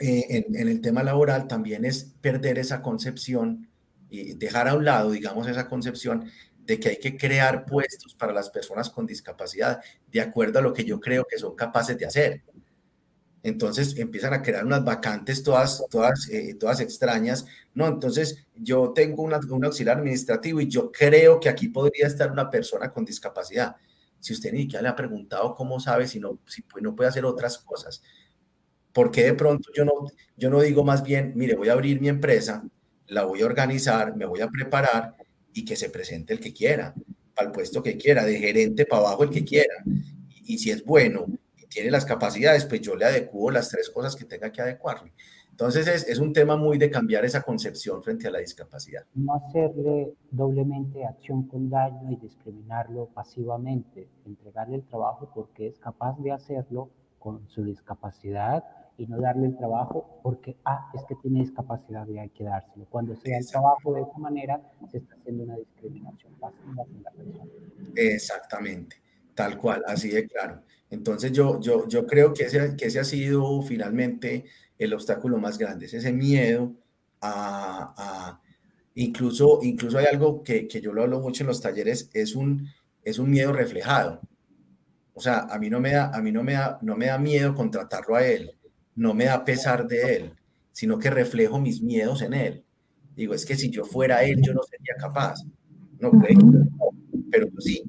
eh, 0.00 0.44
en, 0.48 0.68
el 0.68 0.80
tema 0.80 1.02
laboral, 1.02 1.46
también 1.46 1.84
es 1.84 2.14
perder 2.20 2.58
esa 2.58 2.80
concepción 2.80 3.67
y 4.10 4.34
dejar 4.34 4.68
a 4.68 4.74
un 4.74 4.84
lado, 4.84 5.10
digamos, 5.10 5.46
esa 5.46 5.66
concepción 5.68 6.30
de 6.68 6.78
que 6.78 6.90
hay 6.90 6.98
que 6.98 7.16
crear 7.16 7.64
puestos 7.64 8.14
para 8.14 8.32
las 8.32 8.50
personas 8.50 8.90
con 8.90 9.06
discapacidad 9.06 9.80
de 10.06 10.20
acuerdo 10.20 10.58
a 10.58 10.62
lo 10.62 10.72
que 10.72 10.84
yo 10.84 11.00
creo 11.00 11.24
que 11.24 11.38
son 11.38 11.54
capaces 11.54 11.96
de 11.96 12.06
hacer. 12.06 12.42
Entonces 13.42 13.96
empiezan 13.96 14.34
a 14.34 14.42
crear 14.42 14.66
unas 14.66 14.84
vacantes 14.84 15.42
todas, 15.42 15.82
todas, 15.90 16.28
eh, 16.28 16.54
todas 16.54 16.80
extrañas. 16.80 17.46
No, 17.72 17.86
entonces 17.86 18.46
yo 18.54 18.92
tengo 18.92 19.22
un 19.22 19.64
auxiliar 19.64 19.98
administrativo 19.98 20.60
y 20.60 20.68
yo 20.68 20.90
creo 20.92 21.40
que 21.40 21.48
aquí 21.48 21.68
podría 21.68 22.06
estar 22.06 22.30
una 22.30 22.50
persona 22.50 22.90
con 22.90 23.04
discapacidad. 23.04 23.76
Si 24.18 24.32
usted 24.32 24.52
ni 24.52 24.62
siquiera 24.62 24.82
le 24.82 24.88
ha 24.88 24.96
preguntado 24.96 25.54
cómo 25.54 25.80
sabe 25.80 26.08
si 26.08 26.20
no, 26.20 26.38
si 26.46 26.64
no 26.82 26.94
puede 26.94 27.08
hacer 27.10 27.24
otras 27.24 27.58
cosas. 27.58 28.02
¿Por 28.92 29.10
qué 29.10 29.22
de 29.24 29.34
pronto 29.34 29.70
yo 29.74 29.84
no, 29.84 29.92
yo 30.36 30.50
no 30.50 30.60
digo 30.60 30.84
más 30.84 31.02
bien, 31.02 31.32
mire, 31.36 31.54
voy 31.54 31.68
a 31.68 31.74
abrir 31.74 32.00
mi 32.00 32.08
empresa, 32.08 32.64
la 33.08 33.24
voy 33.24 33.42
a 33.42 33.46
organizar, 33.46 34.16
me 34.16 34.26
voy 34.26 34.40
a 34.40 34.48
preparar 34.48 35.14
y 35.52 35.64
que 35.64 35.76
se 35.76 35.90
presente 35.90 36.32
el 36.32 36.40
que 36.40 36.52
quiera, 36.52 36.94
al 37.36 37.52
puesto 37.52 37.82
que 37.82 37.96
quiera, 37.96 38.24
de 38.24 38.38
gerente 38.38 38.86
para 38.86 39.02
abajo 39.02 39.24
el 39.24 39.30
que 39.30 39.44
quiera. 39.44 39.74
y 40.44 40.58
si 40.58 40.70
es 40.70 40.84
bueno 40.84 41.26
tiene 41.68 41.90
las 41.90 42.04
capacidades, 42.04 42.64
pues 42.64 42.80
yo 42.80 42.96
le 42.96 43.04
adecuo 43.04 43.50
las 43.50 43.68
tres 43.68 43.90
cosas 43.90 44.16
que 44.16 44.24
tenga 44.24 44.50
que 44.50 44.60
adecuarle. 44.60 45.12
Entonces 45.50 45.88
es, 45.88 46.08
es, 46.08 46.18
un 46.18 46.32
tema 46.32 46.56
muy 46.56 46.78
de 46.78 46.88
cambiar 46.88 47.24
esa 47.24 47.42
concepción 47.42 48.02
frente 48.02 48.28
a 48.28 48.30
la 48.30 48.38
discapacidad. 48.38 49.04
No 49.14 49.34
hacerle 49.34 50.14
doblemente 50.30 51.04
acción 51.04 51.48
con 51.48 51.68
daño 51.68 52.12
y 52.12 52.16
discriminarlo 52.16 53.06
pasivamente, 53.12 54.08
entregarle 54.24 54.76
el 54.76 54.84
trabajo 54.84 55.30
porque 55.34 55.66
es 55.66 55.78
capaz 55.78 56.16
de 56.20 56.30
hacerlo 56.30 56.90
con 57.18 57.48
su 57.48 57.64
discapacidad 57.64 58.62
y 58.98 59.06
no 59.06 59.20
darle 59.20 59.46
el 59.46 59.56
trabajo 59.56 60.20
porque, 60.24 60.56
ah, 60.64 60.90
es 60.92 61.02
que 61.08 61.14
tiene 61.22 61.40
discapacidad 61.40 62.06
y 62.08 62.18
hay 62.18 62.28
que 62.30 62.44
dárselo. 62.44 62.84
Cuando 62.90 63.14
se 63.14 63.30
da 63.30 63.38
el 63.38 63.46
trabajo 63.46 63.94
de 63.94 64.02
esa 64.02 64.18
manera, 64.18 64.60
se 64.90 64.98
está 64.98 65.14
haciendo 65.14 65.44
una 65.44 65.56
discriminación 65.56 66.34
pasiva 66.34 66.84
con 66.84 67.02
la 67.04 67.10
persona. 67.12 67.44
Exactamente, 67.94 68.96
tal 69.34 69.56
cual, 69.56 69.84
así 69.86 70.10
de 70.10 70.26
claro. 70.26 70.62
Entonces 70.90 71.30
yo, 71.30 71.60
yo, 71.60 71.86
yo 71.86 72.06
creo 72.06 72.34
que 72.34 72.44
ese, 72.44 72.74
que 72.76 72.86
ese 72.86 72.98
ha 72.98 73.04
sido 73.04 73.62
finalmente 73.62 74.46
el 74.76 74.92
obstáculo 74.92 75.38
más 75.38 75.58
grande, 75.58 75.86
es 75.86 75.94
ese 75.94 76.12
miedo 76.12 76.72
a, 77.20 78.40
incluso, 78.96 79.60
incluso 79.62 79.98
hay 79.98 80.06
algo 80.06 80.42
que, 80.42 80.66
que, 80.66 80.80
yo 80.80 80.92
lo 80.92 81.02
hablo 81.02 81.20
mucho 81.20 81.44
en 81.44 81.48
los 81.48 81.60
talleres, 81.60 82.10
es 82.12 82.34
un, 82.34 82.68
es 83.04 83.20
un 83.20 83.30
miedo 83.30 83.52
reflejado. 83.52 84.20
O 85.14 85.20
sea, 85.20 85.46
a 85.50 85.58
mí 85.58 85.68
no 85.68 85.80
me 85.80 85.92
da, 85.92 86.10
a 86.14 86.20
mí 86.20 86.32
no 86.32 86.42
me 86.42 86.52
da, 86.52 86.78
no 86.82 86.96
me 86.96 87.06
da 87.06 87.18
miedo 87.18 87.54
contratarlo 87.54 88.14
a 88.14 88.24
él, 88.24 88.57
no 88.98 89.14
me 89.14 89.26
da 89.26 89.44
pesar 89.44 89.86
de 89.86 90.16
él, 90.16 90.32
sino 90.72 90.98
que 90.98 91.08
reflejo 91.08 91.60
mis 91.60 91.80
miedos 91.80 92.20
en 92.22 92.34
él. 92.34 92.64
Digo, 93.14 93.32
es 93.32 93.46
que 93.46 93.54
si 93.56 93.70
yo 93.70 93.84
fuera 93.84 94.24
él, 94.24 94.42
yo 94.42 94.52
no 94.52 94.62
sería 94.62 94.94
capaz. 94.98 95.44
No, 96.00 96.10
pero 97.30 97.48
sí, 97.58 97.82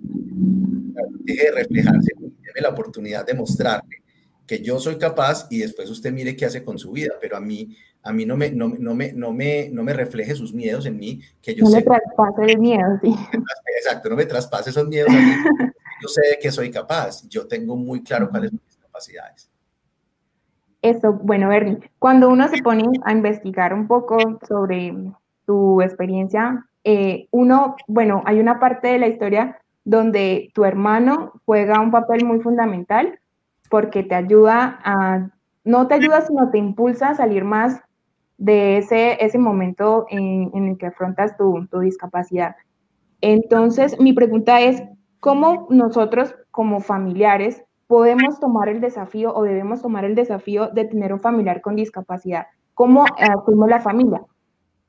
deje 1.24 1.46
de 1.46 1.52
reflejarse 1.52 2.12
la 2.62 2.70
oportunidad 2.70 3.26
de 3.26 3.34
mostrarle 3.34 4.04
que 4.46 4.62
yo 4.62 4.80
soy 4.80 4.98
capaz 4.98 5.48
y 5.50 5.60
después 5.60 5.90
usted 5.90 6.12
mire 6.12 6.36
qué 6.36 6.46
hace 6.46 6.64
con 6.64 6.78
su 6.78 6.92
vida, 6.92 7.14
pero 7.22 7.38
a 7.38 7.40
mí, 7.40 7.76
a 8.02 8.12
mí 8.12 8.26
no, 8.26 8.36
me, 8.36 8.52
no, 8.52 8.68
no, 8.68 8.96
me, 8.96 9.14
no, 9.14 9.32
me, 9.32 9.70
no 9.70 9.84
me 9.84 9.94
refleje 9.94 10.36
sus 10.36 10.54
miedos 10.54 10.86
en 10.88 10.98
mí, 10.98 11.22
que 11.42 11.54
yo 11.54 11.66
no 11.66 11.72
me 11.72 11.84
traspase 11.84 12.44
el 12.52 12.58
miedo, 12.60 13.00
sí. 13.02 13.10
Exacto, 13.78 14.10
no 14.10 14.16
me 14.16 14.26
traspase 14.26 14.72
esos 14.72 14.88
miedos 14.88 15.10
a 15.10 15.14
mí. 15.14 15.32
Yo 16.02 16.08
sé 16.08 16.40
que 16.42 16.52
soy 16.52 16.72
capaz, 16.72 17.28
yo 17.30 17.48
tengo 17.48 17.76
muy 17.76 18.02
claro 18.02 18.30
cuáles 18.30 18.50
son 18.50 18.60
mis 18.66 18.78
capacidades. 18.78 19.49
Eso, 20.82 21.14
bueno, 21.14 21.50
Bernie, 21.50 21.80
cuando 22.00 22.30
uno 22.30 22.48
se 22.48 22.62
pone 22.62 22.86
a 23.04 23.12
investigar 23.12 23.74
un 23.74 23.88
poco 23.88 24.18
sobre 24.48 24.94
tu 25.46 25.82
experiencia, 25.82 26.66
eh, 26.84 27.28
uno, 27.32 27.76
bueno, 27.88 28.24
hay 28.26 28.40
una 28.40 28.60
parte 28.60 28.88
de 28.88 29.00
la 29.00 29.08
historia 29.08 29.60
donde 29.84 30.52
tu 30.54 30.64
hermano 30.64 31.34
juega 31.46 31.82
un 31.82 31.92
papel 31.92 32.24
muy 32.24 32.40
fundamental 32.40 33.20
porque 33.70 34.04
te 34.04 34.16
ayuda 34.16 34.80
a, 34.84 35.30
no 35.66 35.88
te 35.88 35.96
ayuda, 35.96 36.22
sino 36.22 36.50
te 36.50 36.58
impulsa 36.58 37.10
a 37.10 37.16
salir 37.16 37.44
más 37.44 37.82
de 38.38 38.78
ese, 38.78 39.24
ese 39.24 39.38
momento 39.38 40.06
en, 40.10 40.50
el 40.54 40.78
que 40.78 40.88
afrontas 40.88 41.36
tu, 41.36 41.68
tu 41.68 41.80
discapacidad. 41.80 42.56
Entonces, 43.20 44.00
mi 44.00 44.14
pregunta 44.14 44.62
es, 44.62 44.82
¿cómo 45.20 45.68
nosotros 45.70 46.34
como 46.52 46.80
familiares 46.80 47.64
podemos 47.90 48.40
tomar 48.40 48.70
el 48.70 48.82
desafío 48.82 49.34
o 49.34 49.42
debemos 49.42 49.82
tomar 49.82 50.06
el 50.06 50.14
desafío 50.14 50.68
de 50.68 50.86
tener 50.86 51.12
un 51.12 51.20
familiar 51.20 51.60
con 51.60 51.76
discapacidad? 51.76 52.46
¿Cómo 52.76 53.04
asumimos 53.18 53.68
la 53.68 53.82
familia? 53.82 54.22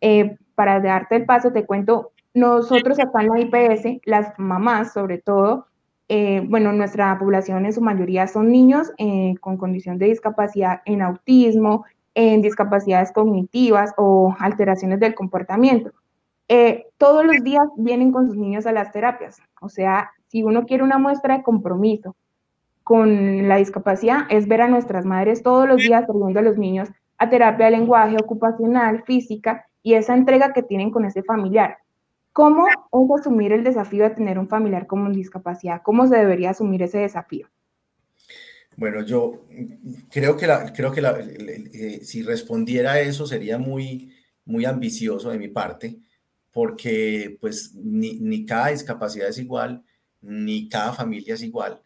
Eh, 0.02 0.36
para 0.54 0.80
darte 0.80 1.16
el 1.16 1.24
paso, 1.24 1.50
te 1.50 1.64
cuento, 1.64 2.12
nosotros 2.34 3.00
acá 3.00 3.22
en 3.22 3.28
la 3.28 3.40
IPS, 3.40 4.02
las 4.04 4.38
mamás 4.38 4.92
sobre 4.92 5.16
todo, 5.16 5.66
eh, 6.08 6.44
bueno, 6.46 6.72
nuestra 6.72 7.18
población 7.18 7.64
en 7.64 7.72
su 7.72 7.80
mayoría 7.80 8.26
son 8.26 8.50
niños 8.50 8.92
eh, 8.98 9.32
con 9.40 9.56
condición 9.56 9.96
de 9.96 10.06
discapacidad 10.06 10.82
en 10.84 11.00
autismo, 11.00 11.86
en 12.14 12.42
discapacidades 12.42 13.12
cognitivas 13.12 13.94
o 13.96 14.36
alteraciones 14.38 15.00
del 15.00 15.14
comportamiento. 15.14 15.92
Eh, 16.48 16.84
todos 16.98 17.24
los 17.24 17.42
días 17.42 17.66
vienen 17.78 18.12
con 18.12 18.26
sus 18.26 18.36
niños 18.36 18.66
a 18.66 18.72
las 18.72 18.92
terapias. 18.92 19.40
O 19.62 19.70
sea, 19.70 20.10
si 20.26 20.42
uno 20.42 20.66
quiere 20.66 20.84
una 20.84 20.98
muestra 20.98 21.38
de 21.38 21.42
compromiso 21.42 22.14
con 22.90 23.46
la 23.46 23.58
discapacidad, 23.58 24.22
es 24.30 24.48
ver 24.48 24.62
a 24.62 24.66
nuestras 24.66 25.04
madres 25.04 25.44
todos 25.44 25.68
los 25.68 25.76
días 25.76 26.04
trayendo 26.08 26.40
a 26.40 26.42
los 26.42 26.58
niños 26.58 26.88
a 27.18 27.30
terapia 27.30 27.66
de 27.66 27.70
lenguaje 27.70 28.16
ocupacional, 28.20 29.04
física 29.04 29.64
y 29.80 29.94
esa 29.94 30.12
entrega 30.12 30.52
que 30.52 30.64
tienen 30.64 30.90
con 30.90 31.04
ese 31.04 31.22
familiar. 31.22 31.76
¿Cómo 32.32 32.66
es 32.66 33.20
asumir 33.20 33.52
el 33.52 33.62
desafío 33.62 34.02
de 34.02 34.10
tener 34.10 34.40
un 34.40 34.48
familiar 34.48 34.88
con 34.88 35.12
discapacidad? 35.12 35.82
¿Cómo 35.84 36.08
se 36.08 36.16
debería 36.16 36.50
asumir 36.50 36.82
ese 36.82 36.98
desafío? 36.98 37.46
Bueno, 38.76 39.02
yo 39.04 39.44
creo 40.10 40.36
que, 40.36 40.48
creo 40.74 40.90
que 40.90 41.00
eh, 41.00 42.00
si 42.02 42.24
respondiera 42.24 42.94
a 42.94 43.00
eso 43.00 43.24
sería 43.24 43.56
muy, 43.56 44.12
muy 44.44 44.64
ambicioso 44.64 45.30
de 45.30 45.38
mi 45.38 45.46
parte, 45.46 45.96
porque 46.50 47.38
pues 47.40 47.72
ni, 47.72 48.44
cada 48.44 48.70
discapacidad 48.70 49.28
es 49.28 49.38
igual, 49.38 49.84
ni 50.20 50.68
cada 50.68 50.92
familia 50.92 51.34
es 51.34 51.42
igual, 51.44 51.80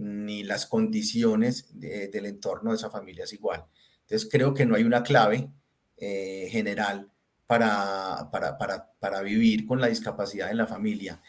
ni 0.00 0.42
las 0.42 0.64
condiciones 0.64 1.66
del 1.78 2.24
entorno 2.24 2.70
de 2.70 2.76
esa 2.76 2.90
familia 2.90 3.24
es 3.24 3.32
igual. 3.34 3.64
Entonces 4.02 4.28
creo 4.30 4.54
que 4.54 4.64
no 4.64 4.74
hay 4.74 4.84
una 4.84 5.02
clave 5.02 5.50
eh, 5.98 6.48
general 6.50 7.10
para, 7.46 8.30
para, 8.32 8.56
para, 8.56 8.90
para 8.98 9.20
vivir 9.20 9.66
con 9.66 9.80
la 9.80 9.88
discapacidad 9.88 10.50
en 10.50 10.56
la 10.56 10.66
familia. 10.66 11.20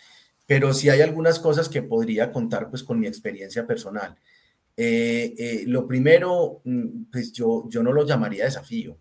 Pero 0.45 0.74
sí 0.74 0.89
hay 0.89 1.01
algunas 1.01 1.39
cosas 1.39 1.67
que 1.67 1.84
podría 1.84 2.32
contar 2.32 2.69
pues 2.69 2.84
con 2.84 2.97
mi 2.97 3.07
experiencia 3.07 3.67
personal. 3.67 4.15
Eh, 4.78 5.36
eh, 5.38 5.63
lo 5.67 5.86
primero, 5.86 6.61
mm, 6.63 7.11
pues 7.11 7.34
yo, 7.34 7.67
yo 7.69 7.84
no 7.84 7.91
lo 7.91 8.05
llamaría 8.05 8.45
desafío. 8.45 8.97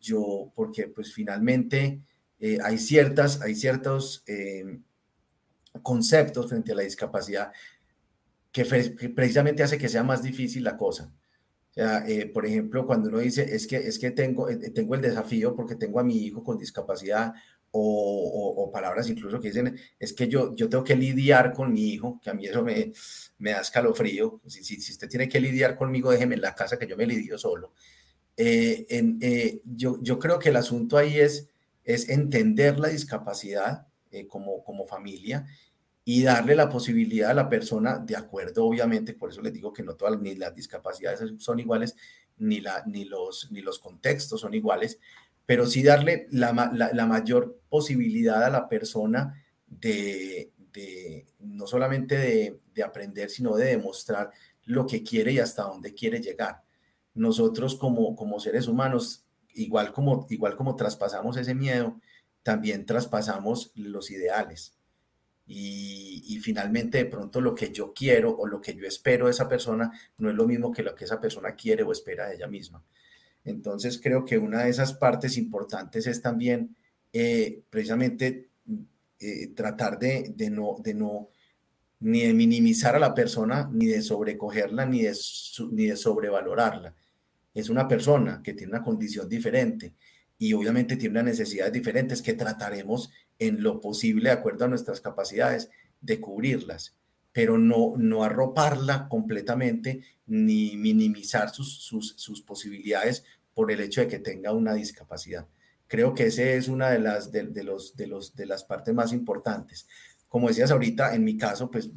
Yo, 0.00 0.52
porque 0.54 0.88
pues 0.88 1.12
finalmente 1.12 2.02
hay, 2.62 2.76
ciertas, 2.76 3.40
hay 3.40 3.54
ciertos 3.54 4.22
conceptos 5.82 6.48
frente 6.48 6.72
a 6.72 6.74
la 6.74 6.82
discapacidad 6.82 7.50
que, 8.64 9.08
precisamente 9.10 9.62
hace 9.62 9.78
que 9.78 9.88
sea 9.88 10.02
más 10.02 10.22
difícil 10.22 10.64
la 10.64 10.76
cosa. 10.76 11.12
Sea, 11.70 12.06
por 12.32 12.46
ejemplo, 12.46 12.86
cuando 12.86 13.10
uno 13.10 13.18
dice, 13.18 13.54
es 13.54 13.66
que, 13.66 13.76
es 13.76 13.98
que 13.98 14.10
tengo, 14.10 14.48
tengo 14.74 14.94
el 14.94 15.02
desafío 15.02 15.54
porque 15.54 15.74
tengo 15.74 16.00
a 16.00 16.04
mi 16.04 16.16
hijo 16.24 16.42
con 16.42 16.56
discapacidad 16.56 17.34
o, 17.78 18.70
palabras 18.72 19.08
incluso 19.08 19.40
que 19.40 19.48
dicen, 19.48 19.78
es 19.98 20.12
que 20.12 20.28
yo, 20.28 20.54
yo 20.54 20.68
tengo 20.68 20.84
que 20.84 20.96
lidiar 20.96 21.52
con 21.52 21.72
mi 21.72 21.92
hijo, 21.92 22.20
que 22.22 22.30
a 22.30 22.34
mí 22.34 22.46
eso 22.46 22.62
me, 22.62 22.92
me 23.38 23.52
da 23.52 23.60
escalofrío. 23.60 24.40
Si, 24.46 24.64
si, 24.64 24.80
si, 24.80 24.92
usted 24.92 25.08
tiene 25.08 25.28
que 25.28 25.40
lidiar 25.40 25.76
conmigo, 25.76 26.10
déjeme 26.10 26.36
en 26.36 26.40
la 26.40 26.54
casa 26.54 26.78
que 26.78 26.86
yo 26.86 26.96
me 26.96 27.06
lidio 27.06 27.38
solo. 27.38 27.74
Eh, 28.36 28.86
eh, 28.90 29.60
yo, 29.64 29.98
yo 30.02 30.18
creo 30.18 30.38
que 30.38 30.50
el 30.50 30.56
asunto 30.56 30.98
ahí 30.98 31.18
es, 31.18 31.48
es 31.84 32.08
entender 32.08 32.78
la 32.78 32.88
discapacidad 32.88 33.86
eh, 34.10 34.26
como, 34.26 34.62
como 34.62 34.86
familia 34.86 35.46
y 36.08 36.22
darle 36.22 36.54
la 36.54 36.68
posibilidad 36.68 37.32
a 37.32 37.34
la 37.34 37.48
persona, 37.48 37.98
de 37.98 38.14
acuerdo, 38.14 38.64
obviamente, 38.64 39.12
por 39.12 39.30
eso 39.30 39.42
les 39.42 39.52
digo 39.52 39.72
que 39.72 39.82
no 39.82 39.96
todas 39.96 40.20
ni 40.20 40.36
las 40.36 40.54
discapacidades 40.54 41.32
son 41.38 41.58
iguales, 41.58 41.96
ni, 42.38 42.60
la, 42.60 42.84
ni, 42.86 43.04
los, 43.04 43.50
ni 43.50 43.60
los 43.60 43.80
contextos 43.80 44.40
son 44.40 44.54
iguales, 44.54 45.00
pero 45.46 45.66
sí 45.66 45.82
darle 45.82 46.28
la, 46.30 46.52
mayor 46.52 47.60
posibilidad 47.68 48.44
a 48.44 48.50
la 48.50 48.68
persona 48.68 49.44
de, 49.66 50.52
no 51.40 51.66
solamente 51.66 52.60
de, 52.72 52.82
aprender, 52.84 53.28
sino 53.28 53.56
de 53.56 53.66
demostrar 53.66 54.30
lo 54.64 54.86
que 54.86 55.02
quiere 55.02 55.32
y 55.32 55.40
hasta 55.40 55.64
dónde 55.64 55.92
quiere 55.92 56.20
llegar. 56.20 56.62
Nosotros 57.14 57.74
como, 57.74 58.14
como 58.14 58.38
seres 58.38 58.68
humanos, 58.68 59.24
igual 59.54 59.92
como, 59.92 60.28
igual 60.30 60.54
como 60.54 60.76
traspasamos 60.76 61.36
ese 61.36 61.56
miedo, 61.56 62.00
también 62.44 62.86
traspasamos 62.86 63.72
los 63.74 64.12
ideales. 64.12 64.75
Y, 65.48 66.38
finalmente 66.42 66.98
de 66.98 67.06
pronto 67.06 67.40
lo 67.40 67.54
que 67.54 67.72
yo 67.72 67.92
quiero 67.92 68.30
o 68.36 68.46
lo 68.46 68.60
que 68.60 68.74
yo 68.74 68.86
espero 68.86 69.26
de 69.26 69.32
esa 69.32 69.48
persona 69.48 69.90
no 70.18 70.30
es 70.30 70.36
lo 70.36 70.46
mismo 70.46 70.70
que 70.70 70.82
lo 70.84 70.94
que 70.94 71.04
esa 71.04 71.18
persona 71.20 71.56
quiere 71.56 71.82
o 71.82 71.90
espera 71.90 72.28
de 72.28 72.36
ella 72.36 72.46
misma. 72.46 72.84
Entonces 73.44 74.00
creo 74.00 74.24
que 74.24 74.38
una 74.38 74.64
de 74.64 74.70
esas 74.70 74.92
partes 74.92 75.36
importantes 75.36 76.06
es 76.06 76.22
también 76.22 76.76
eh, 77.12 77.62
precisamente 77.68 78.50
eh, 79.18 79.48
tratar 79.48 79.98
de, 79.98 80.34
no, 80.50 80.76
de 80.82 80.94
no 80.94 81.30
ni 82.00 82.22
de 82.22 82.34
minimizar 82.34 82.94
a 82.94 82.98
la 82.98 83.14
persona, 83.14 83.68
ni 83.72 83.86
de 83.86 84.02
sobrecogerla, 84.02 84.84
ni 84.84 85.02
de, 85.02 85.16
ni 85.72 85.86
de 85.86 85.96
sobrevalorarla. 85.96 86.94
Es 87.54 87.70
una 87.70 87.88
persona 87.88 88.42
que 88.42 88.52
tiene 88.52 88.72
una 88.72 88.82
condición 88.82 89.28
diferente 89.28 89.94
y 90.38 90.52
obviamente 90.52 90.96
tiene 90.96 91.20
unas 91.20 91.36
necesidades 91.38 91.72
diferentes 91.72 92.22
que 92.22 92.34
trataremos 92.34 93.10
en 93.38 93.62
lo 93.62 93.80
posible, 93.80 94.30
de 94.30 94.34
acuerdo 94.34 94.64
a 94.64 94.68
nuestras 94.68 95.00
capacidades, 95.00 95.70
de 96.00 96.20
cubrirlas, 96.20 96.94
pero 97.32 97.58
no, 97.58 97.94
no 97.96 98.24
arroparla 98.24 99.08
completamente 99.08 100.02
ni 100.26 100.76
minimizar 100.76 101.50
sus, 101.50 101.82
sus, 101.82 102.14
sus 102.16 102.42
posibilidades 102.42 103.24
por 103.54 103.70
el 103.70 103.80
hecho 103.80 104.00
de 104.00 104.08
que 104.08 104.18
tenga 104.18 104.52
una 104.52 104.74
discapacidad. 104.74 105.46
Creo 105.86 106.14
que 106.14 106.26
ese 106.26 106.56
es 106.56 106.68
una 106.68 106.90
de 106.90 106.98
las, 106.98 107.30
de, 107.30 107.44
los, 107.62 107.96
de, 107.96 108.06
los, 108.06 108.34
de 108.34 108.46
las 108.46 108.64
partes 108.64 108.94
más 108.94 109.12
importantes. 109.12 109.86
Como 110.28 110.48
decías 110.48 110.70
ahorita, 110.70 111.14
en 111.14 111.24
mi 111.24 111.36
caso, 111.36 111.70
pues 111.70 111.90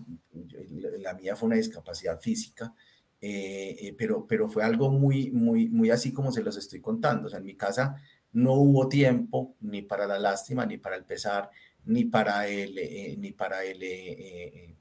la 0.99 1.13
mía 1.13 1.35
fue 1.35 1.47
una 1.47 1.55
discapacidad 1.55 2.19
física, 2.19 2.73
eh, 3.19 3.75
eh, 3.81 3.95
pero, 3.97 4.25
pero 4.27 4.47
fue 4.47 4.63
algo 4.63 4.89
muy, 4.89 5.31
muy, 5.31 5.67
muy 5.67 5.89
así 5.89 6.13
como 6.13 6.31
se 6.31 6.43
los 6.43 6.55
estoy 6.55 6.79
contando. 6.79 7.27
O 7.27 7.29
sea, 7.29 7.39
en 7.39 7.45
mi 7.45 7.55
casa 7.55 8.01
no 8.33 8.53
hubo 8.53 8.87
tiempo 8.87 9.55
ni 9.61 9.81
para 9.81 10.05
la 10.07 10.19
lástima, 10.19 10.65
ni 10.65 10.77
para 10.77 10.95
el 10.95 11.05
pesar, 11.05 11.49
ni 11.85 12.05
para 12.05 12.47
el, 12.47 12.77
eh, 12.77 13.15
ni 13.17 13.31
para 13.31 13.63
el, 13.63 14.77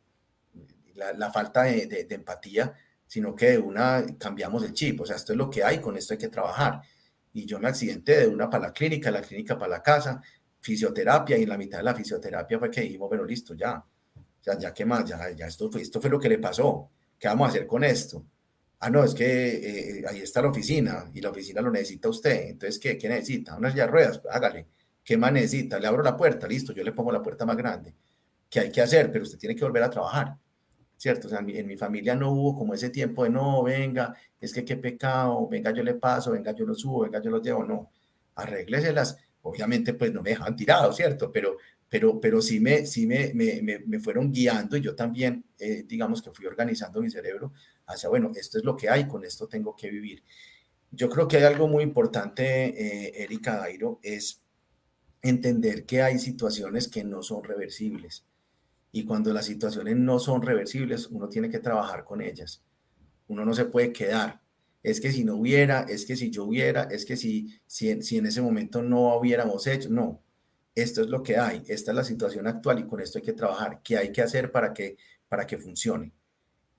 la, 0.94 1.30
falta 1.30 1.62
de 1.62 2.06
empatía 2.10 2.74
sino 3.08 3.34
que 3.34 3.52
de 3.52 3.58
una 3.58 4.04
cambiamos 4.18 4.62
el 4.64 4.74
chip, 4.74 5.00
o 5.00 5.06
sea, 5.06 5.16
esto 5.16 5.32
es 5.32 5.38
lo 5.38 5.48
que 5.48 5.64
hay, 5.64 5.80
con 5.80 5.96
esto 5.96 6.12
hay 6.12 6.18
que 6.18 6.28
trabajar. 6.28 6.82
Y 7.32 7.46
yo 7.46 7.58
me 7.58 7.68
accidenté 7.68 8.20
de 8.20 8.28
una 8.28 8.50
para 8.50 8.66
la 8.66 8.72
clínica, 8.72 9.10
la 9.10 9.22
clínica 9.22 9.58
para 9.58 9.70
la 9.70 9.82
casa, 9.82 10.20
fisioterapia, 10.60 11.38
y 11.38 11.44
en 11.44 11.48
la 11.48 11.56
mitad 11.56 11.78
de 11.78 11.84
la 11.84 11.94
fisioterapia 11.94 12.58
fue 12.58 12.70
que 12.70 12.82
dijimos, 12.82 13.08
bueno, 13.08 13.24
listo, 13.24 13.54
ya, 13.54 13.82
ya, 14.42 14.58
ya, 14.58 14.74
¿qué 14.74 14.84
más? 14.84 15.06
Ya, 15.06 15.30
ya 15.30 15.46
esto, 15.46 15.70
fue, 15.72 15.80
esto 15.80 16.02
fue 16.02 16.10
lo 16.10 16.20
que 16.20 16.28
le 16.28 16.38
pasó, 16.38 16.90
¿qué 17.18 17.28
vamos 17.28 17.46
a 17.46 17.50
hacer 17.50 17.66
con 17.66 17.82
esto? 17.82 18.26
Ah, 18.80 18.90
no, 18.90 19.02
es 19.04 19.14
que 19.14 20.00
eh, 20.00 20.04
ahí 20.08 20.20
está 20.20 20.40
la 20.42 20.48
oficina 20.50 21.10
y 21.12 21.20
la 21.20 21.30
oficina 21.30 21.60
lo 21.60 21.70
necesita 21.70 22.08
usted. 22.08 22.50
Entonces, 22.50 22.78
¿qué, 22.78 22.96
qué 22.96 23.08
necesita? 23.08 23.56
Unas 23.56 23.74
ya 23.74 23.86
ruedas, 23.86 24.22
hágale. 24.30 24.68
¿Qué 25.04 25.16
más 25.16 25.32
necesita? 25.32 25.80
Le 25.80 25.86
abro 25.86 26.02
la 26.02 26.16
puerta, 26.16 26.46
listo, 26.46 26.72
yo 26.72 26.84
le 26.84 26.92
pongo 26.92 27.10
la 27.12 27.22
puerta 27.22 27.44
más 27.46 27.56
grande. 27.56 27.94
¿Qué 28.48 28.60
hay 28.60 28.70
que 28.70 28.80
hacer? 28.80 29.10
Pero 29.10 29.24
usted 29.24 29.38
tiene 29.38 29.56
que 29.56 29.64
volver 29.64 29.82
a 29.82 29.90
trabajar. 29.90 30.36
¿cierto? 30.98 31.28
O 31.28 31.30
sea, 31.30 31.38
en 31.38 31.66
mi, 31.66 31.76
familia 31.76 32.14
no 32.14 32.32
hubo 32.32 32.58
como 32.58 32.74
ese 32.74 32.90
tiempo 32.90 33.24
de, 33.24 33.30
no, 33.30 33.62
venga, 33.62 34.14
es 34.40 34.52
que 34.52 34.64
qué 34.64 34.76
pecado, 34.76 35.48
venga, 35.48 35.70
yo 35.70 35.82
le 35.82 35.94
paso, 35.94 36.32
venga, 36.32 36.52
yo 36.52 36.66
lo 36.66 36.74
subo, 36.74 37.02
venga, 37.02 37.22
yo 37.22 37.30
lo 37.30 37.40
llevo, 37.40 37.64
no, 37.64 37.90
arrégleselas. 38.34 39.16
Obviamente, 39.42 39.94
pues 39.94 40.12
no 40.12 40.22
me 40.22 40.30
dejaban 40.30 40.56
tirado, 40.56 40.92
¿cierto? 40.92 41.30
Pero, 41.32 41.56
pero, 41.88 42.20
pero 42.20 42.42
sí, 42.42 42.60
me, 42.60 42.86
sí 42.86 43.06
me, 43.06 43.32
me, 43.34 43.60
me 43.62 44.00
fueron 44.00 44.32
guiando 44.32 44.76
y 44.76 44.80
yo 44.80 44.94
también, 44.94 45.44
eh, 45.58 45.84
digamos 45.86 46.22
que 46.22 46.30
fui 46.30 46.46
organizando 46.46 47.00
mi 47.00 47.10
cerebro 47.10 47.52
hacia, 47.86 48.08
bueno, 48.08 48.32
esto 48.34 48.58
es 48.58 48.64
lo 48.64 48.76
que 48.76 48.88
hay, 48.88 49.06
con 49.08 49.24
esto 49.24 49.48
tengo 49.48 49.74
que 49.74 49.90
vivir. 49.90 50.22
Yo 50.90 51.08
creo 51.08 51.28
que 51.28 51.38
hay 51.38 51.44
algo 51.44 51.68
muy 51.68 51.82
importante, 51.84 52.44
eh, 52.44 53.22
Erika 53.24 53.56
Dairo, 53.56 54.00
es 54.02 54.42
entender 55.22 55.84
que 55.84 56.02
hay 56.02 56.18
situaciones 56.18 56.88
que 56.88 57.04
no 57.04 57.22
son 57.22 57.42
reversibles 57.44 58.24
y 58.92 59.04
cuando 59.04 59.32
las 59.32 59.46
situaciones 59.46 59.96
no 59.96 60.18
son 60.18 60.42
reversibles, 60.42 61.08
uno 61.08 61.28
tiene 61.28 61.50
que 61.50 61.58
trabajar 61.58 62.04
con 62.04 62.22
ellas. 62.22 62.62
Uno 63.26 63.44
no 63.44 63.54
se 63.54 63.66
puede 63.66 63.92
quedar. 63.92 64.40
Es 64.82 65.00
que 65.00 65.12
si 65.12 65.24
no 65.24 65.36
hubiera, 65.36 65.82
es 65.82 66.06
que 66.06 66.16
si 66.16 66.30
yo 66.30 66.44
hubiera, 66.44 66.84
es 66.84 67.04
que 67.04 67.16
si, 67.16 67.60
si, 67.66 67.90
en 67.90 68.26
ese 68.26 68.40
momento 68.40 68.82
no 68.82 69.16
hubiéramos 69.16 69.66
hecho, 69.66 69.90
no. 69.90 70.22
Esto 70.80 71.02
es 71.02 71.08
lo 71.08 71.22
que 71.22 71.38
hay, 71.38 71.62
esta 71.68 71.90
es 71.90 71.96
la 71.96 72.04
situación 72.04 72.46
actual 72.46 72.80
y 72.80 72.86
con 72.86 73.00
esto 73.00 73.18
hay 73.18 73.24
que 73.24 73.32
trabajar. 73.32 73.80
¿Qué 73.82 73.96
hay 73.96 74.12
que 74.12 74.22
hacer 74.22 74.52
para 74.52 74.72
que, 74.72 74.96
para 75.28 75.46
que 75.46 75.58
funcione? 75.58 76.12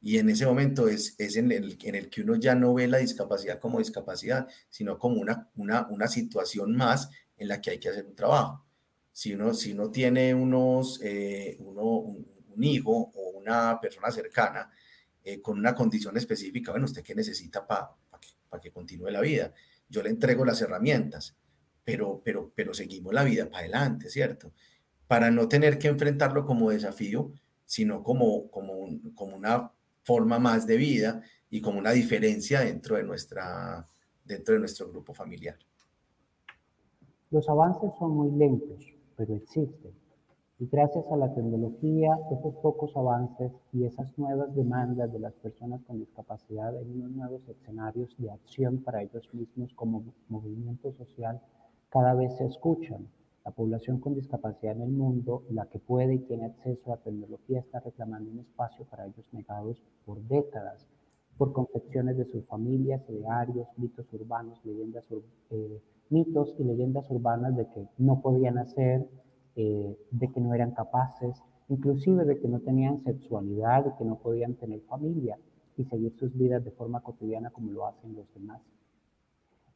Y 0.01 0.17
en 0.17 0.29
ese 0.29 0.45
momento 0.45 0.87
es, 0.87 1.15
es 1.17 1.35
en, 1.35 1.51
el, 1.51 1.77
en 1.83 1.95
el 1.95 2.09
que 2.09 2.21
uno 2.21 2.35
ya 2.35 2.55
no 2.55 2.73
ve 2.73 2.87
la 2.87 2.99
discapacidad 2.99 3.59
como 3.59 3.79
discapacidad, 3.79 4.47
sino 4.69 4.97
como 4.97 5.19
una, 5.19 5.49
una, 5.55 5.87
una 5.89 6.07
situación 6.07 6.75
más 6.75 7.09
en 7.37 7.49
la 7.49 7.59
que 7.59 7.71
hay 7.71 7.79
que 7.79 7.89
hacer 7.89 8.05
un 8.05 8.15
trabajo 8.15 8.65
si 9.19 9.33
uno, 9.33 9.53
si 9.53 9.73
uno 9.73 9.91
tiene 9.91 10.33
unos, 10.33 11.01
eh, 11.03 11.57
uno, 11.59 11.83
un, 11.83 12.63
hijo 12.63 13.11
o 13.13 13.31
una 13.37 13.79
persona 13.81 14.11
cercana 14.11 14.71
eh, 15.23 15.41
con 15.41 15.57
una 15.57 15.75
condición 15.75 16.15
específica, 16.15 16.71
bueno, 16.71 16.85
¿usted 16.85 17.03
qué 17.03 17.15
necesita 17.15 17.67
para 17.67 17.91
que, 18.19 18.29
que, 18.61 18.71
continúe 18.71 19.09
la 19.09 19.19
vida? 19.19 19.53
Yo 19.89 20.01
le 20.03 20.09
entrego 20.09 20.45
las 20.45 20.61
herramientas, 20.61 21.35
pero, 21.89 22.21
pero, 22.23 22.51
pero 22.53 22.71
seguimos 22.71 23.11
la 23.11 23.23
vida 23.23 23.49
para 23.49 23.61
adelante, 23.61 24.09
¿cierto? 24.09 24.51
Para 25.07 25.31
no 25.31 25.47
tener 25.47 25.79
que 25.79 25.87
enfrentarlo 25.87 26.45
como 26.45 26.69
desafío, 26.69 27.31
sino 27.65 28.03
como, 28.03 28.51
como, 28.51 28.87
como 29.15 29.35
una 29.35 29.71
forma 30.03 30.37
más 30.37 30.67
de 30.67 30.77
vida 30.77 31.23
y 31.49 31.61
como 31.61 31.79
una 31.79 31.89
diferencia 31.89 32.59
dentro 32.59 32.95
de, 32.95 33.03
nuestra, 33.03 33.87
dentro 34.23 34.53
de 34.53 34.59
nuestro 34.59 34.87
grupo 34.87 35.15
familiar. 35.15 35.57
Los 37.31 37.49
avances 37.49 37.89
son 37.97 38.11
muy 38.11 38.37
lentos, 38.37 38.85
pero 39.17 39.33
existen. 39.33 39.91
Y 40.59 40.67
gracias 40.67 41.05
a 41.11 41.17
la 41.17 41.33
tecnología, 41.33 42.11
esos 42.31 42.53
pocos 42.61 42.95
avances 42.95 43.51
y 43.73 43.85
esas 43.85 44.15
nuevas 44.15 44.53
demandas 44.55 45.11
de 45.11 45.19
las 45.19 45.33
personas 45.33 45.81
con 45.87 45.97
discapacidad 45.97 46.79
en 46.79 47.01
unos 47.01 47.11
nuevos 47.13 47.41
escenarios 47.47 48.15
de 48.19 48.29
acción 48.29 48.83
para 48.83 49.01
ellos 49.01 49.27
mismos 49.33 49.73
como 49.73 50.03
movimiento 50.27 50.93
social 50.93 51.41
cada 51.89 52.13
vez 52.13 52.35
se 52.37 52.45
escuchan. 52.45 53.07
La 53.45 53.51
población 53.51 53.99
con 53.99 54.15
discapacidad 54.15 54.75
en 54.75 54.81
el 54.81 54.91
mundo, 54.91 55.43
la 55.49 55.65
que 55.65 55.79
puede 55.79 56.15
y 56.15 56.19
tiene 56.19 56.45
acceso 56.45 56.93
a 56.93 56.97
tecnología, 56.97 57.59
está 57.59 57.79
reclamando 57.79 58.29
un 58.31 58.39
espacio 58.39 58.85
para 58.85 59.05
ellos 59.05 59.25
negados 59.31 59.81
por 60.05 60.21
décadas, 60.27 60.85
por 61.37 61.53
concepciones 61.53 62.17
de 62.17 62.25
sus 62.25 62.45
familias, 62.45 63.01
idearios, 63.09 63.67
mitos 63.77 64.05
urbanos, 64.13 64.59
leyendas. 64.65 65.05
Eh, 65.49 65.81
mitos 66.09 66.55
y 66.57 66.63
leyendas 66.63 67.09
urbanas 67.09 67.55
de 67.55 67.67
que 67.67 67.87
no 67.97 68.21
podían 68.21 68.57
hacer, 68.57 69.07
eh, 69.55 69.97
de 70.11 70.31
que 70.31 70.41
no 70.41 70.53
eran 70.53 70.71
capaces, 70.71 71.41
inclusive 71.69 72.25
de 72.25 72.39
que 72.39 72.47
no 72.47 72.59
tenían 72.59 72.99
sexualidad, 72.99 73.85
de 73.85 73.91
que 73.97 74.05
no 74.05 74.17
podían 74.17 74.55
tener 74.55 74.81
familia 74.81 75.37
y 75.77 75.85
seguir 75.85 76.13
sus 76.17 76.35
vidas 76.37 76.63
de 76.63 76.71
forma 76.71 77.01
cotidiana 77.01 77.51
como 77.51 77.71
lo 77.71 77.85
hacen 77.87 78.15
los 78.15 78.25
demás. 78.33 78.61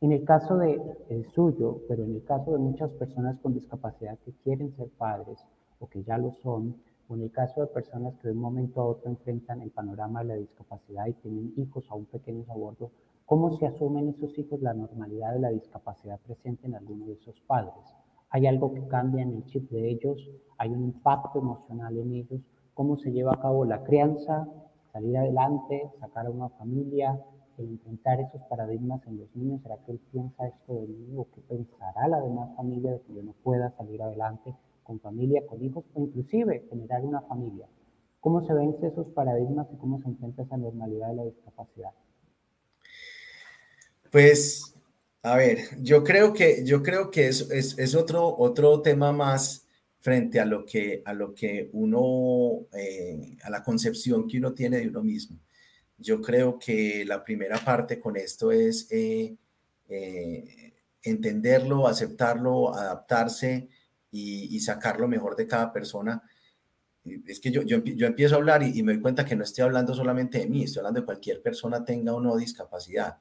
En 0.03 0.11
el 0.11 0.25
caso 0.25 0.57
de 0.57 0.81
el 1.07 1.25
suyo, 1.31 1.79
pero 1.87 2.03
en 2.03 2.15
el 2.15 2.25
caso 2.25 2.51
de 2.51 2.57
muchas 2.57 2.91
personas 2.91 3.39
con 3.39 3.53
discapacidad 3.53 4.19
que 4.25 4.33
quieren 4.43 4.75
ser 4.75 4.89
padres 4.89 5.39
o 5.79 5.87
que 5.87 6.03
ya 6.03 6.17
lo 6.17 6.33
son, 6.43 6.75
o 7.07 7.15
en 7.15 7.21
el 7.21 7.31
caso 7.31 7.61
de 7.61 7.67
personas 7.67 8.13
que 8.17 8.27
de 8.27 8.33
un 8.33 8.41
momento 8.41 8.81
a 8.81 8.85
otro 8.85 9.09
enfrentan 9.09 9.61
el 9.61 9.71
panorama 9.71 10.19
de 10.19 10.25
la 10.25 10.35
discapacidad 10.35 11.07
y 11.07 11.13
tienen 11.13 11.53
hijos 11.55 11.85
aún 11.89 12.03
pequeños 12.07 12.49
a 12.49 12.53
bordo, 12.53 12.91
¿cómo 13.25 13.57
se 13.57 13.65
asumen 13.65 14.09
esos 14.09 14.37
hijos 14.37 14.61
la 14.61 14.73
normalidad 14.73 15.35
de 15.35 15.39
la 15.39 15.51
discapacidad 15.51 16.19
presente 16.19 16.67
en 16.67 16.75
alguno 16.75 17.05
de 17.05 17.13
esos 17.13 17.39
padres? 17.47 17.95
¿Hay 18.29 18.45
algo 18.45 18.73
que 18.73 18.85
cambia 18.89 19.23
en 19.23 19.31
el 19.31 19.45
chip 19.45 19.71
de 19.71 19.89
ellos? 19.89 20.19
¿Hay 20.57 20.71
un 20.71 20.83
impacto 20.83 21.39
emocional 21.39 21.97
en 21.97 22.11
ellos? 22.11 22.41
¿Cómo 22.73 22.97
se 22.97 23.13
lleva 23.13 23.35
a 23.35 23.39
cabo 23.39 23.63
la 23.63 23.85
crianza, 23.85 24.49
salir 24.91 25.15
adelante, 25.15 25.89
sacar 26.01 26.25
a 26.25 26.29
una 26.29 26.49
familia, 26.49 27.17
el 27.57 27.69
enfrentar 27.69 28.19
esos 28.19 28.41
paradigmas 28.49 29.01
en 29.07 29.17
los 29.17 29.35
niños, 29.35 29.61
¿será 29.61 29.77
que 29.85 29.93
él 29.93 29.99
piensa 30.11 30.47
esto 30.47 30.73
de 30.73 30.87
mí 30.87 31.15
o 31.17 31.27
qué 31.33 31.41
pensará 31.41 32.07
la 32.07 32.21
demás 32.21 32.49
familia 32.55 32.91
de 32.91 33.01
que 33.01 33.13
yo 33.13 33.23
no 33.23 33.33
pueda 33.43 33.75
salir 33.77 34.01
adelante 34.01 34.53
con 34.83 34.99
familia, 34.99 35.45
con 35.47 35.63
hijos 35.63 35.83
o 35.93 36.01
inclusive 36.01 36.65
generar 36.69 37.03
una 37.03 37.21
familia? 37.21 37.67
¿Cómo 38.19 38.45
se 38.45 38.53
ven 38.53 38.75
esos 38.81 39.09
paradigmas 39.09 39.67
y 39.73 39.77
cómo 39.77 40.01
se 40.01 40.07
enfrenta 40.07 40.43
esa 40.43 40.57
normalidad 40.57 41.09
de 41.09 41.15
la 41.15 41.25
discapacidad? 41.25 41.91
Pues, 44.11 44.75
a 45.23 45.35
ver, 45.35 45.59
yo 45.81 46.03
creo 46.03 46.33
que, 46.33 46.63
yo 46.63 46.81
creo 46.83 47.11
que 47.11 47.27
es, 47.27 47.49
es, 47.51 47.77
es 47.77 47.95
otro, 47.95 48.35
otro 48.37 48.81
tema 48.81 49.11
más 49.11 49.63
frente 50.03 50.41
a 50.41 50.45
lo 50.45 50.65
que, 50.65 51.01
a 51.05 51.13
lo 51.13 51.33
que 51.33 51.69
uno, 51.71 52.67
eh, 52.77 53.37
a 53.41 53.49
la 53.49 53.63
concepción 53.63 54.27
que 54.27 54.37
uno 54.37 54.53
tiene 54.53 54.79
de 54.79 54.89
uno 54.89 55.01
mismo. 55.01 55.39
Yo 55.97 56.21
creo 56.21 56.57
que 56.57 57.05
la 57.05 57.23
primera 57.23 57.57
parte 57.63 57.99
con 57.99 58.17
esto 58.17 58.51
es 58.51 58.87
eh, 58.91 59.35
eh, 59.87 60.73
entenderlo, 61.01 61.87
aceptarlo, 61.87 62.73
adaptarse 62.73 63.69
y, 64.11 64.59
sacar 64.59 64.99
lo 64.99 65.07
mejor 65.07 65.35
de 65.35 65.47
cada 65.47 65.71
persona. 65.71 66.21
Es 67.27 67.39
que 67.39 67.51
yo, 67.51 67.63
yo, 67.63 67.77
empiezo 67.77 68.35
a 68.35 68.37
hablar 68.37 68.63
y, 68.63 68.81
me 68.83 68.93
doy 68.93 69.01
cuenta 69.01 69.25
que 69.25 69.35
no 69.35 69.43
estoy 69.43 69.63
hablando 69.63 69.93
solamente 69.93 70.39
de 70.39 70.47
mí, 70.47 70.63
estoy 70.63 70.79
hablando 70.79 71.01
de 71.01 71.05
cualquier 71.05 71.41
persona 71.41 71.83
tenga 71.83 72.13
o 72.13 72.21
no 72.21 72.37
discapacidad. 72.37 73.17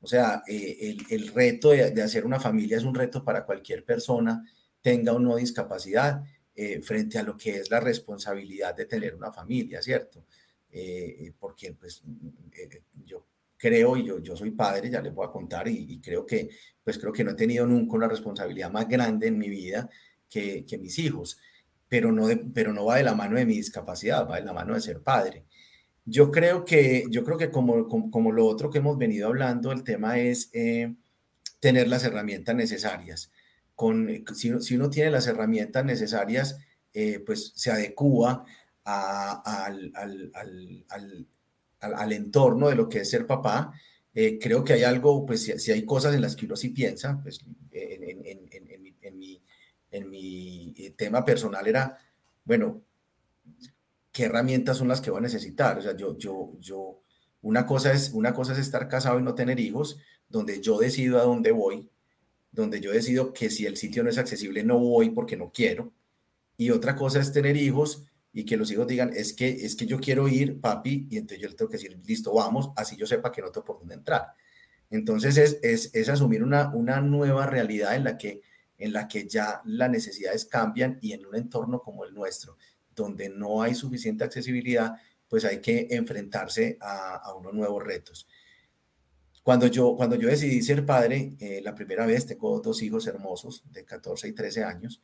O 0.00 0.06
sea, 0.06 0.42
eh, 0.46 0.96
el, 1.10 1.28
reto 1.28 1.70
de, 1.70 2.02
hacer 2.02 2.24
una 2.24 2.38
familia 2.38 2.76
es 2.76 2.84
un 2.84 2.94
reto 2.94 3.24
para 3.24 3.44
cualquier 3.44 3.84
persona, 3.84 4.44
tenga 4.80 5.12
o 5.12 5.18
no 5.18 5.36
discapacidad, 5.36 6.22
frente 6.82 7.18
a 7.18 7.24
lo 7.24 7.36
que 7.36 7.56
es 7.56 7.68
la 7.68 7.80
responsabilidad 7.80 8.76
de 8.76 8.84
tener 8.84 9.16
una 9.16 9.32
familia, 9.32 9.82
¿cierto? 9.82 10.24
Eh, 10.76 11.32
porque 11.38 11.72
pues 11.74 12.02
eh, 12.52 12.82
yo 13.04 13.24
creo, 13.56 13.96
y 13.96 14.04
yo, 14.04 14.18
yo 14.18 14.36
soy 14.36 14.50
padre, 14.50 14.90
ya 14.90 15.00
les 15.00 15.14
voy 15.14 15.24
a 15.24 15.30
contar, 15.30 15.68
y, 15.68 16.00
creo 16.00 16.26
que, 16.26 16.50
pues 16.82 16.98
creo 16.98 17.12
que 17.12 17.22
no 17.22 17.30
he 17.30 17.34
tenido 17.34 17.64
nunca 17.64 17.94
una 17.94 18.08
responsabilidad 18.08 18.72
más 18.72 18.88
grande 18.88 19.28
en 19.28 19.38
mi 19.38 19.48
vida 19.48 19.88
que, 20.28 20.66
que 20.66 20.76
mis 20.76 20.98
hijos, 20.98 21.38
pero 21.88 22.10
no, 22.10 22.26
pero 22.52 22.72
no 22.72 22.86
va 22.86 22.96
de 22.96 23.04
la 23.04 23.14
mano 23.14 23.36
de 23.36 23.46
mi 23.46 23.54
discapacidad, 23.54 24.28
va 24.28 24.40
de 24.40 24.44
la 24.44 24.52
mano 24.52 24.74
de 24.74 24.80
ser 24.80 25.00
padre. 25.00 25.44
Yo 26.04 26.32
creo 26.32 26.64
que, 26.64 27.04
yo 27.08 27.22
creo 27.24 27.38
que 27.38 27.52
como, 27.52 27.86
como, 28.10 28.32
lo 28.32 28.44
otro 28.44 28.68
que 28.68 28.78
hemos 28.78 28.98
venido 28.98 29.28
hablando, 29.28 29.70
el 29.70 29.84
tema 29.84 30.18
es 30.18 30.50
eh, 30.52 30.92
tener 31.60 31.86
las 31.86 32.02
herramientas 32.02 32.56
necesarias. 32.56 33.30
Con, 33.76 34.24
si, 34.34 34.60
si, 34.60 34.74
uno 34.74 34.90
tiene 34.90 35.12
las 35.12 35.28
herramientas 35.28 35.84
necesarias, 35.84 36.58
pues 37.26 37.52
se 37.56 37.72
adecúa 38.84 39.66
al, 39.66 39.92
al, 40.88 41.26
al, 41.80 42.12
entorno 42.12 42.68
de 42.68 42.76
lo 42.76 42.88
que 42.88 43.00
es 43.00 43.10
ser 43.10 43.26
papá, 43.26 43.72
eh, 44.14 44.38
creo 44.38 44.62
que 44.62 44.74
hay 44.74 44.82
algo, 44.84 45.24
pues 45.26 45.42
si, 45.42 45.72
hay 45.72 45.84
cosas 45.84 46.14
en 46.14 46.22
las 46.22 46.36
que 46.36 46.46
uno 46.46 46.56
sí 46.56 46.70
piensa, 46.70 47.20
pues 47.22 47.40
en, 47.72 48.24
en, 48.26 48.48
en, 48.50 48.82
mi, 48.82 48.92
mi, 49.12 49.42
en, 49.90 50.10
mi, 50.10 50.74
eh, 50.76 50.90
tema 50.90 51.24
personal 51.24 51.66
era, 51.66 51.98
bueno, 52.44 52.82
¿qué 54.12 54.24
herramientas 54.24 54.76
son 54.78 54.88
las 54.88 55.00
que 55.00 55.10
voy 55.10 55.18
a 55.18 55.22
necesitar? 55.22 55.78
O 55.78 55.82
sea, 55.82 55.96
yo, 55.96 56.16
yo, 56.16 56.52
yo, 56.60 57.00
una 57.42 57.66
cosa 57.66 57.92
es, 57.92 58.10
una 58.12 58.32
cosa 58.34 58.52
es 58.52 58.58
estar 58.58 58.88
casado 58.88 59.18
y 59.18 59.22
no 59.22 59.34
tener 59.34 59.58
hijos, 59.58 59.98
donde 60.28 60.60
yo 60.60 60.78
decido 60.78 61.18
a 61.20 61.24
dónde 61.24 61.52
voy, 61.52 61.90
donde 62.52 62.80
yo 62.80 62.92
decido 62.92 63.32
que 63.32 63.50
si 63.50 63.66
el 63.66 63.76
sitio 63.76 64.04
no 64.04 64.10
es 64.10 64.18
accesible 64.18 64.62
no 64.62 64.78
voy 64.78 65.10
porque 65.10 65.36
no 65.36 65.50
quiero. 65.52 65.92
Y 66.56 66.70
otra 66.70 66.94
cosa 66.94 67.18
es 67.18 67.32
tener 67.32 67.56
hijos 67.56 68.06
y 68.36 68.44
que 68.44 68.56
los 68.56 68.70
hijos 68.72 68.88
digan, 68.88 69.12
es 69.14 69.32
que, 69.32 69.48
es 69.48 69.76
que 69.76 69.86
yo 69.86 70.00
quiero 70.00 70.26
ir, 70.26 70.60
papi, 70.60 71.06
y 71.08 71.18
entonces 71.18 71.40
yo 71.40 71.48
le 71.48 71.54
tengo 71.54 71.70
que 71.70 71.76
decir, 71.76 71.96
listo, 72.04 72.34
vamos, 72.34 72.70
así 72.74 72.96
yo 72.96 73.06
sepa 73.06 73.30
que 73.30 73.40
no 73.40 73.52
tengo 73.52 73.64
por 73.64 73.78
dónde 73.78 73.94
entrar. 73.94 74.34
Entonces 74.90 75.36
es, 75.36 75.58
es, 75.62 75.94
es 75.94 76.08
asumir 76.08 76.42
una, 76.42 76.74
una 76.74 77.00
nueva 77.00 77.46
realidad 77.46 77.94
en 77.94 78.02
la, 78.02 78.18
que, 78.18 78.42
en 78.76 78.92
la 78.92 79.06
que 79.06 79.28
ya 79.28 79.62
las 79.64 79.88
necesidades 79.88 80.46
cambian 80.46 80.98
y 81.00 81.12
en 81.12 81.24
un 81.24 81.36
entorno 81.36 81.80
como 81.80 82.04
el 82.04 82.12
nuestro, 82.12 82.58
donde 82.94 83.28
no 83.28 83.62
hay 83.62 83.76
suficiente 83.76 84.24
accesibilidad, 84.24 84.96
pues 85.28 85.44
hay 85.44 85.60
que 85.60 85.86
enfrentarse 85.90 86.76
a, 86.80 87.14
a 87.14 87.34
unos 87.34 87.54
nuevos 87.54 87.84
retos. 87.84 88.26
Cuando 89.44 89.68
yo, 89.68 89.94
cuando 89.94 90.16
yo 90.16 90.28
decidí 90.28 90.60
ser 90.62 90.84
padre, 90.84 91.36
eh, 91.38 91.60
la 91.62 91.74
primera 91.74 92.04
vez 92.04 92.26
tengo 92.26 92.58
dos 92.60 92.82
hijos 92.82 93.06
hermosos 93.06 93.62
de 93.70 93.84
14 93.84 94.26
y 94.26 94.32
13 94.32 94.64
años, 94.64 95.02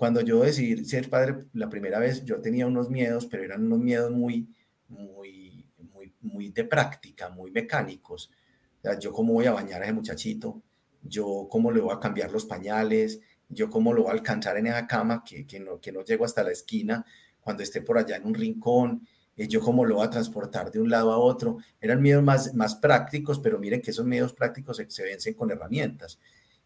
cuando 0.00 0.22
yo 0.22 0.40
decidí 0.40 0.82
ser 0.86 1.10
padre 1.10 1.36
la 1.52 1.68
primera 1.68 1.98
vez, 1.98 2.24
yo 2.24 2.40
tenía 2.40 2.66
unos 2.66 2.88
miedos, 2.88 3.26
pero 3.26 3.44
eran 3.44 3.66
unos 3.66 3.80
miedos 3.80 4.10
muy, 4.10 4.48
muy, 4.88 5.66
muy, 5.92 6.14
muy 6.22 6.48
de 6.48 6.64
práctica, 6.64 7.28
muy 7.28 7.50
mecánicos. 7.50 8.30
O 8.78 8.80
sea, 8.80 8.98
yo 8.98 9.12
cómo 9.12 9.34
voy 9.34 9.44
a 9.44 9.52
bañar 9.52 9.82
a 9.82 9.84
ese 9.84 9.92
muchachito, 9.92 10.62
yo 11.02 11.46
cómo 11.50 11.70
le 11.70 11.82
voy 11.82 11.94
a 11.94 12.00
cambiar 12.00 12.32
los 12.32 12.46
pañales, 12.46 13.20
yo 13.46 13.68
cómo 13.68 13.92
lo 13.92 14.04
voy 14.04 14.12
a 14.12 14.14
alcanzar 14.14 14.56
en 14.56 14.68
esa 14.68 14.86
cama 14.86 15.22
que, 15.22 15.46
que, 15.46 15.60
no, 15.60 15.78
que 15.78 15.92
no 15.92 16.02
llego 16.02 16.24
hasta 16.24 16.42
la 16.44 16.52
esquina 16.52 17.04
cuando 17.38 17.62
esté 17.62 17.82
por 17.82 17.98
allá 17.98 18.16
en 18.16 18.24
un 18.26 18.32
rincón, 18.32 19.06
eh, 19.36 19.48
yo 19.48 19.60
cómo 19.60 19.84
lo 19.84 19.96
voy 19.96 20.06
a 20.06 20.10
transportar 20.10 20.70
de 20.70 20.80
un 20.80 20.88
lado 20.88 21.12
a 21.12 21.18
otro. 21.18 21.58
Eran 21.78 22.00
miedos 22.00 22.24
más, 22.24 22.54
más 22.54 22.74
prácticos, 22.74 23.38
pero 23.38 23.58
miren 23.58 23.82
que 23.82 23.90
esos 23.90 24.06
miedos 24.06 24.32
prácticos 24.32 24.78
se, 24.78 24.90
se 24.90 25.02
vencen 25.02 25.34
con 25.34 25.50
herramientas. 25.50 26.18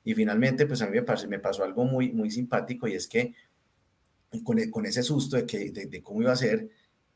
Y 0.04 0.14
finalmente, 0.14 0.66
pues 0.66 0.82
a 0.82 0.86
mí 0.86 0.92
me 0.92 1.02
pasó, 1.02 1.26
me 1.28 1.38
pasó 1.38 1.64
algo 1.64 1.84
muy, 1.84 2.12
muy 2.12 2.30
simpático 2.30 2.86
y 2.86 2.94
es 2.94 3.08
que 3.08 3.34
con, 4.44 4.58
e, 4.58 4.70
con 4.70 4.84
ese 4.84 5.02
susto 5.02 5.36
de, 5.36 5.46
que, 5.46 5.70
de, 5.70 6.02
cómo 6.02 6.20
iba 6.22 6.32
a 6.32 6.36
ser, 6.36 6.68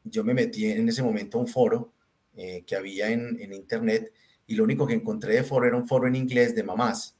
yo 0.05 0.25
me 0.25 0.35
metí 0.35 0.67
en 0.67 0.89
ese 0.89 1.03
momento 1.03 1.39
a 1.39 1.43
un 1.43 1.49
foro 1.49 1.93
eh, 2.35 2.65
que 2.67 2.77
había 2.77 3.11
en, 3.11 3.39
en, 3.41 3.53
internet 3.53 4.13
y 4.47 4.55
lo 4.55 4.65
único 4.65 4.87
que 4.87 4.95
encontré 4.95 5.35
de 5.35 5.45
foro 5.45 5.67
era 5.67 5.77
un 5.77 5.87
foro 5.87 6.07
en 6.09 6.15
inglés 6.15 6.55
de 6.55 6.63
mamás, 6.63 7.19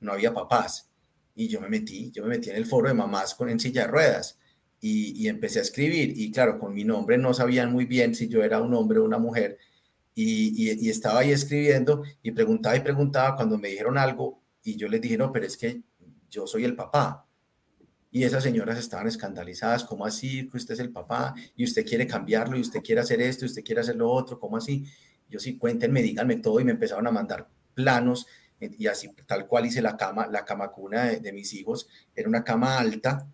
no 0.00 0.12
había 0.12 0.32
papás. 0.32 0.90
Y 1.34 1.48
yo 1.48 1.60
me 1.60 1.68
metí, 1.68 2.10
yo 2.12 2.22
me 2.22 2.30
metí 2.30 2.48
en 2.48 2.56
el 2.56 2.64
foro 2.64 2.88
de 2.88 2.94
mamás 2.94 3.34
con 3.34 3.50
en 3.50 3.60
silla 3.60 3.82
de 3.82 3.88
ruedas 3.88 4.38
y, 4.80 5.22
y 5.22 5.28
empecé 5.28 5.58
a 5.58 5.62
escribir. 5.62 6.14
Y 6.16 6.30
claro, 6.30 6.58
con 6.58 6.72
mi 6.72 6.84
nombre 6.84 7.18
no 7.18 7.34
sabían 7.34 7.70
muy 7.72 7.84
bien 7.84 8.14
si 8.14 8.28
yo 8.28 8.42
era 8.42 8.62
un 8.62 8.72
hombre 8.72 9.00
o 9.00 9.04
una 9.04 9.18
mujer. 9.18 9.58
Y, 10.14 10.70
y, 10.70 10.86
y, 10.86 10.88
estaba 10.88 11.20
ahí 11.20 11.32
escribiendo 11.32 12.02
y 12.22 12.30
preguntaba 12.30 12.74
y 12.74 12.80
preguntaba 12.80 13.36
cuando 13.36 13.58
me 13.58 13.68
dijeron 13.68 13.98
algo 13.98 14.45
y 14.66 14.76
yo 14.76 14.88
les 14.88 15.00
dije, 15.00 15.16
no, 15.16 15.30
pero 15.30 15.46
es 15.46 15.56
que 15.56 15.80
yo 16.28 16.44
soy 16.44 16.64
el 16.64 16.74
papá. 16.74 17.24
Y 18.10 18.24
esas 18.24 18.42
señoras 18.42 18.76
estaban 18.78 19.06
escandalizadas, 19.06 19.84
¿cómo 19.84 20.04
así? 20.04 20.48
Que 20.48 20.56
usted 20.56 20.74
es 20.74 20.80
el 20.80 20.90
papá 20.90 21.34
y 21.54 21.64
usted 21.64 21.86
quiere 21.86 22.04
cambiarlo 22.06 22.56
y 22.56 22.62
usted 22.62 22.80
quiere 22.80 23.00
hacer 23.00 23.20
esto 23.20 23.44
y 23.44 23.48
usted 23.48 23.62
quiere 23.62 23.82
hacer 23.82 23.94
lo 23.94 24.10
otro, 24.10 24.40
¿cómo 24.40 24.56
así? 24.56 24.84
Yo 25.28 25.38
sí, 25.38 25.56
cuéntenme, 25.56 26.02
díganme 26.02 26.36
todo 26.36 26.58
y 26.58 26.64
me 26.64 26.72
empezaron 26.72 27.06
a 27.06 27.12
mandar 27.12 27.48
planos 27.74 28.26
eh, 28.58 28.74
y 28.76 28.88
así 28.88 29.08
tal 29.24 29.46
cual 29.46 29.66
hice 29.66 29.80
la 29.80 29.96
cama, 29.96 30.26
la 30.26 30.44
cama 30.44 30.72
cuna 30.72 31.04
de, 31.04 31.20
de 31.20 31.32
mis 31.32 31.52
hijos, 31.54 31.88
era 32.14 32.28
una 32.28 32.42
cama 32.42 32.76
alta, 32.78 33.28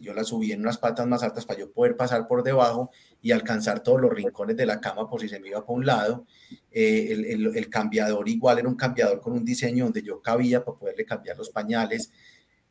yo 0.00 0.14
la 0.14 0.24
subí 0.24 0.52
en 0.52 0.60
unas 0.60 0.78
patas 0.78 1.06
más 1.06 1.22
altas 1.22 1.46
para 1.46 1.60
yo 1.60 1.72
poder 1.72 1.96
pasar 1.96 2.26
por 2.26 2.42
debajo 2.42 2.90
y 3.22 3.32
alcanzar 3.32 3.82
todos 3.82 4.00
los 4.00 4.12
rincones 4.12 4.56
de 4.56 4.66
la 4.66 4.80
cama 4.80 5.08
por 5.08 5.20
si 5.20 5.28
se 5.28 5.40
me 5.40 5.48
iba 5.48 5.64
por 5.64 5.78
un 5.78 5.86
lado. 5.86 6.26
Eh, 6.70 7.08
el, 7.10 7.56
el, 7.56 7.68
cambiador 7.70 8.28
igual 8.28 8.58
era 8.58 8.68
un 8.68 8.76
cambiador 8.76 9.20
con 9.20 9.32
un 9.32 9.44
diseño 9.44 9.84
donde 9.84 10.02
yo 10.02 10.20
cabía 10.20 10.64
para 10.64 10.78
poderle 10.78 11.04
cambiar 11.04 11.38
los 11.38 11.50
pañales. 11.50 12.12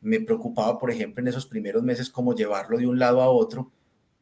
Me 0.00 0.20
preocupaba, 0.20 0.78
por 0.78 0.90
ejemplo, 0.90 1.20
en 1.20 1.28
esos 1.28 1.46
primeros 1.46 1.82
meses 1.82 2.10
cómo 2.10 2.34
llevarlo 2.34 2.78
de 2.78 2.86
un 2.86 2.98
lado 2.98 3.22
a 3.22 3.28
otro, 3.28 3.72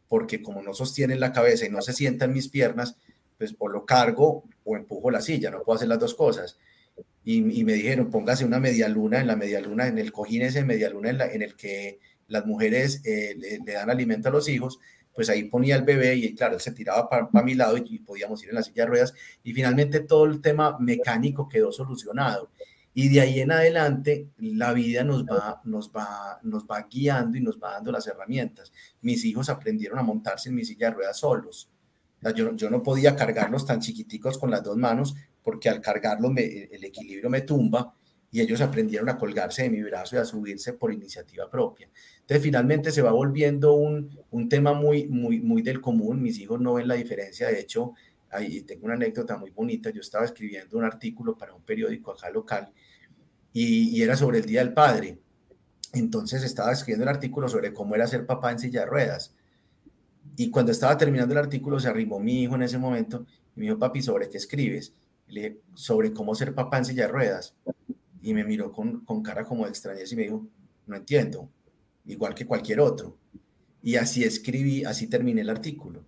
porque 0.08 0.42
como 0.42 0.62
no 0.62 0.72
sostiene 0.72 1.16
la 1.16 1.32
cabeza 1.32 1.66
y 1.66 1.70
no 1.70 1.82
se 1.82 1.92
sienta 1.92 2.24
en 2.24 2.32
mis 2.32 2.48
piernas, 2.48 2.96
pues 3.36 3.54
o 3.58 3.68
lo 3.68 3.84
cargo 3.84 4.44
o 4.64 4.76
empujo 4.76 5.10
la 5.10 5.20
silla, 5.20 5.50
no 5.50 5.62
puedo 5.62 5.76
hacer 5.76 5.88
las 5.88 5.98
dos 5.98 6.14
cosas. 6.14 6.58
Y, 7.24 7.42
me 7.42 7.72
dijeron, 7.72 8.08
póngase 8.08 8.44
una 8.44 8.60
media 8.60 8.88
luna 8.88 9.20
en 9.20 9.26
la 9.26 9.34
media 9.34 9.60
luna, 9.60 9.88
en 9.88 9.98
el 9.98 10.12
cojín 10.12 10.42
ese 10.42 10.64
media 10.64 10.88
luna 10.88 11.10
en 11.10 11.42
el 11.42 11.56
que 11.56 11.98
las 12.28 12.46
mujeres 12.46 13.02
eh, 13.04 13.34
le, 13.36 13.72
dan 13.72 13.90
alimento 13.90 14.28
a 14.28 14.32
los 14.32 14.48
hijos, 14.48 14.78
pues 15.14 15.30
ahí 15.30 15.44
ponía 15.44 15.76
el 15.76 15.82
bebé 15.82 16.14
y 16.14 16.34
claro, 16.34 16.54
él 16.54 16.60
se 16.60 16.72
tiraba 16.72 17.08
para, 17.08 17.42
mi 17.42 17.54
lado 17.54 17.76
y, 17.78 17.98
podíamos 18.00 18.42
ir 18.42 18.50
en 18.50 18.56
la 18.56 18.62
silla 18.62 18.84
de 18.84 18.90
ruedas 18.90 19.14
y 19.42 19.52
finalmente 19.52 20.00
todo 20.00 20.24
el 20.24 20.40
tema 20.40 20.76
mecánico 20.78 21.48
quedó 21.48 21.72
solucionado. 21.72 22.50
Y 22.92 23.08
de 23.10 23.20
ahí 23.20 23.40
en 23.40 23.52
adelante 23.52 24.28
la 24.38 24.72
vida 24.72 25.04
nos 25.04 25.24
va, 25.24 25.60
nos 25.64 25.90
va, 25.90 26.40
nos 26.42 26.64
va 26.64 26.86
guiando 26.90 27.36
y 27.36 27.42
nos 27.42 27.58
va 27.58 27.72
dando 27.72 27.92
las 27.92 28.06
herramientas. 28.06 28.72
Mis 29.02 29.24
hijos 29.24 29.50
aprendieron 29.50 29.98
a 29.98 30.02
montarse 30.02 30.48
en 30.48 30.54
mi 30.54 30.64
silla 30.64 30.88
de 30.88 30.96
ruedas 30.96 31.18
solos. 31.18 31.68
yo, 32.34 32.56
yo 32.56 32.70
no 32.70 32.82
podía 32.82 33.14
cargarlos 33.14 33.66
tan 33.66 33.80
chiquiticos 33.80 34.38
con 34.38 34.50
las 34.50 34.62
dos 34.62 34.76
manos 34.76 35.14
porque 35.42 35.68
al 35.68 35.80
cargarlo 35.80 36.32
el 36.36 36.84
equilibrio 36.84 37.30
me 37.30 37.42
tumba 37.42 37.94
y 38.30 38.40
ellos 38.40 38.60
aprendieron 38.60 39.08
a 39.08 39.16
colgarse 39.18 39.62
de 39.62 39.70
mi 39.70 39.82
brazo 39.82 40.16
y 40.16 40.18
a 40.18 40.24
subirse 40.24 40.72
por 40.74 40.92
iniciativa 40.92 41.48
propia. 41.50 41.88
Entonces 42.20 42.42
finalmente 42.42 42.90
se 42.90 43.02
va 43.02 43.12
volviendo 43.12 43.74
un, 43.74 44.18
un 44.30 44.48
tema 44.48 44.72
muy, 44.72 45.06
muy, 45.08 45.40
muy 45.40 45.62
del 45.62 45.80
común, 45.80 46.22
mis 46.22 46.38
hijos 46.38 46.60
no 46.60 46.74
ven 46.74 46.88
la 46.88 46.94
diferencia, 46.94 47.48
de 47.48 47.60
hecho, 47.60 47.94
ahí 48.30 48.62
tengo 48.62 48.86
una 48.86 48.94
anécdota 48.94 49.36
muy 49.36 49.50
bonita, 49.50 49.90
yo 49.90 50.00
estaba 50.00 50.24
escribiendo 50.24 50.76
un 50.76 50.84
artículo 50.84 51.38
para 51.38 51.54
un 51.54 51.62
periódico 51.62 52.12
acá 52.12 52.30
local 52.30 52.72
y, 53.52 53.96
y 53.96 54.02
era 54.02 54.16
sobre 54.16 54.38
el 54.38 54.44
Día 54.44 54.60
del 54.60 54.74
Padre. 54.74 55.18
Entonces 55.92 56.42
estaba 56.42 56.72
escribiendo 56.72 57.04
el 57.04 57.08
artículo 57.08 57.48
sobre 57.48 57.72
cómo 57.72 57.94
era 57.94 58.06
ser 58.06 58.26
papá 58.26 58.52
en 58.52 58.58
silla 58.58 58.80
de 58.80 58.86
ruedas. 58.86 59.34
Y 60.36 60.50
cuando 60.50 60.72
estaba 60.72 60.98
terminando 60.98 61.32
el 61.32 61.38
artículo, 61.38 61.80
se 61.80 61.88
arrimó 61.88 62.18
mi 62.20 62.42
hijo 62.42 62.56
en 62.56 62.62
ese 62.62 62.76
momento 62.76 63.24
y 63.54 63.60
me 63.60 63.66
dijo, 63.66 63.78
papi, 63.78 64.02
¿sobre 64.02 64.28
qué 64.28 64.36
escribes? 64.36 64.92
le 65.28 65.40
dije, 65.40 65.60
sobre 65.74 66.12
cómo 66.12 66.34
ser 66.34 66.54
papá 66.54 66.78
en 66.78 66.84
silla 66.84 67.06
de 67.06 67.12
ruedas. 67.12 67.54
Y 68.26 68.34
me 68.34 68.42
miró 68.42 68.72
con, 68.72 69.04
con 69.04 69.22
cara 69.22 69.44
como 69.44 69.62
de 69.62 69.70
extrañeza 69.70 70.12
y 70.12 70.16
me 70.16 70.24
dijo, 70.24 70.48
no 70.86 70.96
entiendo, 70.96 71.48
igual 72.06 72.34
que 72.34 72.44
cualquier 72.44 72.80
otro. 72.80 73.16
Y 73.80 73.94
así 73.94 74.24
escribí, 74.24 74.84
así 74.84 75.06
terminé 75.06 75.42
el 75.42 75.48
artículo. 75.48 76.04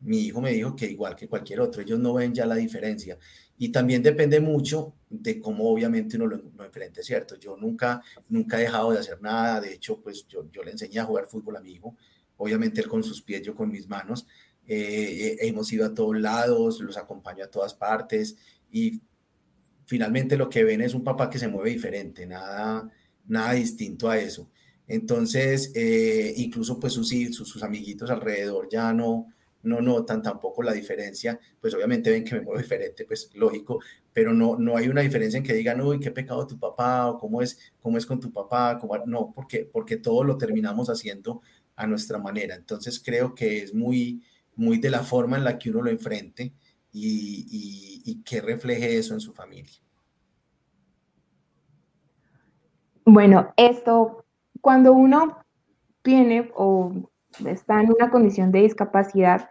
Mi 0.00 0.20
hijo 0.20 0.40
me 0.40 0.52
dijo 0.52 0.74
que 0.74 0.86
igual 0.86 1.14
que 1.14 1.28
cualquier 1.28 1.60
otro, 1.60 1.82
ellos 1.82 1.98
no 1.98 2.14
ven 2.14 2.32
ya 2.32 2.46
la 2.46 2.54
diferencia. 2.54 3.18
Y 3.58 3.68
también 3.68 4.02
depende 4.02 4.40
mucho 4.40 4.94
de 5.10 5.38
cómo 5.38 5.70
obviamente 5.70 6.16
uno 6.16 6.28
lo, 6.28 6.38
lo 6.56 6.64
enfrente, 6.64 7.02
¿cierto? 7.02 7.36
Yo 7.36 7.58
nunca, 7.58 8.02
nunca 8.30 8.58
he 8.58 8.62
dejado 8.62 8.92
de 8.92 9.00
hacer 9.00 9.20
nada. 9.20 9.60
De 9.60 9.74
hecho, 9.74 10.00
pues 10.00 10.26
yo, 10.26 10.50
yo 10.50 10.64
le 10.64 10.70
enseñé 10.70 11.00
a 11.00 11.04
jugar 11.04 11.26
fútbol 11.26 11.58
a 11.58 11.60
mi 11.60 11.72
hijo. 11.72 11.94
Obviamente 12.38 12.80
él 12.80 12.88
con 12.88 13.04
sus 13.04 13.20
pies, 13.20 13.42
yo 13.42 13.54
con 13.54 13.70
mis 13.70 13.86
manos. 13.86 14.26
Eh, 14.66 15.36
hemos 15.40 15.70
ido 15.74 15.84
a 15.84 15.92
todos 15.92 16.18
lados, 16.18 16.80
los 16.80 16.96
acompaño 16.96 17.44
a 17.44 17.50
todas 17.50 17.74
partes 17.74 18.38
y 18.70 19.02
finalmente 19.90 20.36
lo 20.36 20.48
que 20.48 20.62
ven 20.62 20.82
es 20.82 20.94
un 20.94 21.02
papá 21.02 21.28
que 21.28 21.40
se 21.40 21.48
mueve 21.48 21.70
diferente, 21.70 22.24
nada, 22.24 22.88
nada 23.26 23.54
distinto 23.54 24.08
a 24.08 24.16
eso. 24.16 24.48
Entonces, 24.86 25.72
eh, 25.74 26.32
incluso 26.36 26.78
pues 26.78 26.92
sus, 26.92 27.08
sus, 27.08 27.48
sus, 27.48 27.60
amiguitos 27.64 28.08
alrededor 28.08 28.68
ya 28.70 28.92
no, 28.92 29.26
no 29.64 29.80
notan 29.80 30.22
tampoco 30.22 30.62
la 30.62 30.74
diferencia, 30.74 31.40
pues 31.60 31.74
obviamente 31.74 32.08
ven 32.08 32.22
que 32.22 32.36
me 32.36 32.42
muevo 32.42 32.60
diferente, 32.60 33.04
pues 33.04 33.30
lógico, 33.34 33.80
pero 34.12 34.32
no, 34.32 34.56
no 34.56 34.76
hay 34.76 34.86
una 34.86 35.00
diferencia 35.00 35.38
en 35.38 35.42
que 35.42 35.54
digan, 35.54 35.80
uy, 35.80 35.98
qué 35.98 36.12
pecado 36.12 36.46
tu 36.46 36.56
papá, 36.56 37.10
o 37.10 37.18
cómo 37.18 37.42
es, 37.42 37.58
cómo 37.80 37.98
es 37.98 38.06
con 38.06 38.20
tu 38.20 38.32
papá, 38.32 38.78
cómo... 38.78 38.96
no, 39.06 39.32
porque, 39.34 39.68
porque 39.72 39.96
todo 39.96 40.22
lo 40.22 40.38
terminamos 40.38 40.88
haciendo 40.88 41.42
a 41.74 41.88
nuestra 41.88 42.18
manera. 42.18 42.54
Entonces 42.54 43.02
creo 43.04 43.34
que 43.34 43.64
es 43.64 43.74
muy, 43.74 44.22
muy 44.54 44.78
de 44.78 44.90
la 44.90 45.02
forma 45.02 45.36
en 45.36 45.42
la 45.42 45.58
que 45.58 45.70
uno 45.70 45.82
lo 45.82 45.90
enfrente 45.90 46.52
y, 46.92 48.22
que 48.24 48.40
refleje 48.40 48.98
eso 48.98 49.14
en 49.14 49.20
su 49.20 49.32
familia. 49.32 49.72
Bueno, 53.04 53.52
esto, 53.56 54.24
cuando 54.60 54.92
uno 54.92 55.38
tiene 56.02 56.50
o 56.54 56.92
está 57.44 57.80
en 57.80 57.90
una 57.90 58.10
condición 58.10 58.52
de 58.52 58.62
discapacidad, 58.62 59.50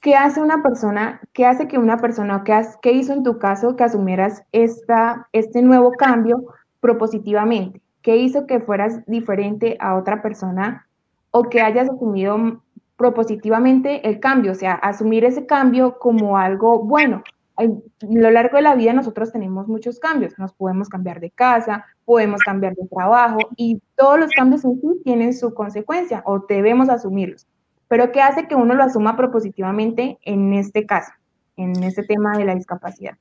¿qué 0.00 0.14
hace 0.14 0.40
una 0.40 0.62
persona, 0.62 1.20
qué 1.32 1.46
hace 1.46 1.68
que 1.68 1.78
una 1.78 1.98
persona, 1.98 2.44
qué, 2.44 2.60
qué 2.82 2.92
hizo 2.92 3.12
en 3.12 3.22
tu 3.22 3.38
caso 3.38 3.76
que 3.76 3.84
asumieras 3.84 4.42
esta, 4.52 5.28
este 5.32 5.62
nuevo 5.62 5.92
cambio 5.92 6.44
propositivamente? 6.80 7.80
¿Qué 8.02 8.16
hizo 8.18 8.46
que 8.46 8.60
fueras 8.60 9.04
diferente 9.06 9.76
a 9.80 9.96
otra 9.96 10.22
persona 10.22 10.86
o 11.32 11.44
que 11.44 11.60
hayas 11.60 11.88
asumido 11.88 12.62
propositivamente 12.96 14.08
el 14.08 14.20
cambio, 14.20 14.52
o 14.52 14.54
sea, 14.54 14.74
asumir 14.74 15.24
ese 15.24 15.46
cambio 15.46 15.98
como 15.98 16.38
algo 16.38 16.82
bueno. 16.82 17.22
A 17.58 17.64
lo 17.64 18.30
largo 18.30 18.56
de 18.56 18.62
la 18.62 18.74
vida 18.74 18.92
nosotros 18.92 19.32
tenemos 19.32 19.66
muchos 19.66 19.98
cambios, 19.98 20.38
nos 20.38 20.52
podemos 20.52 20.88
cambiar 20.88 21.20
de 21.20 21.30
casa, 21.30 21.86
podemos 22.04 22.42
cambiar 22.42 22.74
de 22.74 22.86
trabajo 22.86 23.38
y 23.56 23.80
todos 23.96 24.18
los 24.18 24.30
cambios 24.32 24.64
en 24.64 24.80
sí 24.80 25.00
tienen 25.04 25.32
su 25.32 25.54
consecuencia 25.54 26.22
o 26.26 26.44
debemos 26.46 26.88
asumirlos. 26.90 27.46
Pero 27.88 28.12
¿qué 28.12 28.20
hace 28.20 28.46
que 28.46 28.54
uno 28.54 28.74
lo 28.74 28.82
asuma 28.82 29.16
propositivamente 29.16 30.18
en 30.22 30.52
este 30.52 30.84
caso, 30.84 31.12
en 31.56 31.82
este 31.82 32.02
tema 32.02 32.36
de 32.36 32.44
la 32.44 32.54
discapacidad? 32.54 33.16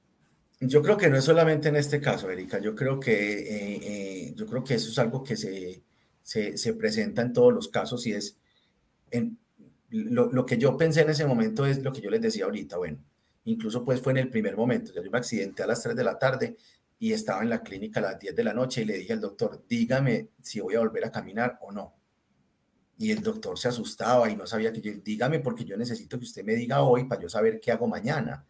Yo 0.59 0.81
creo 0.81 0.97
que 0.97 1.09
no 1.09 1.17
es 1.17 1.23
solamente 1.23 1.69
en 1.69 1.75
este 1.75 2.01
caso, 2.01 2.29
Erika. 2.29 2.59
Yo 2.59 2.75
creo 2.75 2.99
que, 2.99 3.13
eh, 3.13 3.79
eh, 3.83 4.33
yo 4.35 4.47
creo 4.47 4.63
que 4.63 4.75
eso 4.75 4.89
es 4.89 4.99
algo 4.99 5.23
que 5.23 5.35
se, 5.37 5.83
se, 6.21 6.57
se, 6.57 6.73
presenta 6.73 7.21
en 7.21 7.33
todos 7.33 7.53
los 7.53 7.67
casos 7.67 8.07
y 8.07 8.13
es 8.13 8.37
en, 9.11 9.37
lo, 9.89 10.45
que 10.45 10.57
yo 10.57 10.75
pensé 10.77 11.01
en 11.01 11.09
ese 11.09 11.25
momento 11.25 11.65
es 11.65 11.81
lo 11.83 11.91
que 11.91 12.01
yo 12.01 12.09
les 12.09 12.21
decía 12.21 12.45
ahorita, 12.45 12.77
bueno, 12.77 12.97
incluso 13.45 13.83
pues 13.83 14.01
fue 14.01 14.13
en 14.13 14.17
el 14.17 14.29
primer 14.29 14.57
momento, 14.57 14.91
yo 14.93 15.09
me 15.11 15.17
accidenté 15.17 15.63
a 15.63 15.67
las 15.67 15.81
3 15.81 15.95
de 15.95 16.03
la 16.03 16.17
tarde 16.17 16.57
y 16.97 17.13
estaba 17.13 17.43
en 17.43 17.49
la 17.49 17.61
clínica 17.61 17.99
a 17.99 18.03
las 18.03 18.19
10 18.19 18.35
de 18.35 18.43
la 18.43 18.53
noche 18.53 18.81
y 18.81 18.85
le 18.85 18.97
dije 18.97 19.13
al 19.13 19.21
doctor, 19.21 19.63
dígame 19.67 20.29
si 20.41 20.59
voy 20.59 20.75
a 20.75 20.79
volver 20.79 21.05
a 21.05 21.11
caminar 21.11 21.59
o 21.61 21.71
no. 21.71 21.93
Y 22.97 23.11
el 23.11 23.21
doctor 23.21 23.59
se 23.59 23.67
asustaba 23.67 24.29
y 24.29 24.37
no 24.37 24.47
sabía 24.47 24.71
que 24.71 24.81
yo, 24.81 24.91
dígame 25.03 25.39
porque 25.39 25.65
yo 25.65 25.75
necesito 25.75 26.17
que 26.17 26.23
usted 26.23 26.43
me 26.43 26.55
diga 26.55 26.81
hoy 26.81 27.03
para 27.03 27.21
yo 27.21 27.29
saber 27.29 27.59
qué 27.59 27.71
hago 27.71 27.87
mañana. 27.87 28.45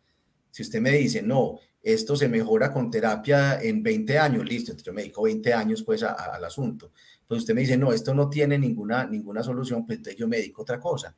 Si 0.52 0.62
usted 0.62 0.80
me 0.80 0.92
dice, 0.92 1.22
no, 1.22 1.60
esto 1.82 2.16
se 2.16 2.30
mejora 2.30 2.72
con 2.72 2.90
terapia 2.92 3.60
en 3.62 3.82
20 3.82 4.20
años, 4.20 4.46
listo, 4.46 4.72
entonces 4.72 4.86
yo 4.86 4.94
me 4.94 5.02
dedico 5.02 5.24
20 5.24 5.54
años 5.54 5.84
pues 5.84 6.04
al 6.04 6.44
asunto. 6.46 6.92
Pues 7.28 7.40
usted 7.40 7.56
me 7.56 7.62
dice, 7.62 7.76
no, 7.76 7.92
esto 7.92 8.14
no 8.14 8.30
tiene 8.30 8.58
ninguna, 8.60 9.06
ninguna 9.06 9.42
solución, 9.42 9.86
pues 9.86 9.98
entonces 9.98 10.20
yo 10.20 10.28
me 10.28 10.38
dedico 10.38 10.62
otra 10.62 10.80
cosa 10.80 11.16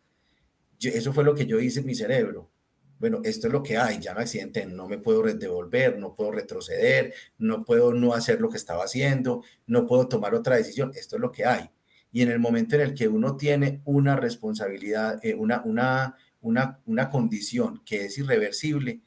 eso 0.82 1.14
fue 1.14 1.24
lo 1.24 1.36
que 1.36 1.46
yo 1.46 1.60
hice 1.60 1.80
en 1.80 1.86
mi 1.86 1.96
cerebro. 1.96 2.52
Bueno, 3.00 3.22
esto 3.24 3.48
es 3.48 3.54
lo 3.54 3.62
que 3.62 3.78
hay, 3.78 4.00
ya 4.00 4.16
me 4.16 4.22
accidenté, 4.22 4.66
no 4.66 4.88
me 4.88 4.98
puedo 4.98 5.22
devolver, 5.22 6.00
no 6.00 6.16
puedo 6.16 6.32
retroceder, 6.32 7.14
no 7.38 7.64
puedo 7.64 7.94
no 7.94 8.14
hacer 8.14 8.42
lo 8.42 8.50
que 8.50 8.58
estaba 8.58 8.86
haciendo, 8.86 9.44
no 9.68 9.86
puedo 9.86 10.08
tomar 10.08 10.34
otra 10.34 10.56
decisión, 10.58 10.92
esto 10.96 11.18
es 11.18 11.22
lo 11.22 11.32
que 11.32 11.46
hay. 11.46 11.70
Y 12.12 12.24
en 12.24 12.32
el 12.32 12.40
momento 12.40 12.76
en 12.76 12.82
el 12.82 12.94
que 12.96 13.08
uno 13.08 13.38
tiene 13.38 13.82
una 13.86 14.16
responsabilidad, 14.16 15.24
eh, 15.24 15.36
una, 15.36 15.62
una, 15.64 16.16
una, 16.42 16.82
una 16.86 17.10
condición 17.10 17.84
que 17.86 18.06
es 18.06 18.18
irreversible, 18.18 19.02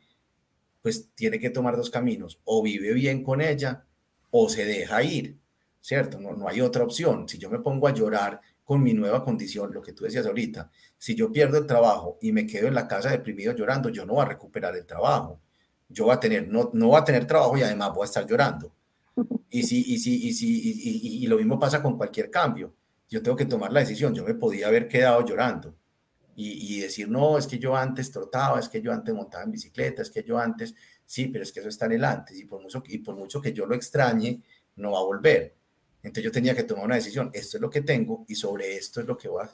pues 0.83 1.11
tiene 1.15 1.39
que 1.41 1.51
tomar 1.51 1.77
dos 1.77 1.91
caminos, 1.91 2.41
o 2.45 2.63
vive 2.63 2.93
bien 2.93 3.23
con 3.25 3.41
ella 3.41 3.87
o 4.31 4.49
se 4.49 4.65
deja 4.65 5.03
ir, 5.03 5.39
¿cierto? 5.81 6.21
No, 6.21 6.33
no 6.35 6.49
hay 6.49 6.61
otra 6.61 6.85
opción. 6.85 7.29
Si 7.29 7.39
yo 7.39 7.51
me 7.51 7.59
pongo 7.59 7.89
a 7.89 7.95
llorar 7.95 8.41
con 8.71 8.85
mi 8.85 8.95
nueva 8.95 9.21
condición, 9.25 9.75
lo 9.75 9.83
que 9.83 9.93
tú 9.93 10.05
decías 10.05 10.25
ahorita, 10.27 10.71
si 10.97 11.17
yo 11.17 11.33
pierdo 11.33 11.59
el 11.59 11.67
trabajo 11.67 12.19
y 12.23 12.31
me 12.31 12.47
quedo 12.47 12.69
en 12.69 12.75
la 12.75 12.87
casa 12.87 13.11
deprimido 13.11 13.53
llorando, 13.53 13.89
yo 13.89 14.07
no 14.07 14.13
voy 14.13 14.23
a 14.23 14.27
recuperar 14.27 14.77
el 14.77 14.87
trabajo. 14.87 15.41
Yo 15.89 16.05
voy 16.05 16.15
a 16.15 16.21
tener, 16.21 16.47
no, 16.47 16.71
no 16.73 16.87
voy 16.87 17.01
a 17.01 17.03
tener 17.03 17.27
trabajo 17.27 17.59
y 17.59 17.63
además 17.63 17.93
voy 17.93 18.03
a 18.03 18.05
estar 18.05 18.25
llorando. 18.25 18.73
Y, 19.51 19.65
si, 19.65 19.81
y, 19.93 19.99
si, 19.99 20.29
y, 20.29 20.33
si, 20.33 20.71
y, 20.71 21.25
y, 21.25 21.27
lo 21.27 21.37
mismo 21.37 21.59
pasa 21.59 21.83
con 21.83 21.97
cualquier 21.97 22.31
cambio. 22.31 22.73
Yo 23.09 23.21
tengo 23.21 23.37
que 23.37 23.47
tomar 23.47 23.73
la 23.73 23.81
decisión. 23.81 24.15
Yo 24.15 24.23
me 24.23 24.35
podía 24.35 24.69
haber 24.69 24.87
quedado 24.87 25.27
llorando 25.27 25.75
y, 26.37 26.77
y 26.77 26.81
decir, 26.81 27.09
no, 27.09 27.39
es 27.39 27.49
que 27.49 27.59
yo 27.59 27.75
antes 27.75 28.13
trotaba, 28.13 28.61
es 28.61 28.69
que 28.69 28.81
yo 28.81 28.93
antes 28.93 29.13
montaba 29.13 29.43
en 29.43 29.51
bicicleta, 29.51 30.03
es 30.03 30.11
que 30.11 30.23
yo 30.23 30.39
antes, 30.39 30.77
sí, 31.05 31.27
pero 31.27 31.43
es 31.43 31.51
que 31.51 31.59
eso 31.59 31.69
está 31.69 31.87
en 31.87 31.93
el 31.93 32.05
antes. 32.05 32.39
Y 32.39 32.45
por 32.45 32.63
mucho, 32.63 32.85
y 32.87 32.99
por 32.99 33.17
mucho 33.17 33.41
que 33.41 33.53
yo 33.53 33.67
lo 33.67 33.75
extrañe, 33.75 34.41
no 34.77 34.93
va 34.93 35.01
a 35.01 35.03
volver. 35.03 35.57
Entonces 36.03 36.25
yo 36.25 36.33
tenía 36.33 36.55
que 36.55 36.65
tomar 36.65 36.87
una 36.87 36.95
decisión, 36.95 37.31
esto 37.35 37.57
es 37.57 37.61
lo 37.61 37.69
que 37.69 37.83
tengo 37.83 38.25
y 38.27 38.35
sobre 38.35 38.77
esto 38.77 39.01
es 39.01 39.07
lo 39.07 39.17
que 39.17 39.29
voy 39.29 39.45
a, 39.45 39.51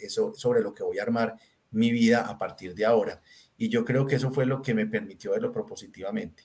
eso, 0.00 0.32
sobre 0.34 0.60
lo 0.60 0.72
que 0.72 0.82
voy 0.82 0.98
a 0.98 1.02
armar 1.02 1.36
mi 1.70 1.92
vida 1.92 2.22
a 2.22 2.38
partir 2.38 2.74
de 2.74 2.86
ahora. 2.86 3.20
Y 3.56 3.68
yo 3.68 3.84
creo 3.84 4.06
que 4.06 4.16
eso 4.16 4.30
fue 4.30 4.46
lo 4.46 4.62
que 4.62 4.74
me 4.74 4.86
permitió 4.86 5.32
verlo 5.32 5.52
propositivamente. 5.52 6.44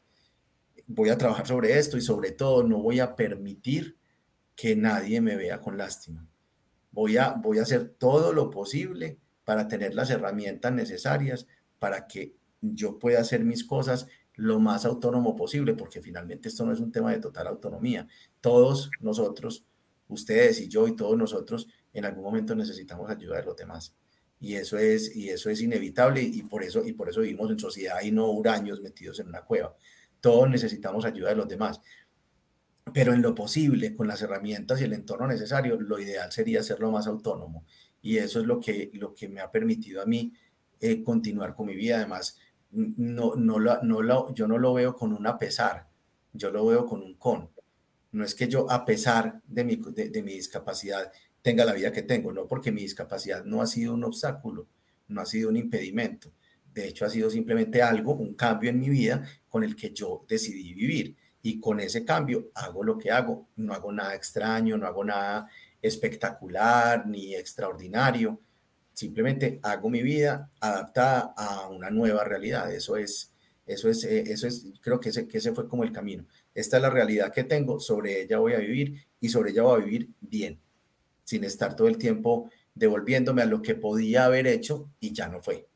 Voy 0.88 1.10
a 1.10 1.18
trabajar 1.18 1.48
sobre 1.48 1.78
esto 1.78 1.98
y 1.98 2.02
sobre 2.02 2.32
todo 2.32 2.64
no 2.64 2.80
voy 2.80 3.00
a 3.00 3.16
permitir 3.16 3.98
que 4.56 4.76
nadie 4.76 5.22
me 5.22 5.36
vea 5.36 5.62
con 5.62 5.78
lástima. 5.78 6.28
Voy 6.92 7.18
a, 7.18 7.32
voy 7.32 7.60
a 7.60 7.64
hacer 7.64 7.90
todo 7.98 8.34
lo 8.34 8.50
posible 8.50 9.20
para 9.46 9.68
tener 9.68 9.96
las 9.96 10.10
herramientas 10.10 10.74
necesarias 10.74 11.48
para 11.80 12.08
que 12.08 12.36
yo 12.62 13.00
pueda 13.00 13.22
hacer 13.22 13.44
mis 13.44 13.64
cosas 13.64 14.08
lo 14.36 14.60
más 14.60 14.86
autónomo 14.86 15.36
posible, 15.36 15.74
porque 15.74 16.02
finalmente 16.02 16.50
esto 16.50 16.66
no 16.66 16.74
es 16.74 16.80
un 16.80 16.92
tema 16.92 17.12
de 17.12 17.20
total 17.20 17.48
autonomía. 17.48 18.08
Todos 18.44 18.91
nosotros, 19.00 19.66
ustedes 20.10 20.60
y 20.60 20.68
yo 20.68 20.86
y 20.89 20.98
todos 20.98 21.18
nosotros, 21.18 21.70
en 21.94 22.04
algún 22.04 22.26
momento 22.26 22.54
necesitamos 22.56 23.10
ayuda 23.10 23.38
de 23.38 23.46
los 23.46 23.56
demás. 23.56 23.96
Y 24.41 24.56
eso 24.56 24.78
es, 24.78 25.16
y 25.16 25.30
eso 25.30 25.50
es 25.50 25.62
inevitable 25.62 26.22
y 26.22 26.44
por 26.44 26.62
eso, 26.62 26.84
y 26.86 26.91
por 26.91 27.08
eso 27.08 27.22
vivimos 27.22 27.50
en 27.50 27.58
sociedad 27.58 28.02
y 28.04 28.12
no 28.12 28.30
huraños 28.32 28.82
metidos 28.82 29.22
en 29.22 29.30
una 29.30 29.44
cueva. 29.44 29.74
Todos 30.20 30.50
necesitamos 30.50 31.06
ayuda 31.06 31.30
de 31.30 31.38
los 31.38 31.48
demás. 31.48 31.80
Pero 32.94 33.14
en 33.14 33.22
lo 33.22 33.34
posible, 33.34 33.96
con 33.96 34.10
las 34.10 34.22
herramientas 34.22 34.82
y 34.82 34.84
el 34.84 34.91
entorno 34.91 35.26
necesario, 35.26 35.80
lo 35.80 35.98
ideal 35.98 36.30
sería 36.30 36.60
lo 36.80 36.91
más 36.91 37.08
autónomo. 37.08 37.66
Y 38.02 38.18
eso 38.18 38.41
es 38.41 38.46
lo 38.46 38.60
que, 38.60 38.91
lo 38.96 39.14
que 39.14 39.30
me 39.30 39.39
ha 39.39 39.50
permitido 39.50 40.02
a 40.02 40.06
mí 40.06 40.34
eh, 40.82 41.02
continuar 41.02 41.56
con 41.56 41.68
mi 41.68 41.76
vida. 41.76 41.96
Además, 41.96 42.38
no, 42.72 43.36
no, 43.36 43.58
no 43.58 44.34
yo 44.34 44.50
no 44.50 44.58
lo 44.58 44.74
veo 44.74 44.94
con 44.94 45.14
una 45.14 45.38
pesar, 45.38 45.88
yo 46.34 46.52
lo 46.52 46.66
veo 46.66 46.86
con 46.86 47.02
un 47.02 47.16
con. 47.16 47.53
No 48.14 48.24
es 48.24 48.36
que 48.36 48.47
yo, 48.47 48.70
a 48.72 48.86
pesar 48.86 49.41
de 49.47 49.64
mi, 49.64 49.76
de, 49.76 50.24
mi 50.24 50.34
discapacidad, 50.34 51.11
tenga 51.41 51.66
la 51.66 51.74
vida 51.74 51.91
que 51.91 52.03
tengo, 52.03 52.32
no 52.32 52.47
porque 52.47 52.72
mi 52.72 52.82
discapacidad 52.82 53.43
no 53.43 53.61
ha 53.61 53.68
sido 53.68 53.95
un 53.95 54.03
obstáculo, 54.03 54.68
no 55.07 55.20
ha 55.20 55.26
sido 55.26 55.49
un 55.49 55.57
impedimento. 55.57 56.32
De 56.74 56.88
hecho, 56.88 57.05
ha 57.05 57.09
sido 57.09 57.30
simplemente 57.30 57.82
algo, 57.82 58.14
un 58.14 58.36
cambio 58.36 58.70
en 58.70 58.80
mi 58.80 58.89
vida 58.89 59.28
con 59.49 59.64
el 59.64 59.76
que 59.76 59.91
yo 59.91 60.26
decidí 60.28 60.74
vivir. 60.74 61.16
Y 61.41 61.59
con 61.59 61.80
ese 61.80 62.05
cambio 62.05 62.51
hago 62.55 62.84
lo 62.84 62.97
que 62.97 63.11
hago. 63.11 63.49
No 63.57 63.74
hago 63.74 63.91
nada 63.91 64.16
extraño, 64.16 64.78
no 64.78 64.88
hago 64.88 65.03
nada 65.03 65.49
espectacular 65.82 67.05
ni 67.07 67.36
extraordinario. 67.36 68.39
Simplemente 68.93 69.59
hago 69.61 69.89
mi 69.89 70.01
vida 70.01 70.51
adaptada 70.59 71.34
a 71.36 71.68
una 71.68 71.89
nueva 71.89 72.24
realidad. 72.24 72.72
Eso 72.74 72.95
es, 72.95 73.34
eso 73.66 73.89
es, 73.89 74.03
eh, 74.03 74.24
eso 74.28 74.47
es, 74.47 74.66
creo 74.82 74.99
que 74.99 75.09
ese, 75.09 75.28
que 75.28 75.39
ese 75.39 75.53
fue 75.53 75.68
como 75.68 75.84
el 75.84 75.91
camino. 75.91 76.26
Esta 76.56 76.78
es 76.78 76.84
la 76.84 76.89
realidad 76.89 77.32
que 77.32 77.43
tengo, 77.43 77.80
sobre 77.80 78.22
ella 78.22 78.39
voy 78.39 78.54
a 78.54 78.60
vivir 78.60 78.95
y 79.20 79.30
sobre 79.30 79.51
ella 79.51 79.64
voy 79.64 79.82
a 79.82 79.86
vivir 79.86 80.10
bien, 80.22 80.60
sin 81.24 81.43
estar 81.43 81.76
todo 81.76 81.88
el 81.88 81.97
tiempo 81.97 82.49
devolviéndome 82.76 83.41
a 83.41 83.45
lo 83.45 83.62
que 83.62 83.76
podía 83.76 84.26
haber 84.26 84.47
hecho 84.47 84.89
y 84.99 85.14
ya 85.14 85.28
no 85.28 85.39
fue. 85.39 85.68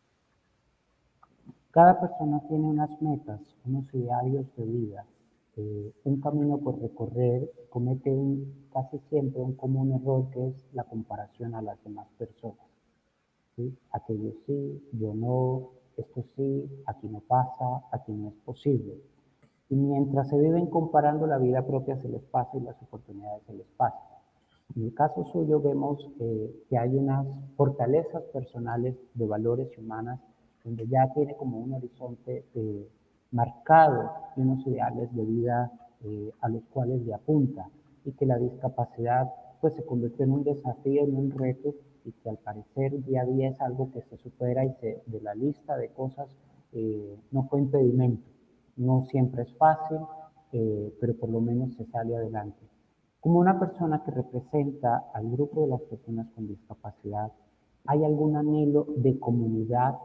Cada 1.72 2.00
persona 2.00 2.42
tiene 2.48 2.66
unas 2.66 3.02
metas, 3.02 3.40
unos 3.66 3.86
idearios 3.94 4.46
de 4.56 4.66
vida, 4.66 5.06
eh, 5.58 5.92
un 6.04 6.22
camino 6.22 6.60
por 6.60 6.80
recorrer, 6.82 7.52
comete 7.70 8.12
casi 8.72 9.00
siempre 9.10 9.42
un 9.42 9.56
común 9.56 9.92
error 10.00 10.30
que 10.32 10.48
es 10.48 10.56
la 10.74 10.84
comparación 10.84 11.56
a 11.56 11.62
las 11.62 11.84
demás 11.84 12.08
personas. 12.18 12.66
¿sí? 13.56 13.76
Aquello 13.92 14.34
sí, 14.46 14.84
yo 14.94 15.14
no, 15.14 15.72
esto 15.98 16.24
sí, 16.36 16.70
aquí 16.86 17.08
no 17.08 17.20
pasa, 17.22 17.84
aquí 17.92 18.12
no 18.12 18.30
es 18.30 18.36
posible. 18.46 18.98
Y 19.70 19.76
mientras 19.76 20.30
se 20.30 20.38
viven 20.38 20.68
comparando, 20.68 21.28
la 21.28 21.38
vida 21.38 21.66
propia 21.66 21.98
se 21.98 22.08
les 22.08 22.24
pasa 22.24 22.58
y 22.58 22.62
las 22.62 22.82
oportunidades 22.82 23.44
se 23.46 23.54
les 23.54 23.68
pasan. 23.76 24.18
En 24.76 24.84
el 24.84 24.94
caso 24.94 25.24
suyo 25.32 25.62
vemos 25.62 26.10
eh, 26.20 26.54
que 26.70 26.78
hay 26.78 26.96
unas 26.96 27.26
fortalezas 27.56 28.24
personales 28.34 28.96
de 29.14 29.26
valores 29.26 29.70
humanas 29.78 30.20
donde 30.64 30.88
ya 30.88 31.12
tiene 31.14 31.36
como 31.38 31.60
un 31.60 31.74
horizonte 31.74 32.44
eh, 32.54 32.88
marcado 33.32 34.12
y 34.36 34.42
unos 34.42 34.68
ideales 34.68 35.14
de 35.16 35.24
vida 35.24 35.72
eh, 36.04 36.32
a 36.42 36.50
los 36.50 36.64
cuales 36.66 37.02
le 37.06 37.14
apunta 37.14 37.70
y 38.04 38.12
que 38.12 38.26
la 38.26 38.38
discapacidad 38.38 39.32
pues 39.62 39.74
se 39.74 39.86
convirtió 39.86 40.26
en 40.26 40.34
un 40.34 40.44
desafío, 40.44 41.04
en 41.04 41.16
un 41.16 41.32
reto 41.32 41.74
y 42.04 42.12
que 42.12 42.30
al 42.30 42.38
parecer 42.38 43.04
día 43.04 43.22
a 43.22 43.26
día 43.26 43.50
es 43.50 43.62
algo 43.62 43.92
que 43.92 44.02
se 44.02 44.18
supera 44.18 44.66
y 44.66 44.74
se, 44.82 45.02
de 45.06 45.22
la 45.22 45.34
lista 45.34 45.78
de 45.78 45.90
cosas 45.90 46.28
no 47.32 47.48
fue 47.48 47.60
impedimento. 47.60 48.22
No 48.78 49.06
siempre 49.06 49.44
es 49.44 49.54
fácil, 49.58 50.00
pero 50.52 51.16
por 51.18 51.30
lo 51.30 51.42
menos 51.42 51.76
se 51.76 51.86
sale 51.86 52.16
adelante. 52.16 52.68
Como 53.20 53.40
una 53.40 53.60
persona 53.60 54.04
que 54.04 54.12
representa 54.12 55.10
al 55.14 55.30
grupo 55.30 55.62
de 55.64 55.68
las 55.68 55.82
personas 55.82 56.28
con 56.34 56.48
discapacidad, 56.48 57.32
¿hay 57.86 58.06
algún 58.06 58.38
anhelo 58.38 58.88
de 58.96 59.20
comunidad, 59.20 59.98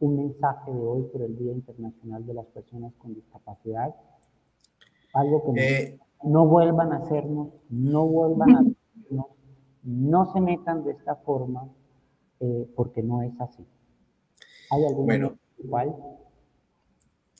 un 0.00 0.16
mensaje 0.16 0.72
de 0.72 0.80
hoy 0.80 1.02
por 1.12 1.22
el 1.22 1.36
Día 1.36 1.52
Internacional 1.52 2.26
de 2.26 2.34
las 2.34 2.46
Personas 2.46 2.92
con 2.98 3.14
Discapacidad? 3.14 3.94
Algo 5.12 5.52
que 5.54 5.60
eh, 5.60 5.98
no, 6.24 6.46
vuelvan 6.46 6.92
a 6.92 6.96
hacernos, 6.96 7.48
no 7.70 8.06
vuelvan 8.06 8.50
a 8.50 8.58
hacernos, 8.60 9.26
no 9.84 10.32
se 10.32 10.40
metan 10.40 10.84
de 10.84 10.92
esta 10.92 11.16
forma, 11.16 11.68
eh, 12.40 12.68
porque 12.74 13.02
no 13.02 13.22
es 13.22 13.38
así. 13.40 13.64
¿Hay 14.70 14.84
algún 14.84 15.06
bueno, 15.06 15.34
igual? 15.58 15.94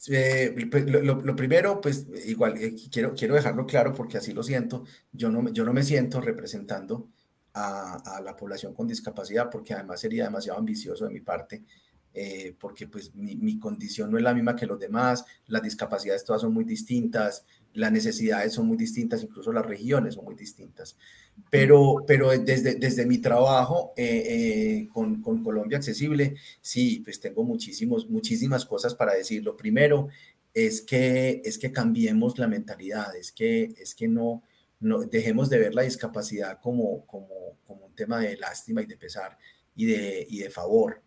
Eh, 0.09 0.55
pues, 0.71 0.85
lo, 0.87 1.37
primero, 1.37 1.81
pues 1.81 2.07
igual, 2.27 2.57
eh, 2.59 2.75
quiero, 2.91 3.15
quiero 3.15 3.35
dejarlo 3.35 3.67
claro 3.67 3.93
porque 3.93 4.19
así 4.19 4.33
lo 4.33 4.43
siento, 4.43 4.85
yo 5.13 5.31
no, 5.31 5.49
yo 5.51 5.65
no 5.65 5.73
me 5.73 5.83
siento 5.83 6.21
representando 6.21 7.09
a, 7.55 8.21
la 8.23 8.37
población 8.37 8.75
con 8.75 8.87
discapacidad 8.87 9.49
porque 9.51 9.75
además 9.75 10.01
sería 10.01 10.25
demasiado 10.25 10.59
ambicioso 10.59 11.07
de 11.07 11.11
mi 11.11 11.21
parte, 11.21 11.65
eh, 12.19 12.57
porque 12.59 12.87
pues 12.87 13.15
mi, 13.15 13.37
mi, 13.37 13.59
condición 13.59 14.11
no 14.11 14.17
es 14.17 14.25
la 14.25 14.33
misma 14.33 14.57
que 14.57 14.65
los 14.65 14.81
demás, 14.81 15.27
las 15.49 15.63
discapacidades 15.63 16.25
todas 16.25 16.41
son 16.41 16.55
muy 16.55 16.65
distintas, 16.65 17.45
las 17.75 17.93
necesidades 17.93 18.55
son 18.55 18.67
muy 18.67 18.79
distintas, 18.79 19.23
incluso 19.23 19.53
las 19.53 19.67
regiones 19.67 20.15
son 20.15 20.25
muy 20.25 20.35
distintas. 20.35 20.97
Pero, 21.51 22.05
pero 22.07 22.31
desde, 22.31 22.77
desde 22.77 23.05
mi 23.05 23.19
trabajo 23.19 23.93
eh, 23.99 24.23
eh, 24.27 24.89
con, 24.91 25.21
con, 25.21 25.45
Colombia 25.45 25.77
Accesible, 25.77 26.37
sí, 26.63 27.03
pues 27.05 27.21
tengo 27.21 27.45
muchísimos, 27.45 28.09
muchísimas 28.09 28.65
cosas 28.65 28.95
para 28.95 29.13
decir. 29.13 29.45
Lo 29.45 29.55
primero 29.55 30.09
es 30.55 30.81
que, 30.81 31.43
es 31.45 31.59
que 31.59 31.71
cambiemos 31.71 32.39
la 32.39 32.49
mentalidad, 32.49 33.15
es 33.15 33.31
que, 33.31 33.75
es 33.79 33.95
que 33.95 34.09
no, 34.09 34.43
no 34.81 35.01
dejemos 35.01 35.51
de 35.51 35.59
ver 35.59 35.75
la 35.75 35.83
discapacidad 35.83 36.61
como, 36.63 37.05
como, 37.05 37.59
como 37.67 37.85
un 37.85 37.95
tema 37.95 38.21
de 38.21 38.39
lástima 38.39 38.81
y 38.81 38.87
de 38.87 38.97
pesar 38.97 39.37
y 39.75 39.85
de, 39.85 40.27
y 40.31 40.39
de 40.39 40.49
favor. 40.49 41.03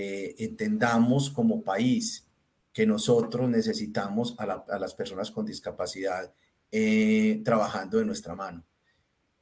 Eh, 0.00 0.36
entendamos 0.44 1.28
como 1.28 1.64
país 1.64 2.24
que 2.72 2.86
nosotros 2.86 3.50
necesitamos 3.50 4.36
a, 4.38 4.78
las 4.78 4.94
personas 4.94 5.32
con 5.32 5.44
discapacidad 5.44 6.32
eh, 6.70 7.42
trabajando 7.44 7.98
de 7.98 8.04
nuestra 8.04 8.36
mano. 8.36 8.64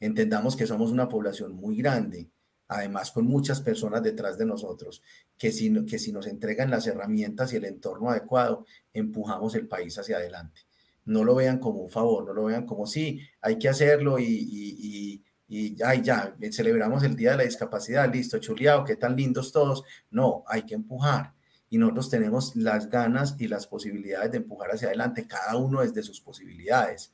Entendamos 0.00 0.57
que 0.57 0.66
somos 0.66 0.90
una 0.90 1.11
población 1.11 1.52
muy 1.52 1.76
grande, 1.76 2.30
además 2.68 3.11
con 3.11 3.26
muchas 3.26 3.61
personas 3.61 4.02
detrás 4.02 4.38
de 4.38 4.46
nosotros, 4.46 5.02
que 5.36 5.52
si, 5.52 5.70
que 5.84 5.98
si 5.98 6.11
nos 6.11 6.26
entregan 6.26 6.70
las 6.70 6.86
herramientas 6.86 7.52
y 7.52 7.57
el 7.57 7.66
entorno 7.66 8.09
adecuado, 8.09 8.64
empujamos 8.94 9.54
el 9.57 9.68
país 9.68 9.98
hacia 9.98 10.16
adelante. 10.16 10.62
No 11.04 11.22
lo 11.22 11.34
vean 11.34 11.59
como 11.59 11.80
un 11.80 11.90
favor, 11.90 12.24
no 12.24 12.32
lo 12.32 12.44
vean 12.44 12.64
como 12.64 12.86
sí, 12.86 13.20
hay 13.42 13.59
que 13.59 13.68
hacerlo 13.68 14.18
y, 14.18 15.22
y 15.49 15.80
ay, 15.82 16.03
ya, 16.03 16.36
celebramos 16.51 17.05
el 17.05 17.14
Día 17.14 17.32
de 17.32 17.36
la 17.38 17.42
Discapacidad, 17.44 18.12
listo, 18.12 18.38
chuleado, 18.38 18.84
qué 18.84 18.97
tan 18.97 19.16
lindos 19.16 19.53
todos. 19.53 19.84
No, 20.11 20.44
hay 20.49 20.62
que 20.62 20.74
empujar 20.74 21.36
y 21.68 21.78
nosotros 21.78 22.11
tenemos 22.11 22.55
las 22.57 22.88
ganas 22.88 23.36
y 23.38 23.49
las 23.49 23.66
posibilidades 23.66 24.30
de 24.30 24.38
empujar 24.38 24.70
hacia 24.70 24.88
adelante, 24.88 25.26
cada 25.26 25.57
uno 25.57 25.80
desde 25.80 26.03
sus 26.03 26.20
posibilidades, 26.20 27.12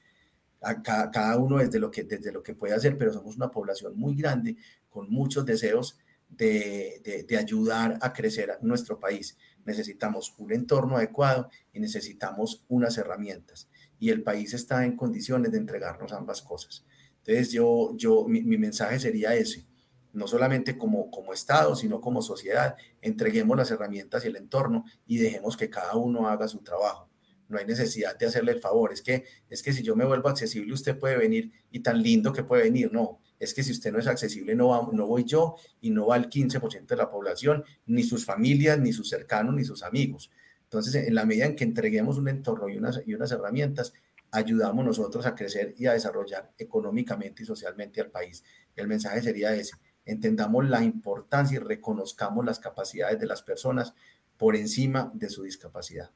cada, 0.61 1.11
cada 1.11 1.37
uno 1.39 1.59
desde 1.59 1.78
lo, 1.78 1.91
que, 1.91 2.05
desde 2.05 2.33
lo 2.33 2.43
que 2.43 2.55
puede 2.55 2.74
hacer, 2.74 2.97
pero 2.99 3.12
somos 3.12 3.37
una 3.37 3.51
población 3.51 3.99
muy 3.99 4.14
grande 4.14 4.57
con 4.89 5.11
muchos 5.11 5.45
deseos 5.45 5.99
de, 6.28 7.01
de, 7.05 7.24
de 7.24 7.37
ayudar 7.37 7.99
a 8.01 8.12
crecer 8.12 8.51
a 8.51 8.59
nuestro 8.62 9.01
país. 9.01 9.37
Necesitamos 9.64 10.35
un 10.39 10.53
entorno 10.53 10.97
adecuado 10.97 11.49
y 11.72 11.80
necesitamos 11.80 12.64
unas 12.68 12.97
herramientas. 12.99 13.68
Y 13.99 14.11
el 14.11 14.22
país 14.22 14.53
está 14.55 14.85
en 14.85 14.97
condiciones 14.97 15.53
de 15.53 15.59
entregarnos 15.59 16.12
ambas 16.12 16.43
cosas. 16.43 16.85
Entonces, 17.25 17.53
yo, 17.53 17.93
yo, 17.97 18.27
mi, 18.27 18.43
mensaje 18.43 18.99
sería 18.99 19.35
ese 19.35 19.66
no 20.12 20.27
solamente 20.27 20.77
como, 20.77 21.11
como 21.11 21.33
Estado, 21.33 21.75
sino 21.75 22.01
como 22.01 22.20
sociedad, 22.20 22.77
entreguemos 23.01 23.57
las 23.57 23.70
herramientas 23.70 24.23
y 24.25 24.29
el 24.29 24.37
entorno 24.37 24.85
y 25.07 25.16
dejemos 25.16 25.57
que 25.57 25.70
cada 25.70 25.97
uno 25.97 26.29
haga 26.29 26.49
su 26.49 26.59
trabajo. 26.59 27.09
No 27.49 27.59
hay 27.59 27.64
necesidad 27.64 28.18
de 28.18 28.27
hacerle 28.27 28.53
el 28.53 28.61
favor. 28.61 28.93
Es 28.93 29.01
que, 29.01 29.25
es 29.49 29.62
que 29.62 29.73
si 29.73 29.83
yo 29.83 29.97
me 29.97 30.05
vuelvo 30.05 30.29
accesible, 30.29 30.73
usted 30.73 30.99
puede 30.99 31.16
venir 31.16 31.51
y 31.70 31.81
tan 31.81 32.03
lindo 32.03 32.33
que 32.33 32.45
puede 32.45 32.64
venir. 32.64 32.93
No, 32.93 33.20
es 33.39 33.55
que 33.55 33.62
si 33.62 33.73
usted 33.73 33.93
no 33.93 33.99
es 33.99 34.07
accesible, 34.07 34.55
no, 34.55 34.68
va, 34.68 34.89
no 34.93 35.07
voy 35.07 35.25
yo 35.25 35.57
y 35.81 35.91
no 35.91 36.07
va 36.07 36.16
el 36.16 36.29
15% 36.29 36.87
de 36.87 36.97
la 36.97 37.11
población, 37.11 37.64
ni 37.87 38.03
sus 38.03 38.25
familias, 38.25 38.79
ni 38.79 38.93
sus 38.93 39.09
cercanos, 39.09 39.55
ni 39.55 39.64
sus 39.64 39.83
amigos. 39.83 40.31
Entonces, 40.64 40.95
en 40.95 41.14
la 41.14 41.27
medida 41.27 41.47
en 41.47 41.57
que 41.57 41.64
entreguemos 41.64 42.16
un 42.18 42.29
entorno 42.29 42.68
y 42.68 42.79
unas, 42.79 43.03
y 43.05 43.14
unas 43.14 43.33
herramientas, 43.33 43.93
ayudamos 44.33 44.85
nosotros 44.85 45.24
a 45.26 45.35
crecer 45.35 45.74
y 45.78 45.87
a 45.87 45.93
desarrollar 45.93 46.51
económicamente 46.59 47.45
y 47.45 47.47
socialmente 47.47 48.01
al 48.01 48.11
país. 48.11 48.43
El 48.74 48.89
mensaje 48.89 49.22
sería 49.22 49.55
ese 49.55 49.76
entendamos 50.05 50.68
la 50.68 50.83
importancia 50.83 51.57
y 51.57 51.62
reconozcamos 51.62 52.45
las 52.45 52.59
capacidades 52.59 53.18
de 53.18 53.26
las 53.26 53.43
personas 53.43 53.95
por 54.37 54.57
encima 54.57 55.11
de 55.14 55.28
su 55.28 55.43
discapacidad. 55.43 56.11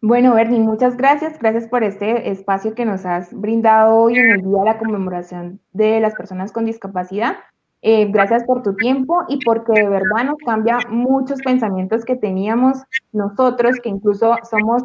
Bueno, 0.00 0.34
Bernie, 0.34 0.60
muchas 0.60 0.96
gracias. 0.96 1.38
Gracias 1.40 1.66
por 1.66 1.82
este 1.82 2.30
espacio 2.30 2.74
que 2.74 2.84
nos 2.84 3.04
has 3.04 3.32
brindado 3.32 3.96
hoy 3.96 4.16
en 4.16 4.30
el 4.30 4.42
Día 4.42 4.60
de 4.60 4.64
la 4.64 4.78
Conmemoración 4.78 5.60
de 5.72 5.98
las 6.00 6.14
Personas 6.14 6.52
con 6.52 6.64
Discapacidad. 6.66 7.36
Eh, 7.82 8.06
gracias 8.10 8.44
por 8.44 8.62
tu 8.62 8.74
tiempo 8.74 9.24
y 9.28 9.44
porque 9.44 9.72
de 9.72 9.88
verdad 9.88 10.24
nos 10.24 10.38
cambia 10.44 10.78
muchos 10.88 11.40
pensamientos 11.42 12.04
que 12.04 12.16
teníamos 12.16 12.78
nosotros, 13.12 13.76
que 13.82 13.88
incluso 13.88 14.36
somos 14.48 14.84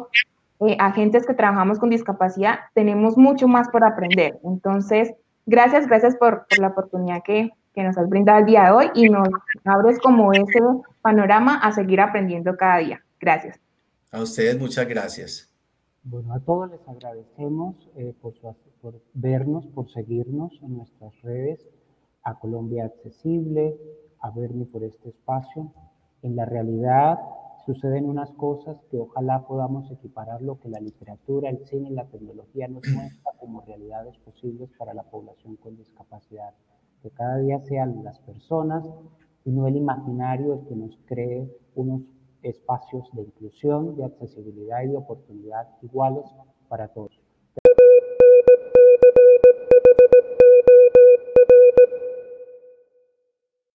eh, 0.60 0.76
agentes 0.78 1.26
que 1.26 1.34
trabajamos 1.34 1.78
con 1.78 1.90
discapacidad, 1.90 2.60
tenemos 2.74 3.16
mucho 3.16 3.48
más 3.48 3.68
por 3.68 3.84
aprender. 3.84 4.38
Entonces, 4.44 5.14
Gracias, 5.46 5.86
gracias 5.86 6.16
por, 6.16 6.46
la 6.58 6.68
oportunidad 6.68 7.22
que, 7.22 7.50
nos 7.76 7.98
has 7.98 8.08
brindado 8.08 8.38
el 8.38 8.46
día 8.46 8.64
de 8.64 8.70
hoy 8.70 8.86
y 8.94 9.08
nos 9.08 9.28
abres 9.64 9.98
como 9.98 10.32
ese 10.32 10.60
panorama 11.02 11.58
a 11.58 11.72
seguir 11.72 12.00
aprendiendo 12.00 12.56
cada 12.56 12.78
día. 12.78 13.04
Gracias. 13.20 13.58
A 14.12 14.22
ustedes 14.22 14.58
muchas 14.58 14.86
gracias. 14.86 15.50
Bueno, 16.04 16.32
a 16.34 16.40
todos 16.40 16.70
les 16.70 16.88
agradecemos 16.88 17.74
eh, 17.96 18.14
por, 18.22 18.34
por 18.80 18.94
vernos, 19.12 19.66
por 19.66 19.90
seguirnos 19.90 20.52
en 20.62 20.76
nuestras 20.76 21.20
redes, 21.22 21.68
a 22.22 22.38
Colombia 22.38 22.84
Accesible, 22.84 23.76
a 24.20 24.30
verme 24.30 24.66
por 24.66 24.84
este 24.84 25.08
espacio. 25.08 25.72
En 26.22 26.36
la 26.36 26.44
realidad, 26.44 27.18
suceden 27.66 28.08
unas 28.08 28.30
cosas 28.32 28.76
que 28.90 28.98
ojalá 28.98 29.46
podamos 29.46 29.90
equiparar 29.90 30.42
lo 30.42 30.58
que 30.58 30.68
la 30.68 30.80
literatura, 30.80 31.50
el 31.50 31.64
cine 31.66 31.90
y 31.90 31.94
la 31.94 32.06
tecnología 32.06 32.68
nos 32.68 32.82
muestra 32.94 33.32
como 33.38 33.62
realidades 33.62 34.16
posibles 34.18 34.70
para 34.78 34.94
la 34.94 35.04
población 35.04 35.56
con 35.56 35.76
discapacidad. 35.76 36.54
Que 37.02 37.10
cada 37.10 37.38
día 37.38 37.60
sean 37.60 38.04
las 38.04 38.18
personas 38.20 38.84
y 39.44 39.50
no 39.50 39.66
el 39.66 39.76
imaginario 39.76 40.54
el 40.54 40.66
que 40.66 40.76
nos 40.76 40.98
cree 41.06 41.50
unos 41.74 42.02
espacios 42.42 43.08
de 43.12 43.22
inclusión, 43.22 43.96
de 43.96 44.04
accesibilidad 44.04 44.82
y 44.82 44.88
de 44.88 44.96
oportunidad 44.96 45.68
iguales 45.82 46.24
para 46.68 46.88
todos. 46.88 47.23